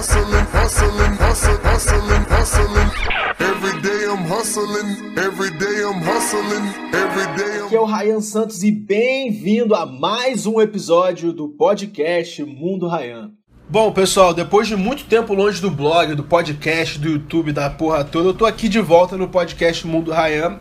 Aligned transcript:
hustling, 0.00 0.46
hustling, 0.46 1.14
hustling, 1.16 1.60
hustling, 1.62 2.24
hustling. 2.24 2.90
Every 3.38 3.82
day 3.82 4.06
I'm 4.08 4.24
hustling, 4.24 5.18
every 5.18 5.50
day 5.58 5.84
I'm 5.84 6.00
hustling, 6.00 6.64
every 6.94 7.26
day 7.36 7.58
I'm 7.58 7.66
Aqui 7.66 7.76
é 7.76 7.80
o 7.80 7.84
Ryan 7.84 8.20
Santos 8.22 8.62
e 8.62 8.70
bem-vindo 8.70 9.74
a 9.74 9.84
mais 9.84 10.46
um 10.46 10.58
episódio 10.58 11.34
do 11.34 11.48
podcast 11.50 12.42
Mundo 12.44 12.88
Ryan. 12.88 13.32
Bom, 13.68 13.92
pessoal, 13.92 14.32
depois 14.32 14.66
de 14.66 14.74
muito 14.74 15.04
tempo 15.04 15.34
longe 15.34 15.60
do 15.60 15.70
blog, 15.70 16.14
do 16.14 16.24
podcast, 16.24 16.98
do 16.98 17.10
YouTube, 17.10 17.52
da 17.52 17.68
porra 17.68 18.02
toda, 18.02 18.30
eu 18.30 18.34
tô 18.34 18.46
aqui 18.46 18.70
de 18.70 18.80
volta 18.80 19.18
no 19.18 19.28
podcast 19.28 19.86
Mundo 19.86 20.10
Ryan. 20.10 20.60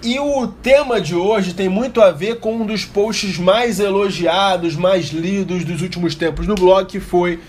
E 0.00 0.16
o 0.20 0.46
tema 0.46 1.00
de 1.00 1.16
hoje 1.16 1.54
tem 1.54 1.68
muito 1.68 2.00
a 2.00 2.12
ver 2.12 2.38
com 2.38 2.54
um 2.54 2.64
dos 2.64 2.84
posts 2.84 3.36
mais 3.36 3.80
elogiados, 3.80 4.76
mais 4.76 5.06
lidos 5.06 5.64
dos 5.64 5.82
últimos 5.82 6.14
tempos 6.14 6.46
no 6.46 6.54
blog, 6.54 6.86
que 6.86 7.00
foi 7.00 7.40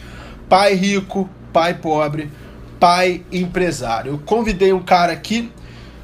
Pai 0.51 0.73
Rico, 0.73 1.29
Pai 1.53 1.75
Pobre, 1.75 2.29
Pai 2.77 3.23
Empresário. 3.31 4.11
Eu 4.11 4.17
convidei 4.17 4.73
um 4.73 4.83
cara 4.83 5.13
aqui 5.13 5.49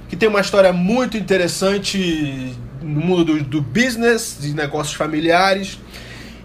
que 0.08 0.16
tem 0.16 0.30
uma 0.30 0.40
história 0.40 0.72
muito 0.72 1.18
interessante 1.18 2.56
no 2.82 3.02
mundo 3.02 3.26
do, 3.26 3.44
do 3.44 3.62
business, 3.62 4.38
de 4.40 4.54
negócios 4.54 4.96
familiares, 4.96 5.78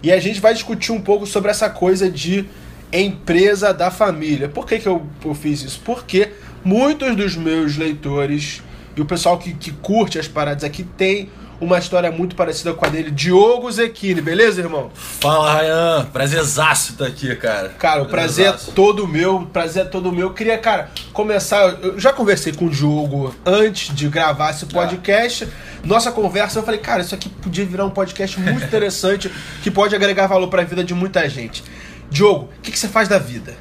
e 0.03 0.11
a 0.11 0.19
gente 0.19 0.41
vai 0.41 0.53
discutir 0.53 0.91
um 0.91 0.99
pouco 0.99 1.25
sobre 1.25 1.49
essa 1.49 1.69
coisa 1.69 2.11
de 2.11 2.43
empresa 2.91 3.73
da 3.73 3.89
família. 3.89 4.49
Por 4.49 4.67
que, 4.67 4.79
que 4.79 4.87
eu, 4.87 5.07
eu 5.23 5.33
fiz 5.33 5.63
isso? 5.63 5.79
Porque 5.85 6.33
muitos 6.61 7.15
dos 7.15 7.37
meus 7.37 7.77
leitores 7.77 8.61
e 8.97 9.01
o 9.01 9.05
pessoal 9.05 9.37
que, 9.37 9.53
que 9.53 9.71
curte 9.71 10.19
as 10.19 10.27
paradas 10.27 10.65
aqui 10.65 10.83
tem 10.83 11.29
uma 11.59 11.77
história 11.77 12.11
muito 12.11 12.35
parecida 12.35 12.73
com 12.73 12.85
a 12.85 12.89
dele, 12.89 13.11
Diogo 13.11 13.71
Zequini, 13.71 14.21
beleza, 14.21 14.61
irmão? 14.61 14.91
Fala, 14.93 15.59
Ryan. 15.59 16.05
Prazerzaço 16.11 16.93
estar 16.93 17.05
aqui, 17.05 17.35
cara. 17.35 17.69
Cara, 17.69 18.03
o 18.03 18.05
prazer 18.07 18.47
é 18.47 18.51
todo 18.75 19.07
meu, 19.07 19.47
prazer 19.51 19.85
é 19.85 19.87
todo 19.87 20.11
meu. 20.11 20.27
Eu 20.27 20.33
queria, 20.33 20.57
cara, 20.57 20.89
começar. 21.11 21.61
Eu 21.81 21.99
já 21.99 22.11
conversei 22.11 22.53
com 22.53 22.65
o 22.65 22.69
Diogo 22.69 23.33
antes 23.45 23.95
de 23.95 24.07
gravar 24.07 24.51
esse 24.51 24.65
podcast. 24.65 25.47
Nossa 25.83 26.11
conversa, 26.11 26.59
eu 26.59 26.63
falei, 26.63 26.79
cara, 26.79 27.01
isso 27.01 27.13
aqui 27.15 27.29
podia 27.29 27.65
virar 27.65 27.85
um 27.85 27.89
podcast 27.89 28.39
muito 28.39 28.63
interessante 28.65 29.31
que 29.61 29.69
pode 29.69 29.95
agregar 29.95 30.27
valor 30.27 30.47
para 30.47 30.61
a 30.61 30.65
vida 30.65 30.83
de 30.83 30.93
muita 30.93 31.27
gente. 31.29 31.63
Diogo, 32.09 32.49
o 32.57 32.61
que, 32.61 32.71
que 32.71 32.79
você 32.79 32.87
faz 32.87 33.07
da 33.07 33.17
vida? 33.17 33.55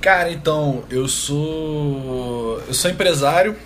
Cara, 0.00 0.30
então, 0.30 0.84
eu 0.88 1.08
sou. 1.08 2.62
Eu 2.68 2.74
sou 2.74 2.90
empresário, 2.90 3.56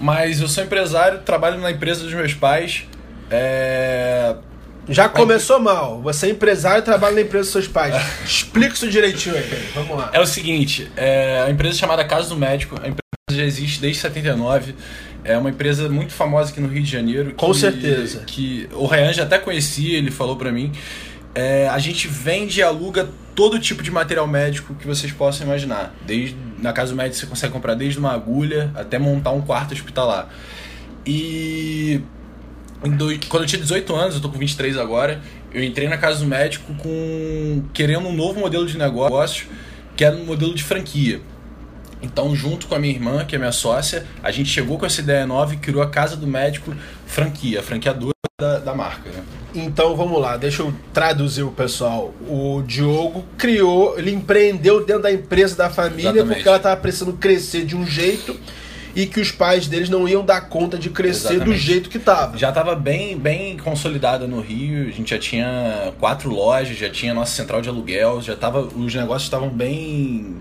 mas 0.00 0.40
eu 0.40 0.48
sou 0.48 0.64
empresário, 0.64 1.20
trabalho 1.20 1.58
na 1.60 1.70
empresa 1.70 2.02
dos 2.04 2.12
meus 2.14 2.34
pais. 2.34 2.84
É. 3.30 4.34
Já 4.88 5.06
começou 5.08 5.60
mal. 5.60 6.00
Você 6.02 6.26
é 6.26 6.30
empresário 6.30 6.80
e 6.80 6.82
trabalha 6.82 7.14
na 7.16 7.20
empresa 7.20 7.44
dos 7.44 7.52
seus 7.52 7.68
pais. 7.68 7.94
Explica 8.24 8.72
isso 8.74 8.88
direitinho 8.88 9.34
aí. 9.36 9.68
Vamos 9.74 9.96
lá. 9.98 10.10
É 10.14 10.20
o 10.20 10.26
seguinte, 10.26 10.90
é 10.96 11.44
a 11.46 11.50
empresa 11.50 11.76
chamada 11.76 12.02
Casa 12.06 12.28
do 12.30 12.36
Médico, 12.36 12.74
a 12.76 12.88
empresa 12.88 12.98
já 13.32 13.44
existe 13.44 13.80
desde 13.80 14.00
79. 14.00 14.74
É 15.24 15.36
uma 15.36 15.50
empresa 15.50 15.90
muito 15.90 16.14
famosa 16.14 16.50
aqui 16.50 16.60
no 16.60 16.68
Rio 16.68 16.82
de 16.82 16.90
Janeiro. 16.90 17.34
Com 17.34 17.52
que- 17.52 17.58
certeza. 17.58 18.22
Que 18.26 18.66
o 18.72 18.86
Ryan 18.86 19.12
já 19.12 19.24
até 19.24 19.36
conhecia, 19.38 19.98
ele 19.98 20.10
falou 20.10 20.36
pra 20.36 20.50
mim. 20.50 20.72
É, 21.40 21.68
a 21.68 21.78
gente 21.78 22.08
vende 22.08 22.58
e 22.58 22.62
aluga 22.64 23.08
todo 23.32 23.60
tipo 23.60 23.80
de 23.80 23.92
material 23.92 24.26
médico 24.26 24.74
que 24.74 24.84
vocês 24.84 25.12
possam 25.12 25.46
imaginar. 25.46 25.94
Desde 26.04 26.36
na 26.58 26.72
casa 26.72 26.90
do 26.90 26.96
médico 26.96 27.14
você 27.20 27.26
consegue 27.26 27.52
comprar 27.52 27.74
desde 27.74 27.96
uma 27.96 28.12
agulha 28.12 28.72
até 28.74 28.98
montar 28.98 29.30
um 29.30 29.40
quarto 29.40 29.72
hospitalar. 29.72 30.28
E 31.06 32.00
doi- 32.96 33.20
quando 33.28 33.44
eu 33.44 33.46
tinha 33.46 33.60
18 33.62 33.94
anos, 33.94 34.16
eu 34.16 34.20
tô 34.20 34.28
com 34.30 34.36
23 34.36 34.76
agora, 34.76 35.20
eu 35.54 35.62
entrei 35.62 35.88
na 35.88 35.96
casa 35.96 36.18
do 36.18 36.26
médico 36.26 36.74
com 36.74 37.62
querendo 37.72 38.08
um 38.08 38.12
novo 38.12 38.40
modelo 38.40 38.66
de 38.66 38.76
negócio, 38.76 39.46
que 39.96 40.04
era 40.04 40.16
um 40.16 40.24
modelo 40.24 40.52
de 40.56 40.64
franquia. 40.64 41.20
Então, 42.02 42.34
junto 42.34 42.66
com 42.66 42.74
a 42.74 42.80
minha 42.80 42.92
irmã, 42.92 43.24
que 43.24 43.36
é 43.36 43.38
minha 43.38 43.52
sócia, 43.52 44.04
a 44.24 44.32
gente 44.32 44.48
chegou 44.50 44.76
com 44.76 44.86
essa 44.86 45.00
ideia 45.00 45.24
nova 45.24 45.54
e 45.54 45.56
criou 45.56 45.82
a 45.82 45.88
Casa 45.88 46.16
do 46.16 46.26
Médico 46.26 46.74
Franquia, 47.06 47.62
franqueadora 47.62 48.17
da, 48.40 48.60
da 48.60 48.72
marca. 48.72 49.10
Né? 49.10 49.24
Então 49.52 49.96
vamos 49.96 50.20
lá, 50.20 50.36
deixa 50.36 50.62
eu 50.62 50.72
traduzir 50.94 51.42
o 51.42 51.50
pessoal. 51.50 52.14
O 52.28 52.62
Diogo 52.64 53.24
criou, 53.36 53.98
ele 53.98 54.12
empreendeu 54.12 54.86
dentro 54.86 55.02
da 55.02 55.12
empresa 55.12 55.56
da 55.56 55.68
família 55.68 56.10
Exatamente. 56.10 56.34
porque 56.36 56.48
ela 56.48 56.56
estava 56.58 56.80
precisando 56.80 57.14
crescer 57.14 57.64
de 57.64 57.74
um 57.74 57.84
jeito 57.84 58.38
e 58.94 59.06
que 59.06 59.18
os 59.18 59.32
pais 59.32 59.66
deles 59.66 59.88
não 59.88 60.08
iam 60.08 60.24
dar 60.24 60.42
conta 60.42 60.78
de 60.78 60.88
crescer 60.88 61.30
do 61.30 61.34
Exatamente. 61.34 61.58
jeito 61.60 61.90
que 61.90 61.98
tava. 61.98 62.38
Já 62.38 62.50
estava 62.50 62.76
bem, 62.76 63.18
bem 63.18 63.56
consolidada 63.56 64.24
no 64.28 64.40
Rio, 64.40 64.86
a 64.86 64.92
gente 64.92 65.10
já 65.10 65.18
tinha 65.18 65.92
quatro 65.98 66.30
lojas, 66.30 66.76
já 66.76 66.88
tinha 66.88 67.12
nossa 67.12 67.32
central 67.32 67.60
de 67.60 67.68
aluguel, 67.68 68.22
já 68.22 68.36
tava, 68.36 68.60
os 68.60 68.94
negócios 68.94 69.24
estavam 69.24 69.48
bem. 69.48 70.36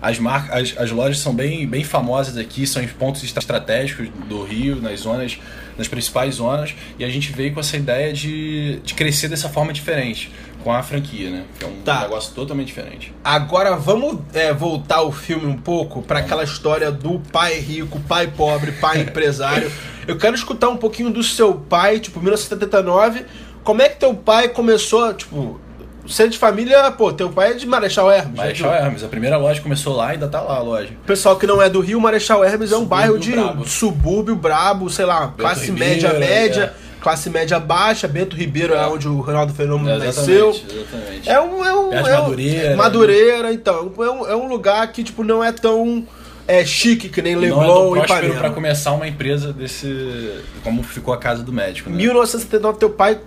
As, 0.00 0.18
mar, 0.18 0.48
as, 0.50 0.74
as 0.78 0.90
lojas 0.90 1.18
são 1.18 1.34
bem, 1.34 1.66
bem 1.66 1.84
famosas 1.84 2.38
aqui, 2.38 2.66
são 2.66 2.82
em 2.82 2.88
pontos 2.88 3.22
estratégicos 3.22 4.08
do 4.26 4.42
Rio, 4.42 4.80
nas 4.80 5.00
zonas, 5.00 5.38
nas 5.82 5.88
principais 5.88 6.36
zonas, 6.36 6.74
e 6.98 7.04
a 7.04 7.08
gente 7.08 7.32
veio 7.32 7.52
com 7.52 7.60
essa 7.60 7.76
ideia 7.76 8.12
de, 8.12 8.78
de 8.84 8.94
crescer 8.94 9.28
dessa 9.28 9.48
forma 9.48 9.72
diferente, 9.72 10.30
com 10.62 10.72
a 10.72 10.80
franquia, 10.82 11.28
né? 11.28 11.44
Que 11.58 11.64
é 11.64 11.68
um 11.68 11.72
Tá. 11.82 12.02
negócio 12.02 12.32
totalmente 12.34 12.68
diferente. 12.68 13.12
Agora 13.24 13.74
vamos 13.76 14.18
é, 14.32 14.52
voltar 14.52 15.02
o 15.02 15.10
filme 15.10 15.44
um 15.46 15.56
pouco 15.56 16.02
para 16.02 16.20
aquela 16.20 16.44
história 16.44 16.90
do 16.92 17.18
pai 17.32 17.58
rico, 17.58 17.98
pai 18.00 18.28
pobre, 18.28 18.70
pai 18.72 19.00
empresário. 19.02 19.70
Eu 20.06 20.16
quero 20.16 20.36
escutar 20.36 20.68
um 20.68 20.76
pouquinho 20.76 21.10
do 21.10 21.22
seu 21.22 21.54
pai, 21.54 21.98
tipo, 21.98 22.20
1979. 22.20 23.24
Como 23.64 23.82
é 23.82 23.88
que 23.88 23.96
teu 23.98 24.14
pai 24.14 24.48
começou, 24.48 25.12
tipo, 25.14 25.60
ser 26.06 26.28
de 26.28 26.38
família, 26.38 26.90
pô, 26.90 27.12
teu 27.12 27.30
pai 27.30 27.52
é 27.52 27.54
de 27.54 27.66
Marechal 27.66 28.10
Hermes. 28.10 28.36
Marechal? 28.36 28.72
Hermes, 28.74 29.04
a 29.04 29.08
primeira 29.08 29.36
loja 29.36 29.60
começou 29.60 29.94
lá 29.96 30.08
e 30.08 30.12
ainda 30.12 30.28
tá 30.28 30.40
lá 30.40 30.56
a 30.56 30.60
loja. 30.62 30.90
Pessoal 31.06 31.36
que 31.36 31.46
não 31.46 31.60
é 31.62 31.68
do 31.68 31.80
Rio, 31.80 32.00
Marechal 32.00 32.44
Hermes 32.44 32.72
é 32.72 32.76
um 32.76 32.80
Subúrbio 32.80 32.88
bairro 32.98 33.18
de 33.18 33.32
brabo. 33.32 33.68
subúrbio 33.68 34.36
brabo, 34.36 34.90
sei 34.90 35.04
lá, 35.04 35.32
classe 35.36 35.66
Ribeiro, 35.66 35.92
média 35.94 36.12
média, 36.18 36.74
é. 36.76 37.02
classe 37.02 37.30
média 37.30 37.58
baixa. 37.60 38.06
Bento 38.08 38.34
Ribeiro 38.36 38.74
é, 38.74 38.78
É. 38.78 38.86
onde 38.86 39.06
o 39.08 39.20
Ronaldo 39.20 39.52
Fenômeno 39.54 39.98
nasceu. 39.98 40.50
exatamente. 40.50 41.28
É 41.28 41.40
um. 41.40 41.64
É 41.64 41.72
um 41.74 41.90
de 41.90 41.96
é 41.96 42.00
um- 42.00 42.22
Madureira. 42.22 42.76
Madureira, 42.76 43.52
então. 43.52 43.92
É 43.98 44.10
um, 44.10 44.26
é 44.30 44.36
um 44.36 44.48
lugar 44.48 44.90
que, 44.92 45.02
tipo, 45.04 45.22
não 45.24 45.42
é 45.42 45.52
tão 45.52 46.04
é, 46.48 46.64
chique 46.64 47.08
que 47.08 47.22
nem 47.22 47.36
não 47.36 47.42
é 47.44 47.46
Leblon 47.46 47.96
e 47.96 48.00
Ipanema. 48.00 48.34
pra 48.34 48.50
começar 48.50 48.92
uma 48.92 49.06
empresa 49.06 49.52
desse. 49.52 50.32
Como 50.64 50.82
ficou 50.82 51.14
a 51.14 51.16
casa 51.16 51.42
do 51.42 51.52
médico, 51.52 51.88
né? 51.88 51.96
1979, 51.96 52.78
teu 52.78 52.90
pai, 52.90 53.20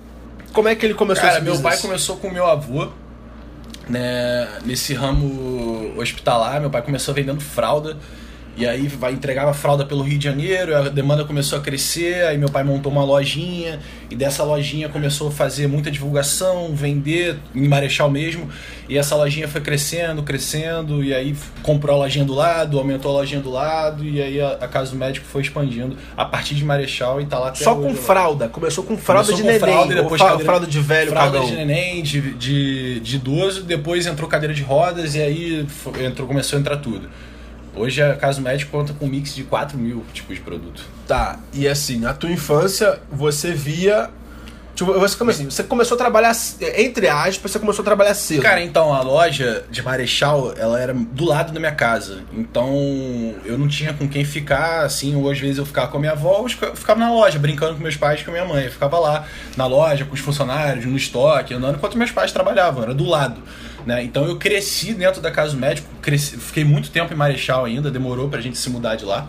como 0.56 0.70
é 0.70 0.76
que 0.76 0.86
ele 0.86 0.94
começou 0.96 1.24
Cara, 1.24 1.42
meu 1.42 1.54
business? 1.54 1.74
pai 1.74 1.82
começou 1.82 2.18
com 2.18 2.32
meu 2.32 2.48
avô, 2.48 2.88
né, 3.88 4.48
nesse 4.66 4.94
ramo 4.94 5.94
hospitalar. 5.98 6.60
Meu 6.62 6.70
pai 6.70 6.82
começou 6.82 7.14
vendendo 7.14 7.42
fralda. 7.42 7.98
E 8.58 8.66
aí 8.66 8.88
vai, 8.88 9.12
entregava 9.12 9.54
fralda 9.54 9.84
pelo 9.86 10.02
Rio 10.02 10.18
de 10.18 10.24
Janeiro, 10.24 10.74
a 10.78 10.88
demanda 10.88 11.26
começou 11.26 11.60
a 11.60 11.62
crescer, 11.62 12.24
aí 12.26 12.38
meu 12.38 12.48
pai 12.50 12.64
montou 12.64 12.90
uma 12.90 13.04
lojinha, 13.04 13.80
e 14.10 14.16
dessa 14.16 14.44
lojinha 14.46 14.88
começou 14.88 15.28
a 15.28 15.32
fazer 15.32 15.68
muita 15.68 15.92
divulgação, 15.92 16.74
vender 16.74 17.36
em 17.54 17.68
Marechal 17.68 18.10
mesmo, 18.10 18.48
e 18.88 18.98
essa 18.98 19.14
lojinha 19.14 19.46
foi 19.46 19.60
crescendo, 19.60 20.24
crescendo, 20.24 21.04
e 21.04 21.14
aí 21.14 21.36
comprou 21.64 21.98
a 21.98 22.00
lojinha 22.06 22.24
do 22.24 22.34
lado, 22.34 22.78
aumentou 22.80 23.12
a 23.12 23.16
lojinha 23.20 23.42
do 23.42 23.52
lado, 23.52 24.06
e 24.06 24.22
aí 24.22 24.40
a, 24.40 24.52
a 24.62 24.68
casa 24.70 24.92
do 24.92 24.98
médico 24.98 25.26
foi 25.26 25.42
expandindo 25.42 25.98
a 26.16 26.24
partir 26.24 26.56
de 26.56 26.64
Marechal 26.64 27.20
e 27.20 27.26
tá 27.26 27.38
lá 27.38 27.50
até 27.50 27.62
Só 27.62 27.76
hoje, 27.76 27.90
com 27.90 27.94
fralda. 27.96 28.48
Começou 28.48 28.86
com 28.86 28.98
fralda 28.98 29.32
Começou 29.34 29.36
de 29.36 29.42
com 29.42 29.48
neném. 29.48 29.60
fralda 29.76 29.96
depois 29.96 30.22
fra- 30.22 30.30
cadeira- 30.30 30.46
fralda 30.50 30.68
de 30.68 30.80
velho, 30.80 31.10
fralda 31.12 31.32
cagão. 31.40 31.46
de 31.50 31.56
neném, 31.58 32.02
de, 32.02 32.22
de, 32.36 33.00
de 33.02 33.16
idoso, 33.18 33.64
depois 33.64 34.06
entrou 34.08 34.30
cadeira 34.30 34.54
de 34.54 34.62
rodas 34.64 35.14
e 35.16 35.22
aí 35.22 35.68
entrou, 36.06 36.26
começou 36.26 36.56
a 36.56 36.60
entrar 36.62 36.78
tudo. 36.78 37.10
Hoje 37.76 38.02
a 38.02 38.16
Caso 38.16 38.42
Médico 38.42 38.72
conta 38.72 38.94
com 38.94 39.06
um 39.06 39.10
mix 39.10 39.36
de 39.36 39.44
4 39.44 39.78
mil 39.78 40.04
tipos 40.14 40.36
de 40.36 40.42
produto. 40.42 40.84
Tá, 41.08 41.40
e 41.54 41.68
assim, 41.68 42.00
na 42.00 42.14
tua 42.14 42.32
infância, 42.32 43.00
você 43.12 43.52
via... 43.54 44.10
Tipo, 44.74 44.92
você, 45.00 45.16
come- 45.18 45.32
assim, 45.32 45.46
você 45.46 45.64
começou 45.64 45.96
a 45.96 45.98
trabalhar, 45.98 46.36
entre 46.78 47.08
aspas, 47.08 47.50
você 47.52 47.60
começou 47.60 47.82
a 47.82 47.86
trabalhar 47.86 48.14
cedo. 48.14 48.42
Cara, 48.42 48.62
então 48.62 48.94
a 48.94 49.02
loja 49.02 49.64
de 49.72 49.82
Marechal, 49.82 50.54
ela 50.58 50.78
era 50.82 50.94
do 50.94 51.24
lado 51.24 51.54
da 51.54 51.60
minha 51.62 51.72
casa. 51.72 52.24
Então 52.34 52.70
eu 53.46 53.58
não 53.58 53.70
tinha 53.70 53.94
com 53.94 54.06
quem 54.06 54.26
ficar, 54.26 54.82
assim, 54.84 55.16
ou 55.16 55.32
às 55.32 55.40
vezes 55.40 55.60
eu 55.60 55.66
ficava 55.66 55.88
com 55.88 55.96
a 55.96 56.00
minha 56.02 56.12
avó, 56.12 56.40
ou 56.40 56.44
eu 56.44 56.50
fica- 56.50 56.76
ficava 56.76 57.00
na 57.00 57.10
loja, 57.10 57.40
brincando 57.40 57.76
com 57.76 57.84
meus 57.84 57.96
pais 57.96 58.20
e 58.20 58.26
com 58.26 58.32
a 58.32 58.34
minha 58.34 58.46
mãe. 58.46 58.66
Eu 58.66 58.72
ficava 58.72 59.00
lá 59.00 59.26
na 59.56 59.66
loja 59.66 60.04
com 60.04 60.14
os 60.14 60.20
funcionários, 60.20 60.86
no 60.86 60.98
estoque, 60.98 61.54
andando 61.54 61.76
enquanto 61.76 61.98
meus 61.98 62.12
pais 62.12 62.34
trabalhavam, 62.34 62.84
era 62.84 62.94
do 62.94 63.06
lado. 63.06 63.42
Né? 63.86 64.04
Então 64.04 64.26
eu 64.26 64.38
cresci 64.38 64.94
dentro 64.94 65.22
da 65.22 65.30
casa 65.30 65.52
do 65.54 65.58
médico, 65.60 65.88
cresci, 66.02 66.38
fiquei 66.38 66.64
muito 66.64 66.90
tempo 66.90 67.14
em 67.14 67.16
Marechal 67.16 67.66
ainda, 67.66 67.92
demorou 67.92 68.28
pra 68.30 68.42
gente 68.42 68.58
se 68.58 68.70
mudar 68.70 68.96
de 68.96 69.06
lá. 69.06 69.28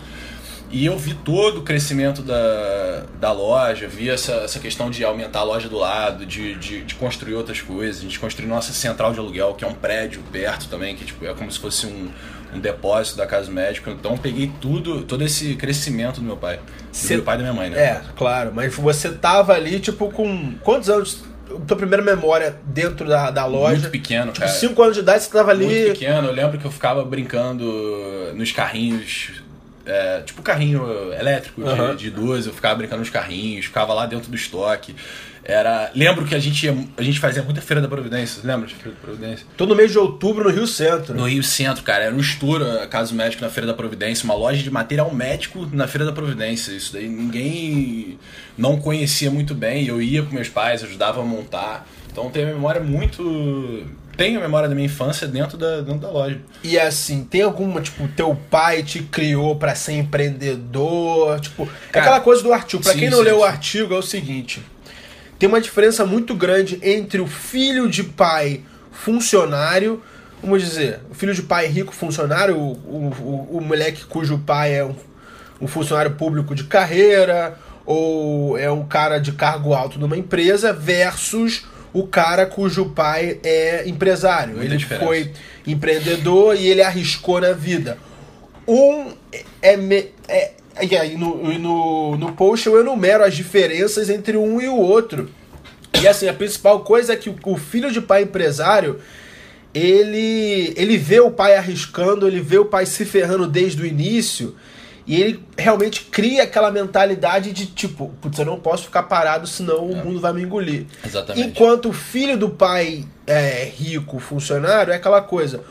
E 0.71 0.85
eu 0.85 0.99
vi 0.99 1.15
todo 1.15 1.61
o 1.61 1.63
crescimento 1.63 2.23
da, 2.23 3.05
da 3.21 3.31
loja, 3.33 3.87
vi 3.87 4.11
essa, 4.11 4.33
essa 4.33 4.59
questão 4.59 4.91
de 4.91 5.05
aumentar 5.05 5.41
a 5.41 5.43
loja 5.45 5.69
do 5.69 5.77
lado, 5.79 6.27
de, 6.27 6.55
de, 6.57 6.83
de 6.83 6.95
construir 6.97 7.35
outras 7.35 7.61
coisas. 7.61 8.01
A 8.01 8.05
gente 8.05 8.19
construiu 8.19 8.49
nossa 8.49 8.73
central 8.73 9.13
de 9.13 9.19
aluguel, 9.21 9.55
que 9.55 9.65
é 9.65 9.69
um 9.69 9.75
prédio 9.75 10.21
perto 10.33 10.69
também, 10.69 10.97
que 10.97 11.05
tipo, 11.05 11.25
é 11.25 11.33
como 11.35 11.53
se 11.53 11.59
fosse 11.61 11.87
um, 11.87 12.09
um 12.53 12.59
depósito 12.59 13.17
da 13.17 13.27
casa 13.27 13.49
médica. 13.51 13.93
Então 13.93 14.19
peguei 14.19 14.51
tudo, 14.61 15.03
todo 15.03 15.23
esse 15.23 15.55
crescimento 15.55 16.17
do 16.21 16.27
meu 16.27 16.37
pai. 16.37 16.57
Do 16.57 16.63
Cê- 16.97 17.15
meu 17.15 17.23
pai 17.25 17.37
e 17.37 17.39
da 17.39 17.43
minha 17.45 17.55
mãe, 17.55 17.71
né? 17.71 17.79
É, 17.81 18.01
claro, 18.17 18.51
mas 18.53 18.75
você 18.75 19.13
tava 19.13 19.53
ali, 19.53 19.79
tipo, 19.79 20.11
com. 20.11 20.55
Quantos 20.63 20.91
anos 20.91 21.23
tua 21.61 21.77
primeira 21.77 22.03
memória 22.03 22.57
dentro 22.65 23.07
da, 23.07 23.31
da 23.31 23.47
loja? 23.47 23.77
Muito 23.77 23.91
pequeno, 23.91 24.33
tipo, 24.33 24.41
cara. 24.41 24.53
5 24.53 24.83
anos 24.83 24.95
de 24.95 25.01
idade 25.03 25.23
você 25.25 25.31
tava 25.31 25.51
ali. 25.51 25.67
Muito 25.67 25.93
pequeno, 25.93 26.29
eu 26.29 26.33
lembro 26.33 26.59
que 26.59 26.65
eu 26.65 26.71
ficava 26.71 27.05
brincando 27.05 28.33
nos 28.35 28.53
carrinhos. 28.53 29.31
é, 29.87 30.21
tipo 30.23 30.43
carrinho 30.43 31.13
elétrico 31.13 31.63
de, 31.63 31.69
Aham. 31.71 31.95
de 31.97 32.11
12, 32.11 32.49
eu 32.49 32.55
ficava 32.55 32.75
brincando 32.75 33.01
nos 33.01 33.11
carrinhos, 33.11 33.67
ficava 33.67 33.95
lá 33.95 34.07
dentro 34.07 34.29
do 34.31 34.37
estoque. 34.37 34.95
Era. 35.49 35.93
Lembro 35.95 36.25
que 36.27 36.35
a 36.35 36.41
gente, 36.41 36.67
ia- 36.67 36.77
a 36.97 37.03
gente 37.03 37.21
fazia 37.21 37.41
muita 37.43 37.61
Feira 37.61 37.81
da 37.81 37.87
Providência, 37.87 38.41
lembra 38.45 38.67
de 38.67 38.75
Feira 38.75 38.91
da 38.91 39.01
Providência? 39.01 39.47
Todo 39.57 39.77
mês 39.77 39.93
de 39.93 39.99
outubro 39.99 40.43
no 40.45 40.51
Rio 40.51 40.67
Centro. 40.67 41.15
No 41.15 41.29
Rio 41.29 41.43
Centro, 41.43 41.85
cara, 41.85 42.05
era 42.05 42.15
um 42.15 42.19
estouro 42.19 42.65
caso 42.91 43.15
médico 43.15 43.43
na 43.45 43.49
Feira 43.49 43.67
da 43.67 43.75
Providência, 43.75 44.25
uma 44.25 44.35
loja 44.35 44.61
de 44.63 44.71
material 44.71 45.15
médico 45.15 45.69
na 45.73 45.87
Feira 45.87 46.05
da 46.05 46.13
Providência. 46.13 46.73
Isso 46.73 46.93
daí 46.93 47.09
ninguém 47.09 48.19
não 48.59 48.77
conhecia 48.81 49.31
muito 49.31 49.55
bem. 49.55 49.87
Eu 49.87 50.03
ia 50.03 50.23
com 50.23 50.35
meus 50.35 50.49
pais, 50.49 50.83
ajudava 50.83 51.21
a 51.21 51.25
montar. 51.25 51.87
Então 52.11 52.29
tenho 52.29 52.49
a 52.49 52.53
memória 52.53 52.81
muito. 52.81 53.85
Tenho 54.17 54.39
a 54.39 54.43
memória 54.43 54.67
da 54.69 54.75
minha 54.75 54.87
infância 54.87 55.29
dentro 55.29 55.59
da, 55.59 55.83
dentro 55.83 56.01
da 56.01 56.11
loja. 56.11 56.41
E 56.65 56.79
assim, 56.79 57.23
tem 57.23 57.43
alguma, 57.43 57.83
tipo, 57.83 58.09
teu 58.09 58.35
pai 58.51 58.83
te 58.83 59.01
criou 59.03 59.55
pra 59.57 59.75
ser 59.75 59.93
empreendedor? 59.93 61.39
Tipo, 61.41 61.65
é 61.65 61.93
Cara, 61.93 62.07
aquela 62.07 62.21
coisa 62.21 62.43
do 62.43 62.53
artigo. 62.53 62.83
Pra 62.83 62.93
sim, 62.95 62.99
quem 63.01 63.11
não 63.11 63.19
sim, 63.19 63.25
leu 63.25 63.37
o 63.37 63.41
sim. 63.43 63.47
artigo, 63.47 63.95
é 63.95 63.99
o 63.99 64.03
seguinte: 64.03 64.63
tem 65.39 65.49
uma 65.49 65.61
diferença 65.61 66.05
muito 66.05 66.35
grande 66.35 66.79
entre 66.83 67.21
o 67.21 67.27
filho 67.27 67.89
de 67.89 68.03
pai 68.03 68.63
funcionário, 68.91 70.03
vamos 70.43 70.63
dizer, 70.63 71.01
o 71.11 71.15
filho 71.15 71.35
de 71.35 71.43
pai 71.43 71.67
rico 71.67 71.93
funcionário, 71.93 72.57
o, 72.57 72.73
o, 72.73 73.13
o, 73.21 73.59
o 73.59 73.61
moleque 73.61 74.05
cujo 74.07 74.39
pai 74.39 74.75
é 74.75 74.85
um, 74.85 74.95
um 75.61 75.67
funcionário 75.67 76.13
público 76.13 76.55
de 76.55 76.65
carreira, 76.65 77.59
ou 77.85 78.59
é 78.59 78.71
um 78.71 78.85
cara 78.85 79.19
de 79.19 79.33
cargo 79.33 79.73
alto 79.73 79.99
numa 79.99 80.17
empresa, 80.17 80.73
versus 80.73 81.65
o 81.93 82.07
cara 82.07 82.45
cujo 82.45 82.87
pai 82.91 83.39
é 83.43 83.89
empresário. 83.89 84.55
Muita 84.55 84.67
ele 84.67 84.77
diferença. 84.77 85.07
foi 85.07 85.33
empreendedor 85.67 86.57
e 86.57 86.67
ele 86.67 86.83
arriscou 86.83 87.41
na 87.41 87.53
vida. 87.53 87.97
Um 88.67 89.13
é. 89.33 89.45
é 90.29 90.51
e 90.83 90.97
aí 90.97 91.17
no, 91.17 91.59
no, 91.59 92.17
no 92.17 92.33
post 92.33 92.67
eu 92.67 92.79
enumero 92.81 93.25
as 93.25 93.35
diferenças 93.35 94.11
entre 94.11 94.37
um 94.37 94.61
e 94.61 94.69
o 94.69 94.77
outro. 94.77 95.31
E 96.01 96.07
assim, 96.07 96.29
a 96.29 96.35
principal 96.35 96.81
coisa 96.81 97.13
é 97.13 97.17
que 97.17 97.35
o, 97.45 97.57
filho 97.57 97.91
de 97.91 98.01
pai 98.01 98.23
empresário, 98.23 99.01
ele, 99.73 100.75
ele 100.77 100.99
vê 100.99 101.21
o 101.21 101.31
pai 101.31 101.57
arriscando, 101.57 102.27
ele 102.27 102.41
vê 102.41 102.59
o 102.59 102.67
pai 102.67 102.85
se 102.85 103.05
ferrando 103.05 103.47
desde 103.47 103.83
o 103.83 103.87
início, 103.87 104.55
e 105.07 105.21
ele 105.21 105.43
realmente 105.57 106.03
cria 106.03 106.43
aquela 106.43 106.71
mentalidade 106.71 107.53
de 107.53 107.67
tipo, 107.67 108.13
putz, 108.21 108.39
eu 108.39 108.45
não 108.45 108.59
posso 108.59 108.85
ficar 108.85 109.05
parado, 109.05 109.47
senão 109.47 109.87
o 109.87 109.97
mundo 109.97 110.21
vai 110.21 110.33
me 110.33 110.43
engolir. 110.43 110.87
Exatamente. 111.05 111.49
Enquanto 111.49 111.89
o 111.89 111.93
filho 111.93 112.37
do 112.37 112.51
pai 112.51 113.05
é, 113.27 113.71
rico, 113.75 114.19
funcionário, 114.19 114.93
é 114.93 114.97
aquela 114.97 115.23
coisa. 115.23 115.63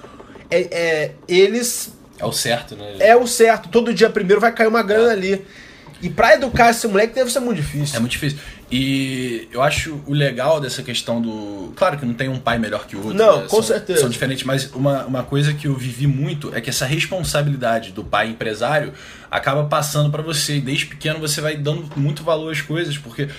É, 0.50 0.62
é, 0.72 1.12
eles 1.28 1.95
É 2.18 2.26
o 2.26 2.32
certo, 2.32 2.76
né? 2.76 2.96
é 3.00 3.16
o 3.16 3.28
certo. 3.28 3.70
Todo 3.70 3.94
dia 3.94 4.10
primeiro 4.10 4.40
vai 4.40 4.52
cair 4.52 4.68
uma 4.68 4.84
grana 4.84 5.12
ali. 5.12 5.46
E 6.02 6.10
pra 6.10 6.34
educar 6.34 6.70
esse 6.72 6.88
moleque 6.88 7.16
deve 7.16 7.32
ser 7.32 7.40
muito 7.40 7.58
difícil. 7.58 7.96
É 7.96 8.00
muito 8.00 8.12
difícil. 8.12 8.38
E 8.72 9.48
eu 9.52 9.62
acho 9.62 10.02
o 10.06 10.14
legal 10.14 10.60
dessa 10.60 10.84
questão 10.84 11.22
do. 11.22 11.72
Claro 11.76 11.98
que 11.98 12.06
não 12.06 12.14
tem 12.14 12.28
um 12.28 12.40
pai 12.40 12.58
melhor 12.58 12.86
que 12.86 12.96
o 12.96 13.00
outro. 13.00 13.14
Não, 13.14 13.42
né? 13.42 13.44
com 13.44 13.58
são, 13.58 13.64
certeza. 13.64 14.02
São 14.02 14.10
diferentes, 14.10 14.44
mas 14.44 14.72
uma, 14.74 15.06
uma 15.06 15.24
coisa 15.24 15.54
que 15.54 15.68
eu 15.68 15.76
vivi 15.76 16.08
muito 16.08 16.54
é 16.54 16.60
que 16.60 16.70
essa 16.70 16.86
responsabilidade 16.86 17.92
do 17.92 18.04
pai 18.04 18.30
empresário 18.30 18.94
acaba 19.30 19.66
passando 19.66 20.10
pra 20.10 20.22
você. 20.22 20.58
E 20.58 20.62
desde 20.62 20.88
pequeno 20.88 21.20
você 21.20 21.42
vai 21.42 21.56
dando 21.56 21.88
muito 21.96 22.24
valor 22.24 22.52
às 22.52 22.62
coisas, 22.62 22.98
porque 22.98 23.30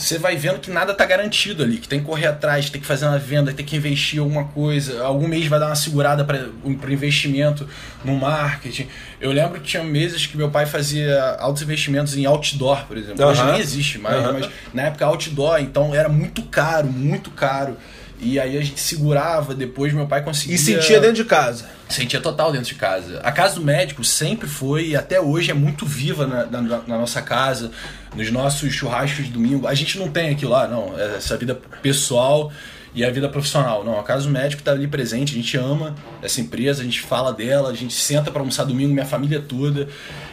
você 0.00 0.18
vai 0.18 0.36
vendo 0.36 0.58
que 0.58 0.70
nada 0.70 0.94
tá 0.94 1.04
garantido 1.04 1.62
ali, 1.62 1.76
que 1.78 1.86
tem 1.88 2.00
que 2.00 2.06
correr 2.06 2.26
atrás, 2.26 2.70
tem 2.70 2.80
que 2.80 2.86
fazer 2.86 3.06
uma 3.06 3.18
venda, 3.18 3.52
tem 3.52 3.64
que 3.64 3.76
investir 3.76 4.16
em 4.18 4.20
alguma 4.20 4.44
coisa, 4.44 5.02
algum 5.02 5.28
mês 5.28 5.46
vai 5.46 5.58
dar 5.60 5.66
uma 5.66 5.74
segurada 5.76 6.24
para 6.24 6.48
o 6.64 6.70
investimento 6.92 7.68
no 8.04 8.16
marketing. 8.16 8.88
Eu 9.20 9.30
lembro 9.32 9.60
que 9.60 9.66
tinha 9.68 9.84
meses 9.84 10.26
que 10.26 10.36
meu 10.36 10.50
pai 10.50 10.66
fazia 10.66 11.36
altos 11.38 11.62
investimentos 11.62 12.16
em 12.16 12.24
outdoor, 12.26 12.86
por 12.86 12.96
exemplo. 12.96 13.24
Hoje 13.24 13.44
nem 13.44 13.58
existe 13.60 13.98
mais, 13.98 14.16
Aham. 14.16 14.32
mas 14.34 14.48
na 14.72 14.82
época 14.82 15.04
outdoor, 15.06 15.60
então 15.60 15.94
era 15.94 16.08
muito 16.08 16.42
caro, 16.42 16.86
muito 16.88 17.30
caro. 17.30 17.76
E 18.22 18.38
aí 18.38 18.58
a 18.58 18.60
gente 18.62 18.78
segurava, 18.78 19.54
depois 19.54 19.94
meu 19.94 20.06
pai 20.06 20.22
conseguia. 20.22 20.54
E 20.54 20.58
sentia 20.58 21.00
dentro 21.00 21.16
de 21.16 21.24
casa. 21.24 21.64
Sentia 21.88 22.20
total 22.20 22.52
dentro 22.52 22.66
de 22.68 22.74
casa. 22.74 23.18
A 23.24 23.32
casa 23.32 23.54
do 23.54 23.62
médico 23.64 24.04
sempre 24.04 24.46
foi 24.46 24.88
e 24.88 24.96
até 24.96 25.18
hoje 25.18 25.50
é 25.50 25.54
muito 25.54 25.86
viva 25.86 26.26
na, 26.26 26.44
na- 26.44 26.60
na 26.86 26.98
nossa 26.98 27.22
casa, 27.22 27.70
nos 28.14 28.30
nossos 28.30 28.72
churrascos 28.72 29.26
de 29.26 29.30
domingo. 29.30 29.66
A 29.66 29.74
gente 29.74 29.98
não 29.98 30.08
tem 30.08 30.30
aquilo 30.30 30.50
lá, 30.52 30.66
não. 30.66 30.98
É 30.98 31.16
essa 31.16 31.36
vida 31.36 31.54
pessoal 31.82 32.50
e 32.94 33.04
a 33.04 33.10
vida 33.10 33.28
profissional. 33.28 33.84
Não, 33.84 33.98
a 34.00 34.02
casa 34.02 34.24
do 34.26 34.30
médico 34.30 34.62
tá 34.62 34.72
ali 34.72 34.88
presente, 34.88 35.32
a 35.32 35.36
gente 35.36 35.56
ama 35.56 35.94
essa 36.22 36.40
empresa, 36.40 36.82
a 36.82 36.84
gente 36.84 37.00
fala 37.00 37.32
dela, 37.32 37.70
a 37.70 37.74
gente 37.74 37.94
senta 37.94 38.30
para 38.30 38.40
almoçar 38.40 38.64
domingo, 38.64 38.92
minha 38.92 39.06
família 39.06 39.40
toda. 39.40 39.88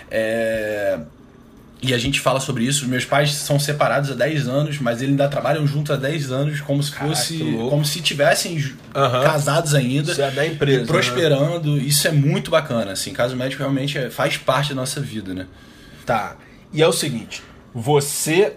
É, 0.10 1.00
E 1.80 1.94
a 1.94 1.98
gente 2.00 2.20
fala 2.20 2.40
sobre 2.40 2.64
isso. 2.64 2.88
Meus 2.88 3.06
pais 3.06 3.36
são 3.36 3.60
separados 3.60 4.10
há 4.10 4.16
10 4.16 4.48
anos, 4.48 4.80
mas 4.80 4.98
eles 5.00 5.12
ainda 5.12 5.28
trabalham 5.28 5.68
juntos 5.68 5.92
há 5.92 5.96
10 5.96 6.32
anos, 6.32 6.60
como 6.60 6.82
se 6.82 6.90
Caraca, 6.92 7.16
fosse. 7.16 7.38
como 7.70 7.86
se 7.86 8.02
tivessem 8.02 8.74
Aham. 8.96 9.24
casados 9.24 9.76
ainda. 9.76 10.12
Isso 10.12 10.20
é 10.24 10.32
da 10.32 10.48
empresa, 10.48 10.82
e 10.84 10.88
prosperando. 10.88 11.78
Isso 11.78 12.08
é 12.08 12.12
muito 12.12 12.50
bacana. 12.50 12.94
Assim, 12.94 13.14
caso 13.14 13.36
médico 13.36 13.62
realmente 13.62 13.96
é- 13.96 14.10
faz 14.10 14.38
parte 14.38 14.70
da 14.70 14.76
nossa 14.76 15.00
vida, 15.00 15.36
né? 15.36 15.46
Tá. 16.04 16.36
E 16.74 16.82
é 16.82 16.88
o 16.88 16.92
seguinte: 16.92 17.44
você 17.74 18.54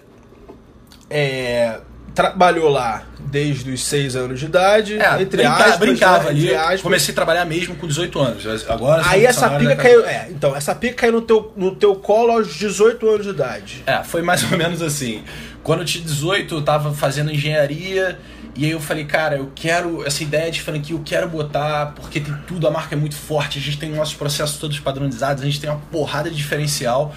é, 1.09 1.81
trabalhou 2.15 2.69
lá 2.69 3.05
desde 3.19 3.71
os 3.71 3.83
6 3.85 4.17
anos 4.17 4.41
de 4.41 4.47
idade, 4.47 4.99
É, 4.99 5.23
entre 5.23 5.39
brinca- 5.43 5.55
aspas, 5.57 5.77
brincava 5.79 6.25
né? 6.25 6.31
ali. 6.31 6.55
Aspas. 6.55 6.83
Comecei 6.83 7.13
a 7.13 7.15
trabalhar 7.15 7.45
mesmo 7.45 7.77
com 7.77 7.87
18 7.87 8.19
anos. 8.19 8.69
Agora 8.69 9.03
Aí 9.07 9.25
essa 9.25 9.49
pica 9.51 9.77
da 9.77 9.77
caiu. 9.77 10.05
É, 10.05 10.29
então, 10.31 10.55
essa 10.57 10.75
pica 10.75 10.95
caiu 10.95 11.13
no 11.13 11.23
teu, 11.23 11.53
no 11.57 11.75
teu 11.75 11.95
colo 11.97 12.33
aos 12.33 12.55
18 12.55 13.09
anos 13.09 13.25
de 13.27 13.31
idade. 13.31 13.83
É, 13.87 14.03
foi 14.03 14.23
mais 14.23 14.43
ou 14.51 14.57
menos 14.59 14.83
assim. 14.83 15.23
Quando 15.63 15.81
eu 15.81 15.85
tinha 15.85 16.03
18, 16.05 16.55
eu 16.55 16.63
tava 16.63 16.93
fazendo 16.95 17.31
engenharia. 17.31 18.19
E 18.57 18.65
aí 18.65 18.73
eu 18.73 18.81
falei, 18.81 19.05
cara, 19.05 19.37
eu 19.37 19.53
quero 19.55 20.05
essa 20.05 20.25
ideia 20.25 20.51
de 20.51 20.61
franquia, 20.61 20.95
eu 20.95 21.01
quero 21.05 21.29
botar, 21.29 21.93
porque 21.95 22.19
tem 22.19 22.35
tudo, 22.49 22.67
a 22.67 22.71
marca 22.71 22.97
é 22.97 22.99
muito 22.99 23.15
forte, 23.15 23.59
a 23.61 23.63
gente 23.63 23.79
tem 23.79 23.91
nossos 23.91 24.15
processos 24.15 24.59
todos 24.59 24.79
padronizados, 24.81 25.43
a 25.43 25.47
gente 25.47 25.61
tem 25.61 25.71
uma 25.71 25.79
porrada 25.93 26.29
de 26.29 26.35
diferencial. 26.37 27.15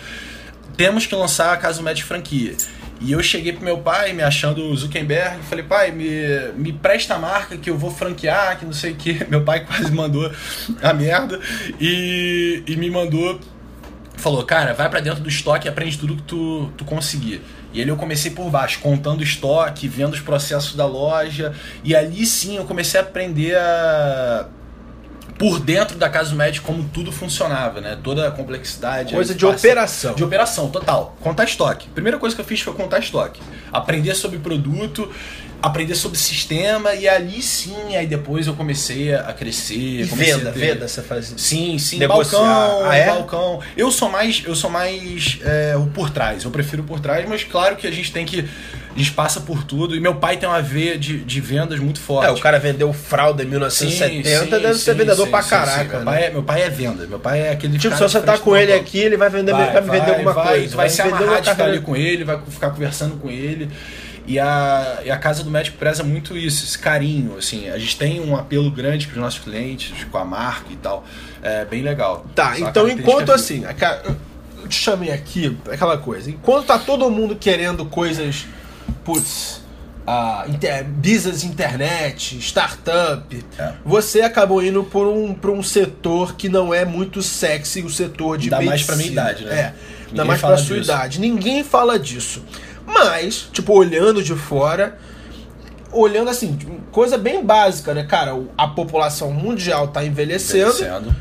Temos 0.76 1.06
que 1.06 1.16
lançar 1.16 1.54
a 1.54 1.58
Casa 1.58 1.82
Médico 1.82 2.08
Franquia. 2.08 2.56
E 3.02 3.12
eu 3.12 3.22
cheguei 3.22 3.52
pro 3.52 3.64
meu 3.64 3.80
pai, 3.80 4.14
me 4.14 4.24
achando 4.24 4.74
Zuckerberg, 4.76 5.40
e 5.40 5.44
falei, 5.44 5.66
pai, 5.66 5.92
me, 5.92 6.54
me 6.56 6.72
presta 6.72 7.16
a 7.16 7.20
marca 7.20 7.58
que 7.58 7.70
eu 7.70 7.78
vou 7.78 7.92
franquear, 7.92 8.58
que 8.58 8.66
não 8.66 8.72
sei 8.72 8.94
o 8.94 8.96
que. 8.96 9.24
Meu 9.30 9.44
pai 9.44 9.66
quase 9.66 9.92
mandou 9.92 10.32
a 10.82 10.94
merda 10.94 11.38
e, 11.82 12.64
e 12.66 12.78
me 12.78 12.90
mandou 12.90 13.40
falou, 14.16 14.42
cara, 14.46 14.74
vai 14.74 14.90
pra 14.90 15.02
dentro 15.02 15.22
do 15.22 15.28
estoque 15.28 15.68
e 15.68 15.70
aprende 15.70 15.98
tudo 15.98 16.16
que 16.16 16.22
tu, 16.22 16.72
tu 16.78 16.86
conseguir. 16.86 17.42
E 17.74 17.82
ali 17.82 17.90
eu 17.90 17.98
comecei 17.98 18.32
por 18.32 18.50
baixo, 18.50 18.80
contando 18.80 19.22
estoque, 19.22 19.88
vendo 19.88 20.14
os 20.14 20.22
processos 20.22 20.76
da 20.76 20.86
loja. 20.86 21.54
E 21.84 21.94
ali 21.94 22.26
sim 22.26 22.56
eu 22.56 22.64
comecei 22.64 23.00
a 23.00 23.04
aprender 23.04 23.58
a. 23.58 24.48
Por 25.44 25.60
dentro 25.60 25.98
da 25.98 26.10
casa 26.10 26.30
do 26.30 26.38
médico, 26.38 26.66
como 26.66 26.86
tudo 26.86 27.12
funcionava, 27.12 27.82
né? 27.82 27.98
Toda 28.02 28.30
a 28.30 28.32
complexidade. 28.32 29.14
Coisa 29.14 29.36
de 29.36 29.46
operação. 29.46 30.16
De 30.16 30.24
operação, 30.24 30.70
total. 30.70 31.18
Contar 31.20 31.44
estoque. 31.44 31.90
Primeira 31.90 32.18
coisa 32.18 32.34
que 32.34 32.40
eu 32.40 32.46
fiz 32.46 32.62
foi 32.62 32.74
contar 32.74 33.00
estoque. 33.00 33.42
Aprender 33.70 34.16
sobre 34.16 34.40
produto, 34.40 35.12
aprender 35.64 35.96
sobre 35.96 36.18
sistema, 36.20 36.94
e 36.94 37.08
ali 37.08 37.42
sim, 37.42 37.96
aí 37.96 38.06
depois 38.06 38.48
eu 38.48 38.54
comecei 38.54 39.14
a 39.16 39.32
crescer. 39.32 40.06
Comecei 40.10 40.34
venda, 40.36 40.50
a 40.50 40.54
ter- 40.54 40.60
venda 40.60 40.88
você 40.90 41.02
fazia. 41.02 41.38
Sim, 41.38 41.80
sim, 41.80 42.00
Negociar. 42.00 42.38
balcão, 42.42 42.90
Ah, 42.90 42.96
é? 42.98 43.06
balcão. 43.08 43.60
Eu 43.78 43.90
sou 43.90 44.10
mais, 44.10 44.44
eu 44.46 44.56
sou 44.56 44.70
mais 44.70 45.40
é, 45.42 45.76
o 45.78 45.86
por 45.88 46.10
trás. 46.10 46.44
Eu 46.44 46.52
prefiro 46.52 46.84
por 46.84 47.00
trás, 47.00 47.26
mas 47.30 47.46
claro 47.46 47.78
que 47.78 47.88
a 47.88 47.92
gente 47.92 48.12
tem 48.12 48.26
que 48.26 48.46
a 48.94 48.98
gente 49.00 49.12
passa 49.14 49.40
por 49.42 49.64
tudo. 49.64 49.96
E 49.96 50.00
meu 50.00 50.16
pai 50.16 50.36
tem 50.38 50.48
uma 50.48 50.62
veia 50.62 50.98
de, 50.98 51.20
de 51.24 51.42
vendas 51.42 51.80
muito 51.80 52.00
forte. 52.00 52.28
É, 52.28 52.32
o 52.32 52.40
cara 52.40 52.60
vendeu 52.60 52.92
fralda 52.94 53.42
em 53.42 53.46
1970, 53.48 54.60
deve 54.60 54.76
ser 54.78 54.94
vendedor 54.96 55.28
pra 55.30 55.42
caraca. 55.42 55.84
Meu, 55.98 56.00
né? 56.00 56.06
pai 56.06 56.24
é, 56.26 56.30
meu 56.30 56.44
pai 56.44 56.62
é 56.62 56.70
venda. 56.70 57.08
Meu 57.08 57.20
pai 57.20 57.40
é 57.42 57.52
aquele 57.52 57.80
Tipo, 57.80 57.96
cara 57.96 58.08
se 58.10 58.14
você 58.14 58.22
tá 58.24 58.38
com 58.38 58.56
ele 58.56 58.72
aqui, 58.74 59.00
ele 59.00 59.18
vai, 59.18 59.30
vender, 59.30 59.52
vai, 59.54 59.82
me 59.82 59.90
vender 59.90 60.12
alguma 60.12 60.34
vai, 60.34 60.48
coisa. 60.48 60.70
Tu 60.72 60.76
vai 60.78 60.90
se 60.90 61.02
amarrar 61.02 61.42
de 61.42 61.50
ficar 61.50 61.64
ali 61.66 61.80
com 61.80 61.96
ele, 61.96 62.24
vai 62.26 62.38
ficar 62.50 62.70
conversando 62.70 63.16
com 63.16 63.30
ele. 63.32 63.70
E 64.26 64.40
a, 64.40 65.00
e 65.04 65.12
a 65.12 65.18
casa 65.18 65.44
do 65.44 65.52
médico 65.52 65.78
preza 65.78 66.02
muito 66.04 66.38
isso, 66.38 66.64
esse 66.64 66.80
carinho, 66.80 67.38
assim. 67.38 67.68
A 67.70 67.78
gente 67.78 67.98
tem 67.98 68.22
um 68.22 68.36
apelo 68.38 68.72
grande 68.72 69.06
para 69.08 69.16
os 69.18 69.22
nossos 69.22 69.40
clientes, 69.40 70.06
com 70.10 70.18
a 70.18 70.24
marca 70.24 70.72
e 70.72 70.76
tal. 70.78 71.04
É 71.42 71.66
bem 71.66 71.82
legal. 71.82 72.26
Tá, 72.34 72.56
Só 72.56 72.66
a 72.66 72.70
então 72.70 72.88
enquanto 72.88 73.20
fica. 73.22 73.36
assim, 73.36 73.66
a 73.66 74.02
eu 74.62 74.68
te 74.70 74.76
chamei 74.76 75.12
aqui, 75.12 75.58
aquela 75.70 75.98
coisa, 75.98 76.30
enquanto 76.30 76.68
tá 76.68 76.80
todo 76.80 77.10
mundo 77.12 77.36
querendo 77.36 77.84
coisas, 77.86 78.46
putz, 79.04 79.62
ah, 80.08 80.46
inter- 80.48 80.86
business 80.86 81.44
internet, 81.44 82.38
startup, 82.40 83.46
É. 83.60 83.74
você 83.84 84.22
acabou 84.22 84.64
indo 84.64 84.86
por 84.86 85.06
um, 85.08 85.34
por 85.34 85.50
um 85.50 85.62
setor 85.62 86.36
que 86.36 86.48
não 86.48 86.74
é 86.74 86.86
muito 86.86 87.22
sexy, 87.22 87.82
o 87.84 87.90
setor 87.90 88.38
de 88.38 88.50
mais 88.50 88.66
medicina. 88.66 88.88
pra 88.88 88.96
minha 88.96 89.12
idade, 89.12 89.44
né? 89.46 89.54
É, 89.60 89.74
Ninguém 90.12 90.26
mais 90.28 90.40
pra 90.40 90.50
fala 90.50 90.58
sua 90.62 90.78
disso. 90.78 90.92
idade. 90.92 91.20
Ninguém 91.20 91.64
fala 91.64 92.00
disso. 92.00 92.42
Mas, 92.94 93.50
tipo, 93.52 93.74
olhando 93.74 94.22
de 94.24 94.36
fora, 94.36 94.98
olhando 95.92 96.30
assim, 96.30 96.58
coisa 96.92 97.18
bem 97.18 97.44
básica, 97.44 97.94
né, 97.94 98.04
cara? 98.04 98.32
A 98.58 98.68
população 98.68 99.32
mundial 99.32 99.88
tá 99.88 100.04
envelhecendo. 100.04 100.72
Envelhecendo. 100.72 101.16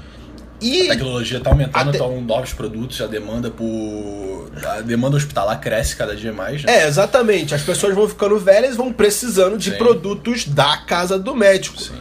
E 0.61 0.87
A 0.87 0.93
tecnologia 0.93 1.39
está 1.39 1.51
aumentando, 1.51 1.89
Até- 1.89 1.99
então 1.99 2.21
novos 2.21 2.53
produtos, 2.53 3.01
a 3.01 3.07
demanda 3.09 3.51
por. 3.51 4.49
A 4.65 4.81
demanda 4.81 5.17
hospitalar 5.17 5.61
cresce 5.61 5.97
cada 5.97 6.15
dia 6.15 6.33
mais. 6.33 6.63
Né? 6.63 6.73
É, 6.83 6.87
exatamente. 6.87 7.53
As 7.53 7.63
pessoas 7.63 7.95
vão 7.97 8.09
ficando 8.09 8.39
velhas 8.39 8.75
e 8.75 8.77
vão 8.77 8.93
precisando 8.93 9.59
de 9.59 9.73
Sim. 9.73 9.77
produtos 9.79 10.47
da 10.47 10.77
casa 10.77 11.19
do 11.19 11.35
médico. 11.35 11.81
Sim. 11.81 11.95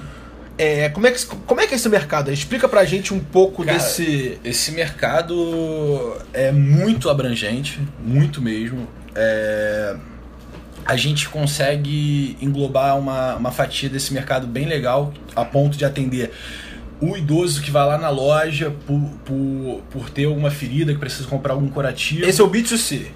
É, 0.60 0.90
como, 0.90 1.08
é 1.08 1.12
que, 1.12 1.26
como 1.26 1.60
é 1.60 1.66
que 1.66 1.74
é 1.74 1.78
esse 1.78 1.90
mercado? 1.90 2.32
Explica 2.32 2.70
pra 2.70 2.86
gente 2.86 3.16
um 3.16 3.20
pouco 3.20 3.66
Cara, 3.66 3.80
desse. 3.80 4.38
Esse 4.46 4.72
mercado 4.74 6.16
é 6.32 6.52
muito 6.52 7.10
abrangente, 7.10 7.80
muito 8.00 8.40
mesmo. 8.44 8.88
É, 9.16 9.96
A 10.86 10.96
gente 10.96 11.30
consegue 11.30 12.38
englobar 12.42 12.98
uma, 12.98 13.36
uma 13.36 13.52
fatia 13.52 13.90
desse 13.90 14.14
mercado 14.14 14.48
bem 14.48 14.66
legal, 14.66 15.14
a 15.36 15.46
ponto 15.46 15.78
de 15.78 15.86
atender 15.86 16.32
o 17.00 17.18
idoso 17.18 17.62
que 17.62 17.72
vai 17.72 17.86
lá 17.86 17.98
na 17.98 18.10
loja 18.10 18.72
por, 18.86 19.02
por, 19.26 19.82
por 19.90 20.10
ter 20.10 20.26
alguma 20.26 20.52
ferida, 20.52 20.94
que 20.94 21.00
precisa 21.00 21.28
comprar 21.28 21.54
algum 21.54 21.68
curativo. 21.68 22.26
Esse 22.26 22.42
é 22.42 22.44
o 22.44 22.50
B2C. 22.50 23.08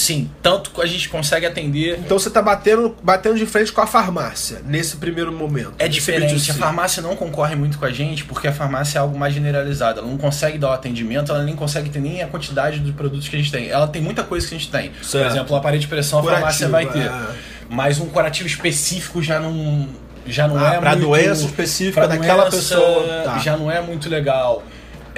Sim, 0.00 0.30
tanto 0.42 0.70
que 0.70 0.80
a 0.80 0.86
gente 0.86 1.08
consegue 1.10 1.44
atender 1.44 1.98
Então 1.98 2.18
você 2.18 2.30
tá 2.30 2.40
batendo, 2.40 2.96
batendo 3.02 3.36
de 3.36 3.44
frente 3.44 3.70
com 3.70 3.82
a 3.82 3.86
farmácia 3.86 4.62
nesse 4.64 4.96
primeiro 4.96 5.30
momento. 5.30 5.74
É 5.78 5.86
diferente, 5.86 6.34
B2C. 6.34 6.50
a 6.52 6.54
farmácia 6.54 7.02
não 7.02 7.14
concorre 7.14 7.54
muito 7.54 7.78
com 7.78 7.84
a 7.84 7.90
gente 7.90 8.24
porque 8.24 8.48
a 8.48 8.52
farmácia 8.52 8.98
é 8.98 9.00
algo 9.00 9.18
mais 9.18 9.34
generalizado. 9.34 10.00
Ela 10.00 10.08
não 10.08 10.16
consegue 10.16 10.56
dar 10.56 10.70
o 10.70 10.72
atendimento, 10.72 11.30
ela 11.30 11.42
nem 11.44 11.54
consegue 11.54 11.90
ter 11.90 12.00
nem 12.00 12.22
a 12.22 12.26
quantidade 12.26 12.78
dos 12.80 12.94
produtos 12.94 13.28
que 13.28 13.36
a 13.36 13.38
gente 13.38 13.52
tem. 13.52 13.68
Ela 13.68 13.86
tem 13.86 14.00
muita 14.00 14.22
coisa 14.24 14.48
que 14.48 14.54
a 14.54 14.58
gente 14.58 14.70
tem. 14.70 14.90
Certo. 15.02 15.24
Por 15.24 15.30
exemplo, 15.32 15.54
o 15.54 15.58
aparelho 15.58 15.80
de 15.82 15.88
pressão 15.88 16.20
a 16.20 16.22
Curativo, 16.22 16.40
farmácia 16.46 16.68
vai 16.68 16.86
ter. 16.86 17.06
é. 17.10 17.50
Mas 17.68 17.98
um 18.00 18.06
curativo 18.06 18.48
específico 18.48 19.22
já 19.22 19.38
não, 19.38 19.86
já 20.26 20.48
não 20.48 20.56
Ah, 20.56 20.74
é 20.74 20.80
muito... 20.80 20.98
doença 21.06 21.44
específica 21.44 22.08
daquela 22.08 22.50
pessoa, 22.50 23.22
tá. 23.22 23.38
Já 23.38 23.56
não 23.56 23.70
é 23.70 23.80
muito 23.80 24.08
legal. 24.08 24.62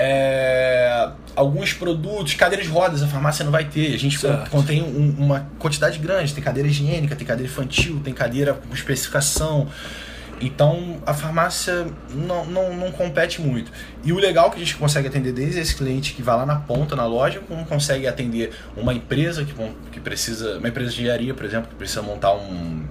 É, 0.05 1.09
alguns 1.37 1.73
produtos, 1.73 2.35
cadeiras 2.35 2.67
de 2.67 2.73
rodas, 2.73 3.03
a 3.03 3.07
farmácia 3.07 3.45
não 3.45 3.53
vai 3.53 3.65
ter. 3.65 3.95
A 3.95 3.99
gente 3.99 4.19
Certo. 4.19 4.51
contém 4.51 4.83
um- 4.83 5.15
uma 5.17 5.47
quantidade 5.61 5.97
grande. 6.01 6.35
Tem 6.35 6.43
cadeira 6.43 6.69
higiênica, 6.69 7.15
tem 7.15 7.25
cadeira 7.27 7.51
infantil, 7.51 8.01
tem 8.03 8.13
cadeira 8.13 8.53
com 8.55 8.75
especificação. 8.75 9.69
Então 10.41 10.97
a 11.07 11.15
farmácia 11.15 11.87
não, 12.13 12.45
não, 12.47 12.75
não 12.75 12.91
compete 12.91 13.41
muito. 13.41 13.71
E 14.05 14.13
o 14.13 14.17
legal 14.19 14.51
que 14.51 14.57
a 14.57 14.59
gente 14.59 14.75
consegue 14.77 15.07
atender 15.07 15.33
desde 15.33 15.61
esse 15.61 15.77
cliente 15.77 16.15
que 16.15 16.23
vai 16.23 16.37
lá 16.37 16.45
na 16.45 16.57
ponta, 16.57 16.97
na 16.97 17.07
loja, 17.07 17.39
como 17.47 17.65
consegue 17.65 18.09
atender 18.09 18.51
uma 18.77 18.93
empresa 18.93 19.45
que, 19.45 19.55
que 19.93 20.01
precisa, 20.01 20.59
uma 20.59 20.67
empresa 20.69 20.91
de 20.91 21.01
engenharia, 21.03 21.33
por 21.33 21.47
exemplo, 21.47 21.69
que 21.69 21.77
precisa 21.77 22.03
montar 22.03 22.35
um, 22.35 22.83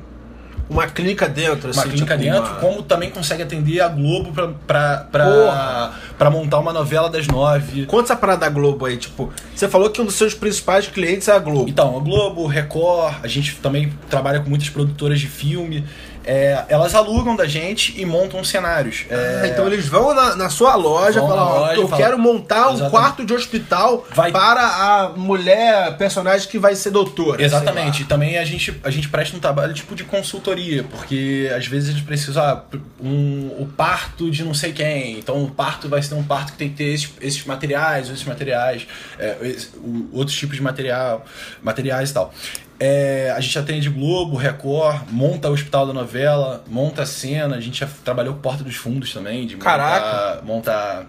Uma 0.69 0.87
clínica 0.87 1.27
dentro, 1.27 1.67
uma 1.67 1.81
assim. 1.81 1.89
clínica 1.89 2.17
tipo, 2.17 2.31
dentro, 2.31 2.49
uma- 2.51 2.59
como 2.61 2.81
também 2.83 3.09
consegue 3.09 3.43
atender 3.43 3.81
a 3.81 3.89
Globo 3.89 4.31
pra, 4.65 5.89
pra 6.21 6.29
montar 6.29 6.59
uma 6.59 6.71
novela 6.71 7.09
das 7.09 7.25
nove. 7.25 7.87
Conta 7.87 8.03
essa 8.13 8.15
parada 8.15 8.41
da 8.41 8.49
Globo 8.49 8.85
aí, 8.85 8.95
tipo, 8.95 9.33
você 9.55 9.67
falou 9.67 9.89
que 9.89 9.99
um 9.99 10.05
dos 10.05 10.13
seus 10.13 10.35
principais 10.35 10.85
clientes 10.85 11.27
é 11.27 11.31
a 11.31 11.39
Globo. 11.39 11.67
Então, 11.67 11.97
a 11.97 11.99
Globo, 11.99 12.45
Record, 12.45 13.15
a 13.23 13.27
gente 13.27 13.55
também 13.55 13.91
trabalha 14.07 14.39
com 14.39 14.47
muitas 14.47 14.69
produtoras 14.69 15.19
de 15.19 15.25
filme. 15.27 15.83
É, 16.23 16.65
elas 16.69 16.93
alugam 16.93 17.35
da 17.35 17.47
gente 17.47 17.99
e 17.99 18.05
montam 18.05 18.43
cenários. 18.43 19.05
É, 19.09 19.41
Ah, 19.43 19.47
então 19.47 19.65
eles 19.65 19.87
vão 19.87 20.13
na, 20.13 20.35
na 20.35 20.49
sua 20.51 20.75
loja 20.75 21.17
e 21.19 21.27
falam, 21.27 21.59
loja 21.61 21.73
eu 21.81 21.87
falam- 21.87 22.05
quero 22.05 22.19
montar 22.19 22.67
um 22.67 22.73
Exatamente. 22.73 22.91
quarto 22.91 23.25
de 23.25 23.33
hospital 23.33 24.05
Vai- 24.13 24.31
para 24.31 24.61
a 24.61 25.09
mulher 25.17 25.97
personagem 25.97 26.47
que 26.47 26.59
vai 26.59 26.75
ser 26.75 26.91
doutora. 26.91 27.43
Exatamente. 27.43 28.03
E 28.03 28.05
também 28.05 28.37
a 28.37 28.45
gente, 28.45 28.79
a 28.83 28.91
gente 28.91 29.09
presta 29.09 29.35
um 29.35 29.39
trabalho 29.39 29.73
tipo 29.73 29.95
de 29.95 30.03
consultoria, 30.03 30.83
porque 30.83 31.51
às 31.57 31.65
vezes 31.65 31.89
eles 31.89 32.03
precisam, 32.03 32.43
ah, 32.43 32.61
um, 33.03 33.55
o 33.57 33.65
parto 33.75 34.29
de 34.29 34.43
não 34.43 34.53
sei 34.53 34.71
quem. 34.73 35.17
Então 35.17 35.43
o 35.43 35.49
parto 35.49 35.89
vai 35.89 36.03
ser 36.03 36.10
um 36.15 36.23
parto 36.23 36.51
que 36.53 36.57
tem 36.57 36.69
que 36.69 36.75
ter 36.75 36.85
esses, 36.93 37.11
esses 37.21 37.45
materiais, 37.45 38.09
esses 38.09 38.23
materiais, 38.25 38.87
é, 39.19 39.37
esse- 39.41 39.69
o- 39.77 40.09
outros 40.13 40.35
tipos 40.37 40.55
de 40.55 40.61
material, 40.61 41.25
materiais 41.61 42.09
e 42.09 42.13
tal. 42.13 42.33
É, 42.79 43.31
a 43.35 43.39
gente 43.39 43.57
atende 43.59 43.89
Globo, 43.89 44.35
Record, 44.35 45.03
monta 45.11 45.49
o 45.49 45.53
hospital 45.53 45.85
da 45.85 45.93
novela, 45.93 46.63
monta 46.67 47.03
a 47.03 47.05
cena, 47.05 47.55
a 47.55 47.59
gente 47.61 47.79
já 47.79 47.87
trabalhou 48.03 48.33
com 48.33 48.41
Porta 48.41 48.63
dos 48.63 48.75
Fundos 48.75 49.13
também, 49.13 49.45
de 49.45 49.55
Caraca. 49.57 50.41
montar, 50.43 50.45
montar 50.45 51.07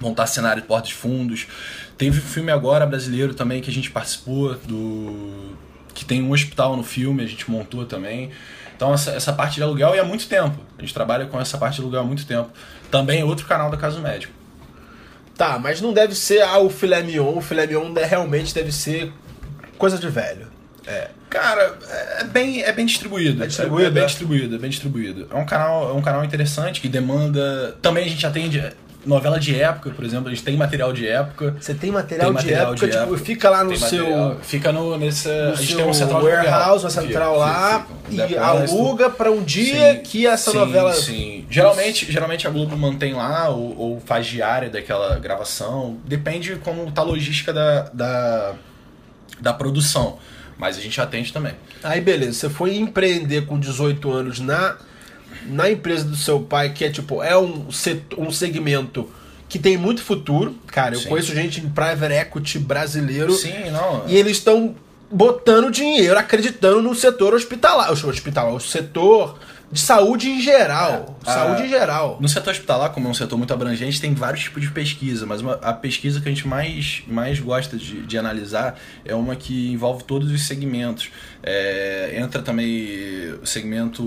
montar 0.00 0.26
cenário 0.26 0.60
de 0.60 0.68
portas 0.68 0.88
de 0.88 0.94
fundos. 0.94 1.46
Teve 1.96 2.18
um 2.18 2.22
filme 2.22 2.50
agora 2.50 2.84
brasileiro 2.84 3.32
também 3.32 3.60
que 3.62 3.70
a 3.70 3.72
gente 3.72 3.90
participou 3.92 4.54
do 4.54 5.56
que 5.94 6.04
tem 6.04 6.20
um 6.20 6.32
hospital 6.32 6.76
no 6.76 6.82
filme, 6.82 7.22
a 7.22 7.26
gente 7.26 7.48
montou 7.50 7.86
também. 7.86 8.30
Então 8.76 8.92
essa, 8.92 9.12
essa 9.12 9.32
parte 9.32 9.54
de 9.54 9.62
aluguel 9.62 9.94
e 9.94 10.00
há 10.00 10.04
muito 10.04 10.26
tempo. 10.28 10.58
A 10.76 10.80
gente 10.82 10.92
trabalha 10.92 11.26
com 11.26 11.40
essa 11.40 11.56
parte 11.56 11.76
de 11.76 11.82
aluguel 11.82 12.00
há 12.00 12.04
muito 12.04 12.26
tempo. 12.26 12.50
Também 12.98 13.20
é 13.22 13.24
outro 13.24 13.44
canal 13.46 13.70
da 13.70 13.76
Caso 13.76 14.00
Médico. 14.00 14.32
Tá, 15.36 15.58
mas 15.58 15.80
não 15.80 15.92
deve 15.92 16.14
ser 16.14 16.42
ah, 16.42 16.58
o 16.58 16.70
filé 16.70 17.02
mignon. 17.02 17.36
O 17.36 17.40
filé 17.40 17.66
mignon 17.66 17.92
de- 17.92 18.04
realmente 18.04 18.54
deve 18.54 18.70
ser 18.70 19.12
coisa 19.76 19.98
de 19.98 20.08
velho. 20.08 20.46
Cara, 21.28 21.76
é 22.20 22.24
bem, 22.24 22.62
é 22.62 22.70
bem 22.70 22.86
distribuído. 22.86 23.42
É 23.42 23.46
distribuído, 23.48 23.88
É, 23.88 23.90
bem 23.90 24.02
é? 24.04 24.06
distribuído, 24.06 24.54
é 24.54 24.58
bem 24.58 24.70
distribuído. 24.70 25.26
É 25.28 25.34
um 25.34 25.44
canal, 25.44 25.90
é 25.90 25.92
um 25.92 26.00
canal 26.02 26.24
interessante 26.24 26.80
que 26.80 26.88
demanda. 26.88 27.76
Também 27.82 28.04
a 28.04 28.08
gente 28.08 28.24
atende 28.24 28.62
novela 29.04 29.38
de 29.38 29.58
época, 29.58 29.90
por 29.90 30.04
exemplo, 30.04 30.28
a 30.28 30.30
gente 30.30 30.42
tem 30.42 30.56
material 30.56 30.92
de 30.92 31.06
época. 31.06 31.56
Você 31.60 31.74
tem 31.74 31.90
material, 31.90 32.26
Tem 32.26 32.34
material 32.34 32.74
de 32.74 32.84
época, 32.84 32.86
de 32.86 32.92
tipo, 32.92 33.02
época. 33.04 33.24
fica 33.24 33.50
lá 33.50 33.64
no 33.64 33.70
Tem 33.70 33.78
seu, 33.78 34.04
material. 34.04 34.38
Fica 34.42 34.72
no, 34.72 34.98
nessa. 34.98 35.46
no 35.46 35.52
a 35.52 35.56
gente 35.56 35.66
seu 35.66 35.76
tem 35.76 35.86
um 35.86 35.94
central 35.94 36.22
warehouse, 36.24 36.84
uma 36.84 36.90
central 36.90 37.32
Fica, 37.34 37.44
lá, 37.44 37.86
fica, 38.08 38.28
fica. 38.28 38.34
e 38.34 38.38
aluga 38.38 39.10
para 39.10 39.30
um 39.30 39.42
dia 39.42 39.94
Sim, 39.94 40.00
que 40.00 40.26
essa 40.26 40.50
sim, 40.50 40.56
novela... 40.56 40.92
Sim. 40.94 41.46
Geralmente, 41.50 42.10
geralmente 42.10 42.46
a 42.46 42.50
Globo 42.50 42.76
mantém 42.76 43.14
lá 43.14 43.48
ou, 43.48 43.76
ou 43.78 44.00
faz 44.00 44.26
diária 44.26 44.70
daquela 44.70 45.18
gravação. 45.18 45.98
Depende 46.04 46.56
como 46.56 46.90
tá 46.90 47.02
a 47.02 47.04
logística 47.04 47.52
da, 47.52 47.82
da, 47.92 48.54
da 49.40 49.52
produção. 49.52 50.18
Mas 50.56 50.78
a 50.78 50.80
gente 50.80 51.00
atende 51.00 51.32
também. 51.32 51.54
Aí 51.82 52.00
beleza, 52.00 52.32
você 52.32 52.50
foi 52.50 52.76
empreender 52.76 53.44
com 53.46 53.58
18 53.58 54.10
anos 54.10 54.40
na, 54.40 54.76
na 55.46 55.70
empresa 55.70 56.04
do 56.04 56.16
seu 56.16 56.40
pai, 56.40 56.72
que 56.72 56.84
é 56.84 56.90
tipo, 56.90 57.22
é 57.22 57.36
um, 57.36 57.70
setor, 57.70 58.20
um 58.20 58.30
segmento 58.30 59.08
que 59.48 59.58
tem 59.58 59.76
muito 59.76 60.02
futuro. 60.02 60.56
Cara, 60.66 60.94
eu 60.94 61.00
Sim. 61.00 61.08
conheço 61.08 61.34
gente 61.34 61.60
em 61.60 61.68
private 61.68 62.14
equity 62.14 62.58
brasileiro 62.58 63.32
Sim, 63.32 63.70
não. 63.70 64.04
e 64.08 64.16
eles 64.16 64.38
estão 64.38 64.74
botando 65.10 65.70
dinheiro, 65.70 66.18
acreditando 66.18 66.82
no 66.82 66.94
setor 66.94 67.34
hospitalar. 67.34 67.90
O 67.90 67.92
hospitalar, 68.08 68.52
o 68.54 68.58
setor 68.60 69.38
de 69.70 69.80
saúde 69.80 70.28
em 70.30 70.40
geral. 70.40 71.18
É, 71.26 71.30
saúde 71.32 71.62
a- 71.62 71.66
em 71.66 71.68
geral. 71.68 72.18
No 72.20 72.28
setor 72.28 72.50
hospitalar, 72.50 72.90
como 72.90 73.06
é 73.08 73.10
um 73.10 73.14
setor 73.14 73.36
muito 73.36 73.52
abrangente, 73.52 74.00
tem 74.00 74.14
vários 74.14 74.44
tipos 74.44 74.62
de 74.62 74.70
pesquisa, 74.70 75.26
mas 75.26 75.40
uma- 75.40 75.54
a 75.62 75.72
pesquisa 75.72 76.20
que 76.20 76.28
a 76.28 76.32
gente 76.32 76.46
mais, 76.46 77.02
mais 77.06 77.38
gosta 77.40 77.76
de, 77.76 78.02
de 78.02 78.18
analisar 78.18 78.78
é 79.04 79.14
uma 79.14 79.34
que 79.36 79.70
envolve 79.72 80.04
todos 80.04 80.30
os 80.32 80.46
segmentos. 80.46 81.10
É, 81.42 82.14
entra 82.16 82.40
também 82.42 83.32
o 83.42 83.46
segmento 83.46 84.02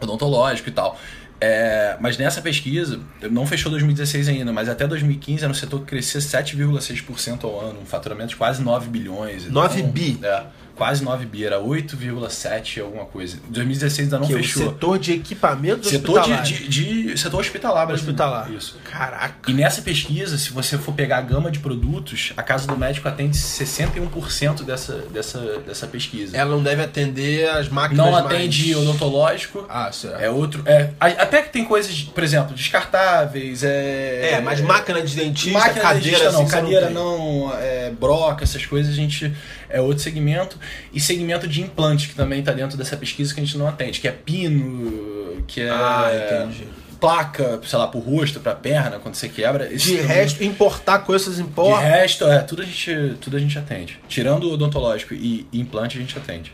odontológico 0.00 0.68
e 0.68 0.72
tal. 0.72 0.98
É, 1.38 1.96
mas 2.00 2.16
nessa 2.16 2.40
pesquisa, 2.40 2.98
não 3.30 3.46
fechou 3.46 3.70
2016 3.70 4.28
ainda, 4.28 4.52
mas 4.52 4.68
até 4.68 4.86
2015 4.86 5.44
era 5.44 5.50
um 5.50 5.54
setor 5.54 5.80
que 5.80 5.86
crescia 5.86 6.20
7,6% 6.20 7.44
ao 7.44 7.60
ano, 7.60 7.80
um 7.82 7.86
faturamento 7.86 8.30
de 8.30 8.36
quase 8.36 8.62
9 8.62 8.88
bilhões. 8.88 9.46
9 9.50 9.82
bi? 9.82 10.18
É, 10.22 10.44
quase 10.76 11.02
9 11.02 11.24
bi, 11.26 11.44
era 11.44 11.58
8,7 11.58 12.82
alguma 12.82 13.04
coisa. 13.06 13.38
2016 13.48 14.06
ainda 14.06 14.18
não 14.18 14.26
que 14.26 14.32
é 14.34 14.36
o 14.36 14.38
fechou. 14.40 14.62
setor 14.64 14.98
de 14.98 15.12
equipamentos 15.14 15.90
Setor 15.90 16.18
hospitalares. 16.20 16.48
de, 16.48 16.68
de, 16.68 17.02
de- 17.14 17.18
setor 17.18 17.40
hospitalar, 17.40 17.86
brasileiro. 17.86 18.22
Hospitalar. 18.22 18.52
Isso. 18.52 18.76
Caraca. 18.84 19.50
E 19.50 19.54
nessa 19.54 19.82
pesquisa, 19.82 20.36
se 20.38 20.50
você 20.50 20.76
for 20.78 20.92
pegar 20.94 21.18
a 21.18 21.20
gama 21.22 21.50
de 21.50 21.58
produtos, 21.60 22.32
a 22.36 22.42
Casa 22.42 22.66
do 22.66 22.76
Médico 22.76 23.08
atende 23.08 23.36
61% 23.36 24.62
dessa, 24.64 24.94
dessa, 25.10 25.38
dessa 25.66 25.86
pesquisa. 25.86 26.36
Ela 26.36 26.50
não 26.50 26.62
deve 26.62 26.82
atender 26.82 27.48
as 27.48 27.68
máquinas 27.68 28.04
Não 28.04 28.12
mais- 28.12 28.26
atende 28.26 28.74
odontológico. 28.74 29.64
Ah, 29.68 29.90
certo. 29.90 30.20
É 30.20 30.30
outro. 30.30 30.62
É, 30.66 30.90
até 31.00 31.42
que 31.42 31.50
tem 31.52 31.64
coisas, 31.64 32.02
por 32.02 32.22
exemplo, 32.22 32.54
descartáveis. 32.54 33.62
É, 33.64 34.32
É, 34.34 34.40
mas 34.40 34.60
máquina 34.60 35.00
de 35.02 35.14
dentista, 35.16 35.58
máquina 35.58 35.74
de 35.74 35.80
cadeira, 35.80 36.02
dentista 36.18 36.32
não, 36.32 36.42
assim, 36.42 36.50
cadeira 36.50 36.86
tem. 36.86 36.94
não, 36.94 37.52
é, 37.58 37.90
broca, 37.98 38.44
essas 38.44 38.64
coisas 38.66 38.92
a 38.92 38.96
gente 38.96 39.32
é 39.76 39.80
outro 39.80 40.02
segmento 40.02 40.58
e 40.92 41.00
segmento 41.00 41.46
de 41.46 41.60
implante 41.62 42.08
que 42.08 42.14
também 42.14 42.40
está 42.40 42.52
dentro 42.52 42.76
dessa 42.76 42.96
pesquisa 42.96 43.34
que 43.34 43.40
a 43.40 43.44
gente 43.44 43.56
não 43.58 43.66
atende, 43.68 44.00
que 44.00 44.08
é 44.08 44.12
pino, 44.12 45.42
que 45.46 45.60
é 45.60 45.70
Ah, 45.70 46.10
entendi. 46.14 46.64
placa, 47.00 47.60
sei 47.64 47.78
lá, 47.78 47.86
pro 47.86 48.00
rosto, 48.00 48.40
pra 48.40 48.54
perna, 48.54 48.98
quando 48.98 49.14
você 49.14 49.28
quebra. 49.28 49.68
De 49.68 49.96
resto, 49.96 50.42
importar 50.42 51.00
coisas 51.00 51.36
de 51.36 51.42
importa. 51.42 51.80
resto, 51.84 52.24
é, 52.26 52.38
tudo 52.40 52.62
a 52.62 52.64
gente, 52.64 53.16
tudo 53.20 53.36
a 53.36 53.40
gente 53.40 53.58
atende. 53.58 54.00
Tirando 54.08 54.44
o 54.44 54.52
odontológico 54.54 55.12
e 55.14 55.46
implante 55.52 55.98
a 55.98 56.00
gente 56.00 56.16
atende. 56.18 56.52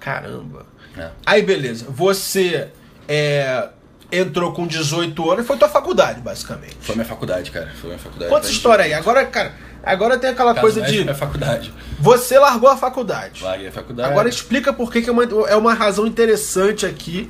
Caramba. 0.00 0.66
né? 0.96 1.10
Aí, 1.24 1.42
beleza. 1.42 1.86
Você 1.88 2.68
é, 3.08 3.68
entrou 4.10 4.52
com 4.52 4.66
18 4.66 5.30
anos 5.30 5.44
e 5.44 5.46
foi 5.46 5.56
tua 5.56 5.68
faculdade, 5.68 6.20
basicamente. 6.20 6.76
Foi 6.80 6.94
minha 6.94 7.06
faculdade, 7.06 7.50
cara. 7.50 7.70
Foi 7.80 7.90
minha 7.90 7.98
faculdade. 7.98 8.30
Conta 8.30 8.46
essa 8.46 8.52
história 8.52 8.84
aí. 8.84 8.94
Agora, 8.94 9.24
cara, 9.26 9.54
agora 9.82 10.18
tem 10.18 10.30
aquela 10.30 10.54
coisa 10.54 10.82
de. 10.82 11.08
É 11.08 11.14
faculdade. 11.14 11.72
Você 11.98 12.38
largou 12.38 12.68
a 12.68 12.76
faculdade. 12.76 13.42
Larguei 13.42 13.68
a 13.68 13.72
faculdade. 13.72 14.10
Agora 14.10 14.28
explica 14.28 14.72
por 14.72 14.92
que, 14.92 15.02
que 15.02 15.08
é, 15.10 15.12
uma, 15.12 15.24
é 15.24 15.56
uma 15.56 15.74
razão 15.74 16.06
interessante 16.06 16.86
aqui 16.86 17.28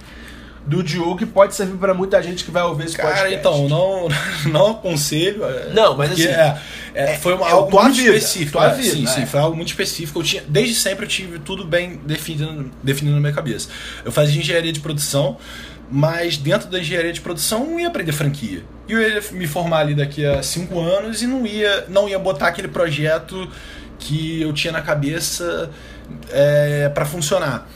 do 0.67 0.83
Diogo 0.83 1.17
que 1.17 1.27
pode 1.27 1.55
servir 1.55 1.77
para 1.79 1.95
muita 1.95 2.21
gente 2.21 2.45
que 2.45 2.51
vai 2.51 2.65
ouvir 2.65 2.87
esse 2.87 2.97
Cara, 2.97 3.09
podcast. 3.11 3.35
então, 3.37 3.69
não, 3.69 4.09
não 4.51 4.71
aconselho. 4.73 5.45
é, 5.45 5.73
Não, 5.73 5.97
mas 5.97 6.11
assim, 6.13 6.25
É, 6.27 6.61
é, 6.93 7.17
foi 7.19 7.35
uma, 7.35 7.49
é 7.49 7.53
algo 7.53 7.71
tua 7.71 7.85
muito 7.85 7.97
vida, 7.97 8.17
específico. 8.17 8.53
tua 8.53 8.73
é, 8.73 8.75
vida, 8.75 8.97
sim, 8.97 9.05
é. 9.05 9.07
sim, 9.07 9.27
foi 9.27 9.39
algo 9.41 9.57
muito 9.57 9.69
específico. 9.69 10.19
Eu 10.19 10.25
tinha, 10.25 10.43
desde 10.49 10.75
sempre 10.75 11.05
eu 11.05 11.09
tive 11.09 11.39
tudo 11.39 11.65
bem 11.65 12.01
definido, 12.05 12.71
definido 12.83 13.15
na 13.15 13.21
minha 13.21 13.33
cabeça. 13.33 13.69
Eu 14.05 14.11
fazia 14.11 14.41
engenharia 14.41 14.73
de 14.73 14.81
produção, 14.81 15.37
mas 15.91 16.37
dentro 16.37 16.69
da 16.69 16.79
engenharia 16.81 17.13
de 17.13 17.21
produção 17.21 17.61
eu 17.65 17.71
não 17.71 17.81
ia 17.81 17.89
aprender 17.89 18.13
franquia. 18.13 18.63
E 18.89 18.93
eu 18.93 19.01
ia 19.01 19.21
me 19.33 19.47
formar 19.47 19.79
ali 19.81 19.95
daqui 19.95 20.25
a 20.25 20.43
cinco 20.43 20.81
anos 20.81 21.23
e 21.23 21.27
não 21.27 21.47
ia, 21.47 21.85
não 21.89 22.09
ia 22.09 22.19
botar 22.19 22.49
aquele 22.49 22.69
projeto 22.69 23.49
que 23.99 24.43
eu 24.43 24.53
tinha 24.53 24.73
na 24.73 24.83
cabeça 24.83 25.71
é, 26.31 26.89
para 26.89 27.05
funcionar. 27.05 27.69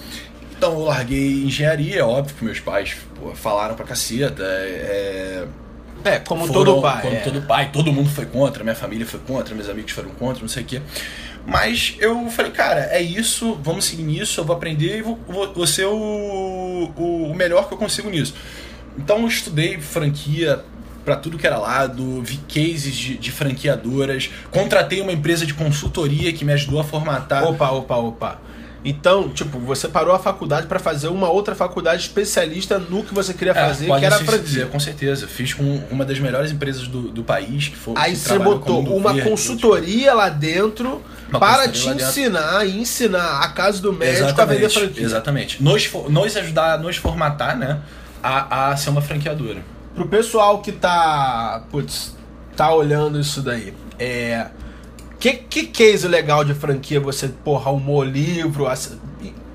Então 0.56 0.72
eu 0.74 0.80
larguei 0.84 1.44
engenharia, 1.44 2.04
óbvio 2.06 2.34
que 2.36 2.44
meus 2.44 2.60
pais 2.60 2.96
pô, 3.18 3.34
falaram 3.34 3.74
pra 3.74 3.84
caceta. 3.86 4.42
É, 4.44 5.46
É, 6.04 6.18
como 6.18 6.46
foram- 6.46 6.64
todo 6.64 6.80
pai. 6.82 7.02
Como 7.02 7.14
é. 7.16 7.20
todo 7.20 7.42
pai, 7.42 7.70
todo 7.72 7.92
mundo 7.92 8.08
foi 8.10 8.26
contra, 8.26 8.62
minha 8.62 8.76
família 8.76 9.06
foi 9.06 9.20
contra, 9.20 9.54
meus 9.54 9.68
amigos 9.68 9.92
foram 9.92 10.10
contra, 10.10 10.40
não 10.42 10.48
sei 10.48 10.62
o 10.62 10.66
quê. 10.66 10.82
Mas 11.46 11.96
eu 11.98 12.28
falei, 12.30 12.52
cara, 12.52 12.88
é 12.92 13.00
isso, 13.00 13.58
vamos 13.62 13.86
seguir 13.86 14.02
nisso, 14.02 14.40
eu 14.40 14.44
vou 14.44 14.54
aprender 14.54 14.98
e 14.98 15.02
vou, 15.02 15.18
vou, 15.26 15.66
ser 15.66 15.86
o, 15.86 16.92
o, 16.96 17.30
o 17.30 17.34
melhor 17.34 17.66
que 17.66 17.74
eu 17.74 17.78
consigo 17.78 18.10
nisso. 18.10 18.34
Então 18.96 19.20
eu 19.20 19.28
estudei 19.28 19.80
franquia 19.80 20.62
pra 21.04 21.16
tudo 21.16 21.38
que 21.38 21.46
era 21.46 21.58
lado, 21.58 22.22
vi 22.22 22.38
cases 22.48 22.94
de, 22.94 23.16
de 23.16 23.32
franqueadoras, 23.32 24.30
contratei 24.50 25.00
uma 25.00 25.12
empresa 25.12 25.46
de 25.46 25.54
consultoria 25.54 26.32
que 26.32 26.44
me 26.44 26.52
ajudou 26.52 26.78
a 26.78 26.84
formatar. 26.84 27.44
Opa, 27.44 27.70
opa, 27.70 27.96
opa. 27.96 28.40
Então, 28.82 29.28
tipo, 29.28 29.58
você 29.58 29.88
parou 29.88 30.14
a 30.14 30.18
faculdade 30.18 30.66
para 30.66 30.78
fazer 30.78 31.08
uma 31.08 31.28
outra 31.28 31.54
faculdade 31.54 32.02
especialista 32.02 32.78
no 32.78 33.04
que 33.04 33.12
você 33.12 33.34
queria 33.34 33.52
É, 33.52 33.66
fazer, 33.66 33.86
que 33.86 34.04
era 34.04 34.14
a 34.14 34.18
se 34.18 34.24
franquia. 34.24 34.42
dizer, 34.44 34.68
com 34.68 34.80
certeza. 34.80 35.26
Fiz 35.26 35.52
com 35.52 35.82
uma 35.90 36.04
das 36.04 36.18
melhores 36.18 36.50
empresas 36.50 36.86
do, 36.88 37.02
do 37.10 37.22
país, 37.22 37.68
que 37.68 37.76
foi 37.76 37.92
Aí 37.96 38.12
que 38.12 38.18
você 38.18 38.38
botou 38.38 38.80
uma 38.96 39.12
Verde, 39.12 39.28
consultoria 39.28 40.14
lá 40.14 40.30
dentro 40.30 41.02
para 41.30 41.68
te 41.68 41.88
ensinar 41.88 42.66
e 42.66 42.78
ensinar 42.80 43.40
a 43.42 43.48
casa 43.48 43.82
do 43.82 43.92
médico 43.92 44.40
a 44.40 44.44
vender 44.46 44.64
Exatamente, 44.64 44.78
franquia. 44.80 45.04
exatamente. 45.04 45.62
Nos, 45.62 45.90
nos 46.08 46.36
ajudar 46.38 46.74
a 46.74 46.78
nos 46.78 46.96
formatar, 46.96 47.58
né? 47.58 47.80
A, 48.22 48.70
a 48.70 48.76
ser 48.76 48.90
uma 48.90 49.02
franqueadora. 49.02 49.60
Pro 49.94 50.06
pessoal 50.08 50.60
que 50.62 50.72
tá, 50.72 51.64
putz, 51.70 52.16
tá 52.56 52.72
olhando 52.72 53.20
isso 53.20 53.42
daí, 53.42 53.74
é 53.98 54.46
que 55.20 55.34
que 55.34 55.66
case 55.66 56.08
legal 56.08 56.42
de 56.44 56.54
franquia 56.54 56.98
você, 56.98 57.28
porra, 57.28 57.70
arrumou 57.70 58.02
livro, 58.02 58.66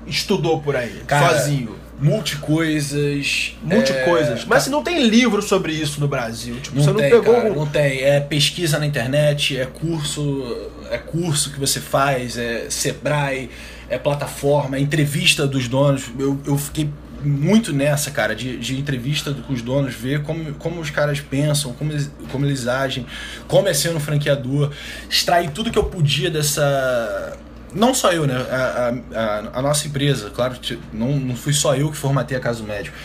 estudou 0.06 0.60
por 0.60 0.76
aí, 0.76 1.02
Cara, 1.06 1.38
sozinho? 1.38 1.74
Multicoisas. 1.98 3.56
Multicoisas. 3.62 4.42
é, 4.42 4.44
Mas 4.46 4.64
se 4.64 4.70
não 4.70 4.82
tem 4.82 5.08
livro 5.08 5.40
sobre 5.42 5.72
isso 5.72 5.98
no 5.98 6.06
Brasil, 6.06 6.54
tipo, 6.60 6.76
Não 6.76 6.84
você 6.84 6.90
não 6.90 7.00
tem, 7.00 7.10
pegou 7.10 7.34
cara, 7.34 7.50
não 7.50 7.66
tem. 7.66 8.02
É 8.02 8.20
pesquisa 8.20 8.78
na 8.78 8.86
internet, 8.86 9.58
é 9.58 9.64
curso, 9.64 10.70
é 10.90 10.98
curso 10.98 11.50
que 11.50 11.58
você 11.58 11.80
faz, 11.80 12.36
é 12.36 12.66
Sebrae, 12.68 13.50
é 13.88 13.98
plataforma, 13.98 14.76
é 14.76 14.80
entrevista 14.80 15.46
dos 15.46 15.68
donos. 15.68 16.04
Eu, 16.18 16.38
eu 16.46 16.58
fiquei 16.58 16.90
muito 17.26 17.72
nessa, 17.72 18.10
cara, 18.10 18.34
de, 18.34 18.56
de 18.58 18.78
entrevista 18.78 19.34
com 19.34 19.52
os 19.52 19.62
donos, 19.62 19.94
ver 19.94 20.22
como, 20.22 20.54
como 20.54 20.80
os 20.80 20.90
caras 20.90 21.20
pensam, 21.20 21.72
como 21.74 21.92
eles, 21.92 22.10
como 22.30 22.46
eles 22.46 22.66
agem, 22.66 23.06
como 23.48 23.68
é 23.68 23.74
ser 23.74 23.94
um 23.94 24.00
franqueador, 24.00 24.72
extrair 25.10 25.50
tudo 25.50 25.70
que 25.70 25.78
eu 25.78 25.84
podia 25.84 26.30
dessa. 26.30 27.36
Não 27.74 27.92
só 27.94 28.12
eu, 28.12 28.26
né? 28.26 28.34
A, 28.50 28.94
a, 29.14 29.58
a- 29.58 29.62
nossa 29.62 29.86
empresa, 29.86 30.30
claro, 30.30 30.56
não, 30.92 31.18
não 31.18 31.36
fui 31.36 31.52
só 31.52 31.74
eu 31.76 31.90
que 31.90 31.96
formatei 31.96 32.36
a 32.36 32.40
casa 32.40 32.60
do 32.62 32.66
médico, 32.66 32.96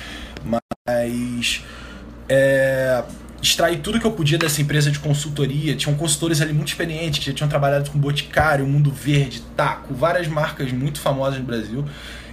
mas 0.45 1.63
é, 2.29 3.03
extrair 3.41 3.79
tudo 3.79 3.99
que 3.99 4.05
eu 4.05 4.11
podia 4.11 4.37
dessa 4.37 4.61
empresa 4.61 4.91
de 4.91 4.99
consultoria. 4.99 5.75
Tinham 5.75 5.95
consultores 5.97 6.41
ali 6.41 6.53
muito 6.53 6.69
experientes 6.69 7.19
que 7.19 7.25
já 7.25 7.33
tinham 7.33 7.49
trabalhado 7.49 7.89
com 7.89 7.99
Boticário, 7.99 8.65
Mundo 8.65 8.91
Verde, 8.91 9.41
Taco, 9.55 9.93
várias 9.93 10.27
marcas 10.27 10.71
muito 10.71 10.99
famosas 10.99 11.39
no 11.39 11.45
Brasil. 11.45 11.85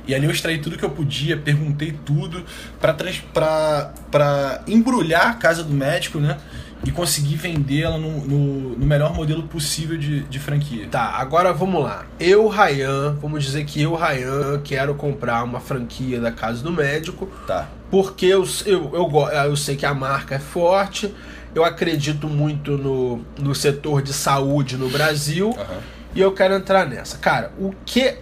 E 0.09 0.14
ali 0.14 0.25
eu 0.25 0.31
extraí 0.31 0.59
tudo 0.59 0.79
que 0.79 0.85
eu 0.85 0.90
podia, 0.90 1.37
perguntei 1.37 1.92
tudo 2.05 2.42
pra 2.81 4.62
embrulhar 4.66 5.29
a 5.29 5.35
casa 5.35 5.62
do 5.62 5.73
médico, 5.73 6.18
né? 6.18 6.38
E 6.87 6.90
conseguir 6.92 7.35
vendê-la 7.35 7.99
no, 7.99 8.25
no, 8.25 8.79
no 8.79 8.87
melhor 8.87 9.12
modelo 9.12 9.42
possível 9.42 9.99
de, 9.99 10.21
de 10.21 10.38
franquia. 10.38 10.87
Tá, 10.88 11.11
agora 11.16 11.53
vamos 11.53 11.83
lá. 11.83 12.07
Eu, 12.18 12.47
Rayan, 12.49 13.16
vamos 13.21 13.44
dizer 13.44 13.64
que 13.64 13.83
eu, 13.83 13.94
Rayan, 13.94 14.61
quero 14.62 14.94
comprar 14.94 15.42
uma 15.42 15.61
franquia 15.61 16.21
da 16.21 16.31
casa 16.33 16.62
do 16.62 16.73
médico. 16.73 17.29
Tá. 17.47 17.68
porque 17.90 18.27
eu, 18.27 18.47
eu, 18.64 18.90
eu, 18.94 19.29
eu 19.44 19.57
sei 19.57 19.77
que 19.77 19.85
a 19.85 19.92
marca 19.92 20.37
é 20.37 20.38
forte, 20.38 21.12
eu 21.55 21.64
acredito 21.64 22.29
muito 22.29 22.79
no, 22.79 23.25
no 23.38 23.55
setor 23.55 24.01
de 24.01 24.12
saúde 24.12 24.77
no 24.77 24.88
Brasil 24.88 25.51
Aham. 25.59 25.81
e 26.14 26.21
eu 26.21 26.33
quero 26.33 26.55
entrar 26.55 26.87
nessa. 26.87 27.18
Cara, 27.18 27.53
o 27.59 27.75
que. 27.85 28.16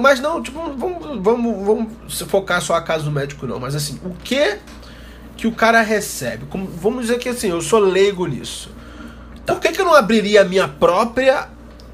Mas 0.00 0.20
não, 0.20 0.42
tipo, 0.42 0.58
vamos, 0.76 1.18
vamos, 1.20 1.66
vamos 1.66 2.20
focar 2.28 2.60
só 2.62 2.74
a 2.74 2.82
casa 2.82 3.04
do 3.04 3.10
médico, 3.10 3.46
não. 3.46 3.58
Mas 3.58 3.74
assim, 3.74 3.98
o 4.04 4.10
que 4.10 4.58
que 5.36 5.46
o 5.46 5.52
cara 5.52 5.82
recebe? 5.82 6.46
Como, 6.46 6.66
vamos 6.66 7.02
dizer 7.02 7.18
que 7.18 7.28
assim, 7.28 7.50
eu 7.50 7.60
sou 7.60 7.80
leigo 7.80 8.26
nisso. 8.26 8.70
Por 9.44 9.58
que, 9.58 9.72
que 9.72 9.80
eu 9.80 9.84
não 9.84 9.94
abriria 9.94 10.42
a 10.42 10.44
minha 10.44 10.68
própria 10.68 11.48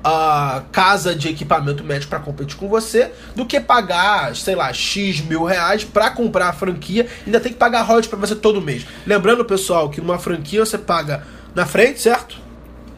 ah, 0.04 0.62
casa 0.70 1.14
de 1.14 1.28
equipamento 1.28 1.82
médico 1.82 2.10
para 2.10 2.18
competir 2.20 2.56
com 2.56 2.68
você 2.68 3.10
do 3.34 3.46
que 3.46 3.58
pagar, 3.58 4.36
sei 4.36 4.54
lá, 4.54 4.72
X 4.72 5.20
mil 5.22 5.44
reais 5.44 5.82
para 5.82 6.10
comprar 6.10 6.48
a 6.48 6.52
franquia 6.52 7.06
e 7.22 7.26
ainda 7.26 7.40
tem 7.40 7.52
que 7.52 7.58
pagar 7.58 7.82
royalties 7.82 8.08
para 8.10 8.18
você 8.18 8.34
todo 8.34 8.60
mês? 8.60 8.86
Lembrando, 9.06 9.44
pessoal, 9.44 9.88
que 9.88 10.00
numa 10.00 10.18
franquia 10.18 10.64
você 10.64 10.76
paga 10.76 11.26
na 11.54 11.64
frente, 11.64 12.00
certo? 12.00 12.37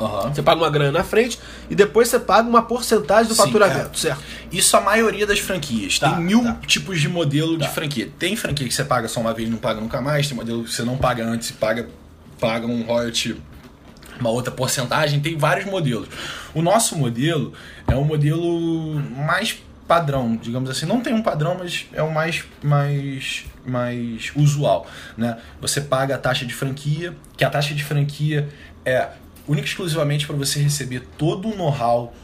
Aham. 0.01 0.33
Você 0.33 0.43
paga 0.43 0.61
uma 0.61 0.71
grana 0.71 0.93
na 0.93 1.05
frente 1.05 1.39
e 1.69 1.75
depois 1.75 2.09
você 2.09 2.19
paga 2.19 2.49
uma 2.49 2.63
porcentagem 2.63 3.29
do 3.29 3.35
Sim, 3.35 3.43
faturamento, 3.43 3.91
é. 3.93 3.99
certo? 3.99 4.23
Isso 4.51 4.77
a 4.77 4.81
maioria 4.81 5.27
das 5.27 5.39
franquias. 5.39 5.99
Tá, 5.99 6.13
tem 6.13 6.25
mil 6.25 6.43
tá. 6.43 6.59
tipos 6.67 7.01
de 7.01 7.09
modelo 7.09 7.59
de 7.59 7.69
franquia. 7.69 8.11
Tem 8.19 8.35
franquia 8.35 8.67
que 8.67 8.75
você 8.75 8.85
paga 8.85 9.09
só 9.09 9.21
uma 9.21 9.35
vez 9.35 9.49
e 9.49 9.53
não 9.53 9.59
paga 9.59 9.81
nunca 9.81 10.01
mais. 10.01 10.27
Tem 10.27 10.37
modelo 10.37 10.65
que 10.65 10.73
você 10.73 10.83
não 10.83 10.97
paga 10.97 11.25
antes 11.25 11.51
e 11.51 11.53
paga, 11.53 11.89
paga 12.41 12.67
um 12.67 12.83
royalty, 12.83 13.37
uma 14.19 14.31
outra 14.31 14.51
porcentagem. 14.51 15.21
Tem 15.21 15.37
vários 15.37 15.67
modelos. 15.67 16.09
O 16.55 16.63
nosso 16.63 16.97
modelo 16.97 17.53
é 17.87 17.95
o 17.95 18.05
modelo 18.05 18.95
mais 19.17 19.59
padrão, 19.87 20.37
digamos 20.41 20.71
assim. 20.71 20.87
Não 20.87 21.01
tem 21.01 21.13
um 21.13 21.23
padrão, 21.23 21.57
mas 21.59 21.87
é 21.93 22.03
o 22.03 22.13
mais, 22.13 22.45
mais, 22.63 23.45
mais 23.67 24.31
usual. 24.37 24.87
Né? 25.17 25.37
Você 25.61 25.81
paga 25.81 26.15
a 26.15 26.19
taxa 26.19 26.47
de 26.47 26.55
franquia, 26.55 27.15
que 27.37 27.45
a 27.45 27.51
taxa 27.51 27.75
de 27.75 27.83
franquia 27.83 28.49
é 28.85 29.09
única 29.47 29.67
e 29.67 29.71
exclusivamente 29.71 30.27
para 30.27 30.37
você 30.37 30.61
receber 30.61 31.03
todo 31.19 31.49
o 31.49 31.57
know-how 31.57 32.15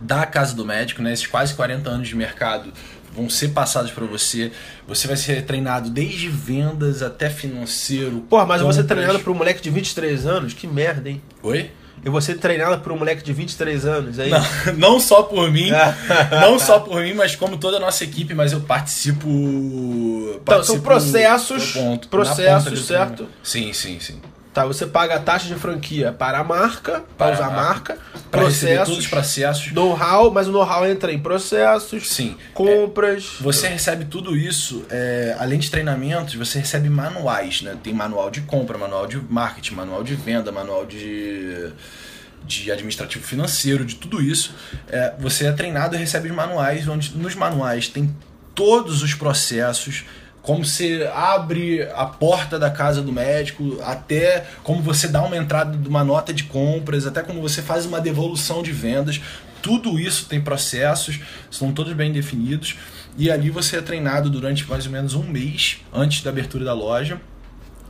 da 0.00 0.26
casa 0.26 0.54
do 0.54 0.64
médico, 0.64 1.02
né? 1.02 1.12
Esses 1.12 1.26
quase 1.26 1.54
40 1.54 1.88
anos 1.88 2.08
de 2.08 2.16
mercado 2.16 2.72
vão 3.14 3.30
ser 3.30 3.48
passados 3.48 3.90
para 3.90 4.04
você. 4.04 4.50
Você 4.86 5.06
vai 5.06 5.16
ser 5.16 5.44
treinado 5.44 5.88
desde 5.88 6.28
vendas 6.28 7.02
até 7.02 7.30
financeiro. 7.30 8.20
Porra, 8.28 8.44
mas 8.44 8.60
eu 8.60 8.66
vou 8.66 8.72
ser 8.72 8.82
compras. 8.82 8.98
treinado 8.98 9.24
por 9.24 9.30
um 9.30 9.34
moleque 9.34 9.62
de 9.62 9.70
23 9.70 10.26
anos? 10.26 10.52
Que 10.52 10.66
merda, 10.66 11.08
hein? 11.08 11.22
Oi? 11.42 11.70
Eu 12.04 12.12
vou 12.12 12.20
ser 12.20 12.34
treinado 12.34 12.82
por 12.82 12.92
um 12.92 12.98
moleque 12.98 13.22
de 13.22 13.32
23 13.32 13.86
anos, 13.86 14.18
aí. 14.18 14.28
Não, 14.30 14.42
não 14.76 15.00
só 15.00 15.22
por 15.22 15.50
mim, 15.50 15.70
não 16.30 16.58
só 16.58 16.80
por 16.80 17.00
mim, 17.00 17.14
mas 17.14 17.34
como 17.34 17.56
toda 17.56 17.78
a 17.78 17.80
nossa 17.80 18.04
equipe, 18.04 18.34
mas 18.34 18.52
eu 18.52 18.60
participo. 18.60 19.26
Então, 19.26 20.34
são 20.34 20.42
participo 20.44 20.82
processos- 20.82 21.72
ponto, 21.72 22.08
processos, 22.08 22.84
certo? 22.84 23.26
Sim, 23.42 23.72
sim, 23.72 23.98
sim. 24.00 24.20
Tá, 24.54 24.64
você 24.64 24.86
paga 24.86 25.16
a 25.16 25.18
taxa 25.18 25.48
de 25.48 25.56
franquia 25.56 26.12
para 26.12 26.38
a 26.38 26.44
marca, 26.44 27.02
para, 27.18 27.26
Para 27.26 27.34
usar 27.34 27.46
a 27.46 27.50
marca, 27.50 27.98
Para 28.30 28.40
processos, 28.42 29.04
processos. 29.08 29.72
know-how, 29.72 30.30
mas 30.30 30.46
o 30.46 30.52
know-how 30.52 30.86
entra 30.86 31.12
em 31.12 31.18
processos, 31.18 32.08
Sim. 32.08 32.36
compras. 32.54 33.32
Você 33.40 33.66
recebe 33.66 34.04
tudo 34.04 34.36
isso, 34.36 34.86
é, 34.88 35.34
além 35.40 35.58
de 35.58 35.68
treinamentos, 35.68 36.36
você 36.36 36.60
recebe 36.60 36.88
manuais, 36.88 37.62
né? 37.62 37.76
Tem 37.82 37.92
manual 37.92 38.30
de 38.30 38.42
compra, 38.42 38.78
manual 38.78 39.08
de 39.08 39.20
marketing, 39.20 39.74
manual 39.74 40.04
de 40.04 40.14
venda, 40.14 40.52
manual 40.52 40.86
de, 40.86 41.72
de 42.46 42.70
administrativo 42.70 43.26
financeiro, 43.26 43.84
de 43.84 43.96
tudo 43.96 44.22
isso. 44.22 44.54
É, 44.88 45.14
você 45.18 45.46
é 45.46 45.52
treinado 45.52 45.96
e 45.96 45.98
recebe 45.98 46.28
os 46.30 46.34
manuais, 46.36 46.86
onde 46.86 47.16
nos 47.16 47.34
manuais 47.34 47.88
tem 47.88 48.14
todos 48.54 49.02
os 49.02 49.14
processos, 49.14 50.04
como 50.44 50.62
você 50.62 51.10
abre 51.14 51.82
a 51.94 52.04
porta 52.04 52.58
da 52.58 52.70
casa 52.70 53.00
do 53.00 53.10
médico, 53.10 53.80
até 53.82 54.44
como 54.62 54.82
você 54.82 55.08
dá 55.08 55.22
uma 55.22 55.36
entrada 55.36 55.74
de 55.76 55.88
uma 55.88 56.04
nota 56.04 56.34
de 56.34 56.44
compras, 56.44 57.06
até 57.06 57.22
como 57.22 57.40
você 57.40 57.62
faz 57.62 57.86
uma 57.86 57.98
devolução 57.98 58.62
de 58.62 58.70
vendas. 58.70 59.20
Tudo 59.62 59.98
isso 59.98 60.26
tem 60.26 60.42
processos, 60.42 61.18
são 61.50 61.72
todos 61.72 61.94
bem 61.94 62.12
definidos. 62.12 62.76
E 63.16 63.30
ali 63.30 63.48
você 63.48 63.78
é 63.78 63.80
treinado 63.80 64.28
durante 64.28 64.68
mais 64.68 64.84
ou 64.84 64.92
menos 64.92 65.14
um 65.14 65.22
mês 65.22 65.78
antes 65.90 66.22
da 66.22 66.28
abertura 66.28 66.62
da 66.62 66.74
loja. 66.74 67.18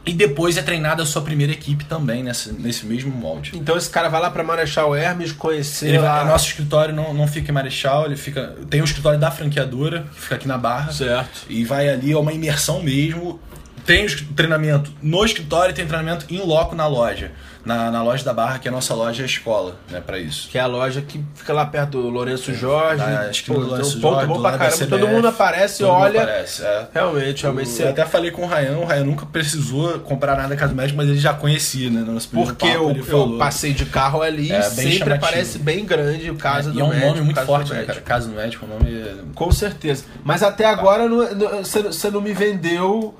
E 0.07 0.13
depois 0.13 0.57
é 0.57 0.63
treinada 0.63 1.03
a 1.03 1.07
sua 1.07 1.23
primeira 1.23 1.53
equipe 1.53 1.85
também 1.85 2.23
nessa, 2.23 2.53
nesse 2.53 2.85
mesmo 2.85 3.11
molde. 3.11 3.53
Então 3.55 3.77
esse 3.77 3.89
cara 3.89 4.09
vai 4.09 4.21
lá 4.21 4.31
pra 4.31 4.45
Marechal 4.45 4.95
Hermes 4.95 5.33
conhecer 5.33 5.89
Ele 5.89 5.99
lá. 5.99 6.25
nosso 6.25 6.49
escritório 6.49 6.95
não, 6.95 7.15
não 7.15 7.27
fica 7.27 7.51
em 7.51 7.55
Marechal, 7.55 8.07
ele 8.07 8.17
fica. 8.17 8.55
Tem 8.69 8.83
o 8.83 8.85
escritório 8.85 9.19
da 9.19 9.31
franqueadora, 9.31 10.07
que 10.15 10.21
fica 10.21 10.35
aqui 10.35 10.47
na 10.47 10.59
Barra. 10.59 10.93
Certo. 10.93 11.47
E 11.49 11.65
vai 11.65 11.89
ali, 11.89 12.13
é 12.13 12.19
uma 12.19 12.33
imersão 12.33 12.83
mesmo. 12.83 13.41
Tem 13.87 14.07
treinamento 14.35 14.93
no 15.03 15.25
escritório 15.25 15.73
e 15.73 15.75
tem 15.75 15.87
treinamento 15.87 16.27
em 16.29 16.39
loco 16.39 16.75
na 16.75 16.87
loja. 16.87 17.33
Na, 17.65 17.91
na 17.91 18.03
loja 18.03 18.23
da 18.23 18.33
Barra, 18.35 18.59
que 18.59 18.69
é 18.69 18.71
a 18.71 18.75
nossa 18.75 18.95
loja 18.95 19.25
escola, 19.25 19.77
né, 19.91 19.99
pra 20.05 20.19
isso. 20.19 20.51
Que 20.51 20.59
é 20.59 20.61
a 20.61 20.67
loja 20.67 21.01
que 21.01 21.25
fica 21.35 21.51
lá 21.53 21.65
perto 21.65 21.93
do 22.03 22.11
Lourenço 22.11 22.53
Jorge. 22.53 23.03
Na 23.03 23.31
esquina 23.31 23.57
do 23.59 23.63
Pô, 23.65 23.71
Lourenço 23.71 23.97
um 23.97 24.01
ponto 24.03 24.13
Jorge, 24.17 24.27
bom 24.29 24.43
pra 24.43 24.59
caramba. 24.59 24.77
Todo 24.77 24.89
CBF. 24.99 25.13
mundo 25.15 25.29
aparece 25.29 25.75
e 25.75 25.87
Todo 25.87 25.93
mundo 25.95 26.03
olha. 26.03 26.23
aparece, 26.23 26.63
é. 26.63 26.89
Realmente, 26.93 27.43
realmente. 27.43 27.69
Eu 27.71 27.75
Você... 27.77 27.83
até 27.85 28.05
falei 28.05 28.31
com 28.31 28.43
o 28.43 28.47
Ryan, 28.47 28.77
o 28.79 28.85
Ryan 28.85 29.05
nunca 29.05 29.25
precisou 29.25 29.99
comprar 30.01 30.37
nada 30.37 30.49
na 30.49 30.57
casa 30.57 30.73
do 30.75 30.77
médico, 30.77 30.97
mas 30.99 31.09
ele 31.09 31.19
já 31.19 31.33
conhecia, 31.33 31.89
né? 31.89 32.01
No 32.01 32.13
nosso 32.13 32.29
Porque 32.29 32.67
papo, 32.69 32.91
eu, 32.91 33.07
eu 33.09 33.39
passei 33.39 33.73
de 33.73 33.87
carro 33.87 34.21
ali 34.21 34.53
É, 34.53 34.59
e 34.59 34.63
sempre 34.65 35.15
aparece 35.15 35.59
bem 35.59 35.87
grande 35.87 36.31
o 36.31 36.37
casa 36.37 36.71
do 36.71 36.79
E 36.79 36.83
é 36.83 36.85
um 36.85 36.89
médico. 36.89 37.07
nome 37.09 37.21
muito 37.23 37.41
forte, 37.47 37.71
né, 37.71 37.77
médico. 37.79 37.95
cara? 37.95 38.05
Casa 38.05 38.29
do 38.29 38.35
médico, 38.37 38.67
é 38.67 38.69
um 38.69 38.79
nome. 38.79 39.23
Com 39.35 39.51
certeza. 39.51 40.05
Mas 40.23 40.43
até 40.43 40.67
agora 40.67 41.09
você 41.09 42.11
não 42.11 42.21
me 42.21 42.35
vendeu. 42.35 43.15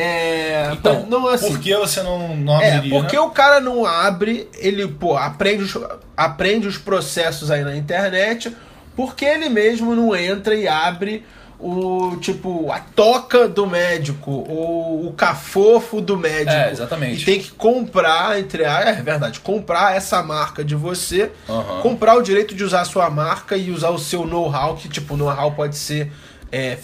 É, 0.00 0.70
Então, 0.72 1.06
não 1.08 1.26
assim. 1.28 1.48
por 1.48 1.60
que 1.60 1.74
você 1.76 2.02
não, 2.02 2.36
não 2.36 2.60
É, 2.60 2.76
abriria? 2.76 2.98
porque 3.00 3.16
né? 3.16 3.22
o 3.22 3.30
cara 3.30 3.60
não 3.60 3.84
abre, 3.84 4.48
ele, 4.58 4.86
pô, 4.88 5.16
aprende 5.16 5.62
os, 5.64 5.76
aprende 6.16 6.66
os 6.66 6.78
processos 6.78 7.50
aí 7.50 7.62
na 7.62 7.76
internet, 7.76 8.54
porque 8.96 9.24
ele 9.24 9.48
mesmo 9.48 9.94
não 9.94 10.14
entra 10.16 10.54
e 10.54 10.66
abre 10.68 11.24
o, 11.62 12.16
tipo, 12.22 12.72
a 12.72 12.80
toca 12.80 13.46
do 13.46 13.66
médico, 13.66 14.30
ou 14.48 15.06
o 15.06 15.12
cafofo 15.12 16.00
do 16.00 16.16
médico. 16.16 16.50
É, 16.56 16.70
exatamente. 16.70 17.20
E 17.20 17.24
tem 17.26 17.38
que 17.38 17.50
comprar, 17.50 18.40
entre 18.40 18.64
a, 18.64 18.80
é 18.80 18.92
verdade, 19.02 19.40
comprar 19.40 19.94
essa 19.94 20.22
marca 20.22 20.64
de 20.64 20.74
você, 20.74 21.30
Aham. 21.46 21.80
comprar 21.82 22.14
o 22.14 22.22
direito 22.22 22.54
de 22.54 22.64
usar 22.64 22.80
a 22.80 22.84
sua 22.86 23.10
marca 23.10 23.58
e 23.58 23.70
usar 23.70 23.90
o 23.90 23.98
seu 23.98 24.26
know-how, 24.26 24.74
que, 24.74 24.88
tipo, 24.88 25.12
o 25.12 25.16
know-how 25.18 25.52
pode 25.52 25.76
ser 25.76 26.10
é, 26.50 26.78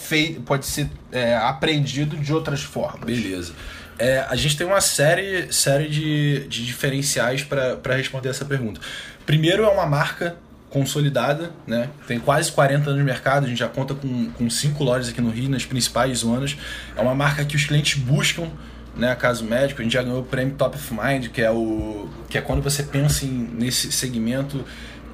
pode 0.44 0.66
ser 0.66 0.88
é, 1.10 1.36
aprendido 1.36 2.16
de 2.16 2.32
outras 2.32 2.62
formas. 2.62 3.04
Beleza. 3.04 3.52
É, 3.98 4.20
a 4.28 4.36
gente 4.36 4.56
tem 4.56 4.66
uma 4.66 4.80
série, 4.80 5.52
série 5.52 5.88
de, 5.88 6.46
de 6.48 6.64
diferenciais 6.66 7.42
para 7.42 7.96
responder 7.96 8.28
essa 8.28 8.44
pergunta. 8.44 8.80
Primeiro 9.24 9.64
é 9.64 9.68
uma 9.68 9.86
marca 9.86 10.36
consolidada, 10.68 11.52
né? 11.66 11.88
Tem 12.06 12.20
quase 12.20 12.52
40 12.52 12.90
anos 12.90 12.98
de 13.00 13.04
mercado, 13.04 13.46
a 13.46 13.48
gente 13.48 13.58
já 13.58 13.68
conta 13.68 13.94
com, 13.94 14.30
com 14.32 14.50
cinco 14.50 14.84
lojas 14.84 15.08
aqui 15.08 15.20
no 15.20 15.30
Rio, 15.30 15.48
nas 15.48 15.64
principais 15.64 16.18
zonas. 16.18 16.56
É 16.94 17.00
uma 17.00 17.14
marca 17.14 17.44
que 17.44 17.56
os 17.56 17.64
clientes 17.64 17.98
buscam, 17.98 18.50
né? 18.94 19.14
Caso 19.14 19.44
médico, 19.44 19.80
a 19.80 19.84
gente 19.84 19.94
já 19.94 20.02
ganhou 20.02 20.20
o 20.20 20.24
prêmio 20.24 20.54
Top 20.54 20.76
of 20.76 20.94
Mind, 20.94 21.28
que 21.28 21.40
é 21.40 21.50
o 21.50 22.08
que 22.28 22.36
é 22.36 22.42
quando 22.42 22.62
você 22.62 22.82
pensa 22.82 23.24
em, 23.24 23.28
nesse 23.28 23.90
segmento, 23.90 24.64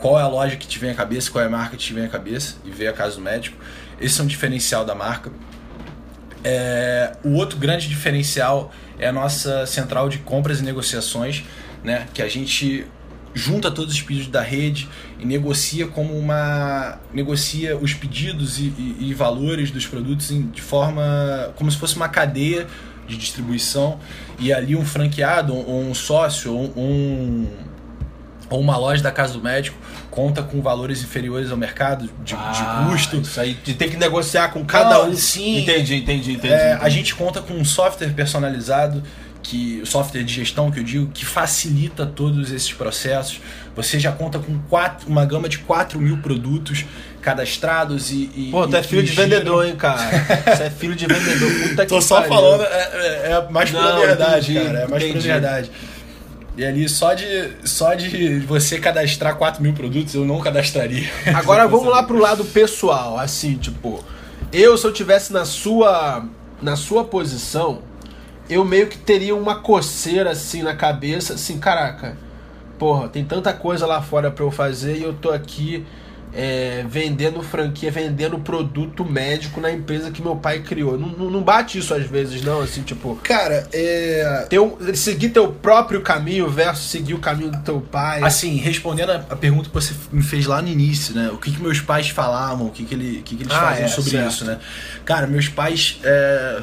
qual 0.02 0.18
é 0.18 0.22
a 0.22 0.26
loja 0.28 0.56
que 0.56 0.66
te 0.66 0.78
vem 0.78 0.90
à 0.90 0.94
cabeça, 0.94 1.30
qual 1.30 1.42
é 1.42 1.46
a 1.46 1.50
marca 1.50 1.76
que 1.76 1.84
te 1.84 1.92
vem 1.94 2.04
à 2.04 2.08
cabeça 2.08 2.56
e 2.64 2.70
vê 2.70 2.88
a 2.88 2.92
caso 2.92 3.20
médico. 3.20 3.56
Esse 4.00 4.20
é 4.20 4.24
um 4.24 4.26
diferencial 4.26 4.84
da 4.84 4.94
marca. 4.94 5.30
É, 6.44 7.12
o 7.24 7.34
outro 7.34 7.56
grande 7.56 7.88
diferencial 7.88 8.72
é 8.98 9.06
a 9.06 9.12
nossa 9.12 9.64
central 9.64 10.08
de 10.08 10.18
compras 10.18 10.58
e 10.58 10.64
negociações, 10.64 11.44
né? 11.84 12.06
Que 12.12 12.20
a 12.20 12.28
gente 12.28 12.84
junta 13.32 13.70
todos 13.70 13.94
os 13.94 14.02
pedidos 14.02 14.28
da 14.28 14.42
rede 14.42 14.88
e 15.18 15.24
negocia 15.24 15.86
como 15.86 16.18
uma 16.18 16.98
negocia 17.14 17.76
os 17.78 17.94
pedidos 17.94 18.58
e, 18.58 18.64
e- 18.76 18.96
e 19.08 19.14
valores 19.14 19.70
dos 19.70 19.86
produtos 19.86 20.30
em- 20.30 20.48
de 20.48 20.60
forma 20.60 21.50
como 21.56 21.70
se 21.70 21.78
fosse 21.78 21.96
uma 21.96 22.08
cadeia 22.08 22.66
de 23.08 23.16
distribuição 23.16 23.98
e 24.38 24.52
ali 24.52 24.76
um 24.76 24.84
franqueado 24.84 25.54
ou 25.56 25.80
um 25.80 25.94
sócio 25.94 26.52
ou 26.54 26.72
um 26.76 27.46
ou 28.52 28.60
uma 28.60 28.76
loja 28.76 29.02
da 29.02 29.10
casa 29.10 29.32
do 29.32 29.42
médico 29.42 29.76
conta 30.10 30.42
com 30.42 30.60
valores 30.60 31.02
inferiores 31.02 31.50
ao 31.50 31.56
mercado 31.56 32.10
de, 32.22 32.34
Ah, 32.34 32.52
de 32.86 32.90
custo 32.90 33.16
Isso 33.20 33.40
aí, 33.40 33.54
de 33.54 33.74
ter 33.74 33.88
que 33.90 33.96
negociar 33.96 34.48
com 34.52 34.64
cada 34.64 34.98
Não, 34.98 35.10
um. 35.10 35.14
sim. 35.16 35.58
Entendi, 35.62 35.96
entendi, 35.96 36.32
entendi. 36.32 36.52
É, 36.52 36.68
entendi. 36.72 36.84
a 36.84 36.88
gente 36.88 37.14
conta 37.14 37.40
com 37.40 37.54
um 37.54 37.64
software 37.64 38.10
personalizado, 38.10 39.02
que 39.42 39.80
o 39.82 39.86
software 39.86 40.22
de 40.22 40.32
gestão 40.34 40.70
que 40.70 40.78
eu 40.78 40.84
digo, 40.84 41.10
que 41.12 41.24
facilita 41.24 42.06
todos 42.06 42.52
esses 42.52 42.72
processos. 42.72 43.40
Você 43.74 43.98
já 43.98 44.12
conta 44.12 44.38
com 44.38 44.56
quatro, 44.68 45.08
uma 45.08 45.24
gama 45.24 45.48
de 45.48 45.58
4 45.58 45.98
mil 45.98 46.18
produtos 46.18 46.84
cadastrados 47.20 48.10
e. 48.12 48.30
e 48.36 48.48
Pô, 48.52 48.68
tu 48.68 48.76
é 48.76 48.82
filho 48.82 49.02
de 49.02 49.12
vendedor, 49.12 49.66
hein, 49.66 49.74
cara? 49.76 50.00
Você 50.54 50.64
é 50.64 50.70
filho 50.70 50.94
de 50.94 51.06
vendedor. 51.06 51.50
Puta 51.68 51.86
Tô 51.86 51.96
que 51.98 52.04
só 52.04 52.16
pariu. 52.20 52.34
falando, 52.34 52.62
é, 52.64 52.66
é- 52.66 53.30
é 53.32 53.50
mais 53.50 53.70
pela 53.70 53.98
verdade, 53.98 54.52
entendi, 54.52 54.66
cara. 54.66 54.78
É 54.80 54.86
mais 54.86 55.02
entendi. 55.04 55.22
pela 55.26 55.32
verdade. 55.40 55.70
E 56.56 56.64
ali, 56.64 56.86
só 56.88 57.14
de, 57.14 57.50
só 57.64 57.94
de 57.94 58.40
você 58.40 58.78
cadastrar 58.78 59.36
4 59.36 59.62
mil 59.62 59.72
produtos, 59.72 60.14
eu 60.14 60.24
não 60.24 60.38
cadastraria. 60.40 61.08
Agora 61.34 61.66
vamos 61.66 61.88
lá 61.88 62.02
pro 62.02 62.18
lado 62.18 62.44
pessoal, 62.44 63.18
assim, 63.18 63.56
tipo, 63.56 64.04
eu 64.52 64.76
se 64.76 64.86
eu 64.86 64.92
tivesse 64.92 65.32
na 65.32 65.44
sua 65.44 66.26
na 66.60 66.76
sua 66.76 67.04
posição, 67.04 67.80
eu 68.48 68.64
meio 68.64 68.86
que 68.86 68.98
teria 68.98 69.34
uma 69.34 69.56
coceira 69.56 70.30
assim 70.30 70.62
na 70.62 70.76
cabeça, 70.76 71.34
assim, 71.34 71.58
caraca. 71.58 72.16
Porra, 72.78 73.08
tem 73.08 73.24
tanta 73.24 73.52
coisa 73.52 73.86
lá 73.86 74.02
fora 74.02 74.30
pra 74.30 74.44
eu 74.44 74.50
fazer 74.50 74.98
e 74.98 75.02
eu 75.02 75.14
tô 75.14 75.30
aqui 75.30 75.84
é, 76.34 76.84
vendendo 76.88 77.42
franquia, 77.42 77.90
vendendo 77.90 78.38
produto 78.38 79.04
médico 79.04 79.60
na 79.60 79.70
empresa 79.70 80.10
que 80.10 80.22
meu 80.22 80.36
pai 80.36 80.60
criou. 80.60 80.98
Não, 80.98 81.08
não- 81.30 81.42
bate 81.42 81.76
isso 81.78 81.92
às 81.92 82.06
vezes, 82.06 82.42
não, 82.42 82.60
assim, 82.60 82.82
tipo, 82.82 83.16
Cara, 83.22 83.66
é. 83.72 84.46
ter 84.48 84.60
um- 84.60 84.76
seguir 84.94 85.30
teu 85.30 85.48
próprio 85.52 86.00
caminho 86.02 86.48
versus 86.48 86.88
seguir 86.90 87.14
o 87.14 87.18
caminho 87.18 87.50
do 87.50 87.58
teu 87.62 87.80
pai. 87.80 88.22
Assim, 88.22 88.56
respondendo 88.56 89.10
a 89.10 89.22
a 89.28 89.36
pergunta 89.36 89.68
que 89.68 89.74
você 89.74 89.92
me 90.12 90.22
fez 90.22 90.46
lá 90.46 90.60
no 90.62 90.68
início, 90.68 91.14
né? 91.14 91.30
O 91.32 91.38
que, 91.38 91.50
que 91.50 91.60
meus 91.62 91.80
pais 91.80 92.08
falavam, 92.10 92.66
o 92.66 92.70
que, 92.70 92.84
que, 92.84 92.94
ele, 92.94 93.18
o 93.18 93.22
que, 93.22 93.36
que 93.36 93.42
eles 93.44 93.52
Ah, 93.52 93.60
faziam 93.60 93.86
é, 93.86 93.88
sobre 93.88 94.10
certo. 94.10 94.30
isso, 94.30 94.44
né? 94.44 94.58
Cara, 95.04 95.26
meus 95.26 95.48
pais 95.48 95.98
é, 96.04 96.60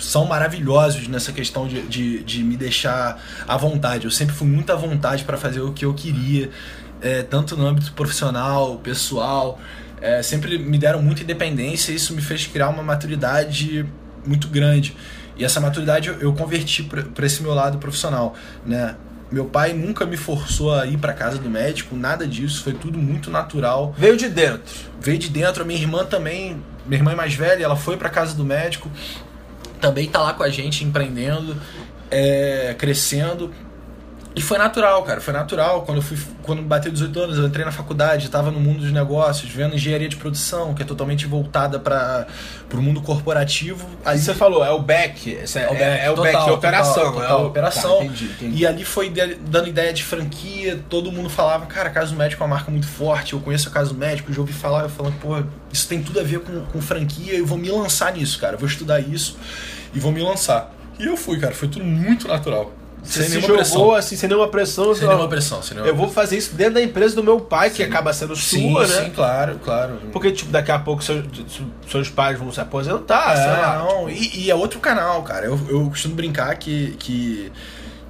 são 0.00 0.24
maravilhosos 0.26 1.08
nessa 1.08 1.32
questão 1.32 1.66
de, 1.66 1.82
de, 1.82 2.22
de 2.22 2.42
me 2.44 2.56
deixar 2.56 3.20
à 3.46 3.56
vontade. 3.56 4.04
Eu 4.04 4.10
sempre 4.10 4.34
fui 4.34 4.46
muito 4.46 4.70
à 4.72 4.76
vontade 4.76 5.24
para 5.24 5.36
fazer 5.36 5.60
o 5.60 5.72
que 5.72 5.84
eu 5.84 5.94
queria, 5.94 6.50
é, 7.02 7.22
tanto 7.22 7.56
no 7.56 7.66
âmbito 7.66 7.92
profissional, 7.92 8.78
pessoal. 8.78 9.58
É, 10.00 10.22
sempre 10.22 10.58
me 10.58 10.78
deram 10.78 11.02
muita 11.02 11.22
independência 11.22 11.92
e 11.92 11.96
isso 11.96 12.14
me 12.14 12.22
fez 12.22 12.46
criar 12.46 12.68
uma 12.68 12.82
maturidade 12.82 13.84
muito 14.24 14.48
grande. 14.48 14.96
E 15.36 15.44
essa 15.44 15.60
maturidade 15.60 16.08
eu, 16.20 16.32
converti 16.34 16.82
para 16.82 17.26
esse 17.26 17.42
meu 17.42 17.54
lado 17.54 17.78
profissional, 17.78 18.34
né? 18.64 18.96
Meu 19.30 19.46
pai 19.46 19.72
nunca 19.72 20.04
me 20.04 20.16
forçou 20.16 20.74
a 20.74 20.86
ir 20.86 20.98
para 20.98 21.14
casa 21.14 21.38
do 21.38 21.48
médico, 21.48 21.96
nada 21.96 22.26
disso, 22.26 22.62
foi 22.62 22.74
tudo 22.74 22.98
muito 22.98 23.30
natural. 23.30 23.94
Veio 23.96 24.14
de 24.14 24.28
dentro. 24.28 24.62
Veio 25.00 25.16
de 25.18 25.30
dentro, 25.30 25.62
a 25.62 25.66
minha 25.66 25.80
irmã 25.80 26.04
também, 26.04 26.62
minha 26.84 26.98
irmã 26.98 27.12
é 27.12 27.14
mais 27.14 27.34
velha, 27.34 27.64
ela 27.64 27.76
foi 27.76 27.96
para 27.96 28.10
casa 28.10 28.34
do 28.34 28.44
médico, 28.44 28.90
também 29.80 30.06
tá 30.06 30.20
lá 30.20 30.34
com 30.34 30.42
a 30.42 30.50
gente 30.50 30.84
empreendendo, 30.84 31.56
é, 32.10 32.74
crescendo. 32.78 33.50
E 34.34 34.40
foi 34.40 34.56
natural, 34.56 35.02
cara, 35.02 35.20
foi 35.20 35.32
natural. 35.34 35.82
Quando 35.82 35.98
eu 35.98 36.02
fui, 36.02 36.16
quando 36.42 36.62
bateu 36.62 36.90
18 36.90 37.20
anos, 37.20 37.38
eu 37.38 37.46
entrei 37.46 37.64
na 37.66 37.70
faculdade, 37.72 38.24
estava 38.26 38.50
no 38.50 38.58
mundo 38.58 38.80
dos 38.80 38.90
negócios, 38.90 39.50
vendo 39.50 39.74
engenharia 39.74 40.08
de 40.08 40.16
produção, 40.16 40.72
que 40.72 40.82
é 40.82 40.86
totalmente 40.86 41.26
voltada 41.26 41.78
para 41.78 42.26
o 42.72 42.80
mundo 42.80 43.02
corporativo. 43.02 43.86
Aí 44.04 44.18
você 44.18 44.32
falou, 44.34 44.64
é 44.64 44.70
o 44.70 44.78
back. 44.80 45.36
É, 45.36 45.42
É 45.42 45.68
o 45.68 45.74
é, 45.74 45.78
back, 45.78 46.04
é 46.04 46.10
o 46.10 46.14
total, 46.14 46.32
back, 46.32 46.48
é 46.48 46.52
operação. 46.52 46.94
total, 46.94 47.12
total, 47.12 47.40
é 47.40 47.42
o- 47.42 47.46
operação. 47.46 47.98
Tá, 47.98 48.04
entendi, 48.04 48.24
entendi. 48.24 48.56
E 48.58 48.66
ali 48.66 48.84
foi 48.84 49.10
dando 49.40 49.68
ideia 49.68 49.92
de 49.92 50.02
franquia, 50.02 50.80
todo 50.88 51.12
mundo 51.12 51.28
falava, 51.28 51.66
cara, 51.66 51.90
Caso 51.90 52.14
Médico 52.16 52.42
é 52.42 52.46
uma 52.46 52.54
marca 52.56 52.70
muito 52.70 52.86
forte, 52.86 53.34
eu 53.34 53.40
conheço 53.40 53.68
a 53.68 53.72
Caso 53.72 53.94
Médico, 53.94 54.32
já 54.32 54.40
ouvi 54.40 54.52
falar, 54.54 54.84
eu 54.84 54.88
falando, 54.88 55.18
pô, 55.20 55.42
isso 55.70 55.86
tem 55.86 56.02
tudo 56.02 56.20
a 56.20 56.22
ver 56.22 56.40
com, 56.40 56.60
com 56.66 56.80
franquia, 56.80 57.34
eu 57.34 57.44
vou 57.44 57.58
me 57.58 57.70
lançar 57.70 58.12
nisso, 58.14 58.38
cara, 58.38 58.54
eu 58.54 58.58
vou 58.58 58.68
estudar 58.68 58.98
isso 59.00 59.36
e 59.94 60.00
vou 60.00 60.10
me 60.10 60.22
lançar. 60.22 60.72
E 60.98 61.04
eu 61.04 61.16
fui, 61.18 61.38
cara, 61.38 61.54
foi 61.54 61.68
tudo 61.68 61.84
muito 61.84 62.26
natural. 62.28 62.72
Você 63.02 63.20
sem 63.20 63.22
se 63.24 63.28
nenhuma 63.30 63.46
jogou 63.48 63.56
pressão. 63.56 63.94
assim, 63.94 64.16
sem 64.16 64.28
nenhuma 64.28 64.48
pressão. 64.48 64.94
Sem 64.94 65.08
nenhuma 65.08 65.28
pressão, 65.28 65.62
sem 65.62 65.74
nenhuma 65.76 65.90
Eu 65.92 65.96
vou 65.96 66.08
fazer 66.08 66.36
isso 66.38 66.54
dentro 66.54 66.74
da 66.74 66.82
empresa 66.82 67.16
do 67.16 67.22
meu 67.24 67.40
pai, 67.40 67.68
que 67.70 67.82
acaba 67.82 68.12
sendo 68.12 68.36
Sim, 68.36 68.70
sua, 68.70 68.86
né? 68.86 69.04
sim, 69.04 69.10
claro, 69.10 69.58
claro. 69.64 69.98
Porque, 70.12 70.30
tipo, 70.30 70.50
daqui 70.52 70.70
a 70.70 70.78
pouco 70.78 71.02
seus, 71.02 71.24
seus 71.90 72.08
pais 72.08 72.38
vão 72.38 72.52
se 72.52 72.60
aposentar, 72.60 73.36
sei 73.36 73.44
É, 73.46 73.48
lá. 73.48 73.78
não, 73.84 74.08
e, 74.08 74.44
e 74.44 74.50
é 74.50 74.54
outro 74.54 74.78
canal, 74.78 75.22
cara. 75.24 75.46
Eu, 75.46 75.58
eu 75.68 75.88
costumo 75.90 76.14
brincar 76.14 76.54
que, 76.56 76.94
que, 76.98 77.50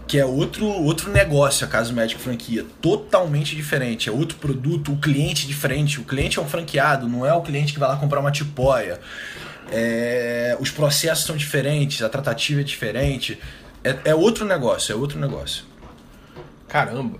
que 0.06 0.18
é 0.18 0.26
outro, 0.26 0.66
outro 0.66 1.10
negócio 1.10 1.64
a 1.66 1.68
Caso 1.70 1.94
Médico 1.94 2.20
Franquia. 2.20 2.66
Totalmente 2.82 3.56
diferente. 3.56 4.10
É 4.10 4.12
outro 4.12 4.36
produto, 4.36 4.92
o 4.92 4.96
cliente 4.98 5.46
diferente. 5.46 6.00
O 6.00 6.04
cliente 6.04 6.38
é 6.38 6.42
um 6.42 6.46
franqueado, 6.46 7.08
não 7.08 7.24
é 7.24 7.32
o 7.32 7.40
cliente 7.40 7.72
que 7.72 7.78
vai 7.78 7.88
lá 7.88 7.96
comprar 7.96 8.20
uma 8.20 8.30
tipóia. 8.30 9.00
É, 9.70 10.54
os 10.60 10.70
processos 10.70 11.24
são 11.24 11.34
diferentes, 11.36 12.02
a 12.02 12.08
tratativa 12.10 12.60
é 12.60 12.64
diferente. 12.64 13.38
É, 13.84 13.96
é 14.06 14.14
outro 14.14 14.44
negócio, 14.44 14.92
é 14.92 14.96
outro 14.96 15.18
negócio. 15.18 15.64
Caramba. 16.68 17.18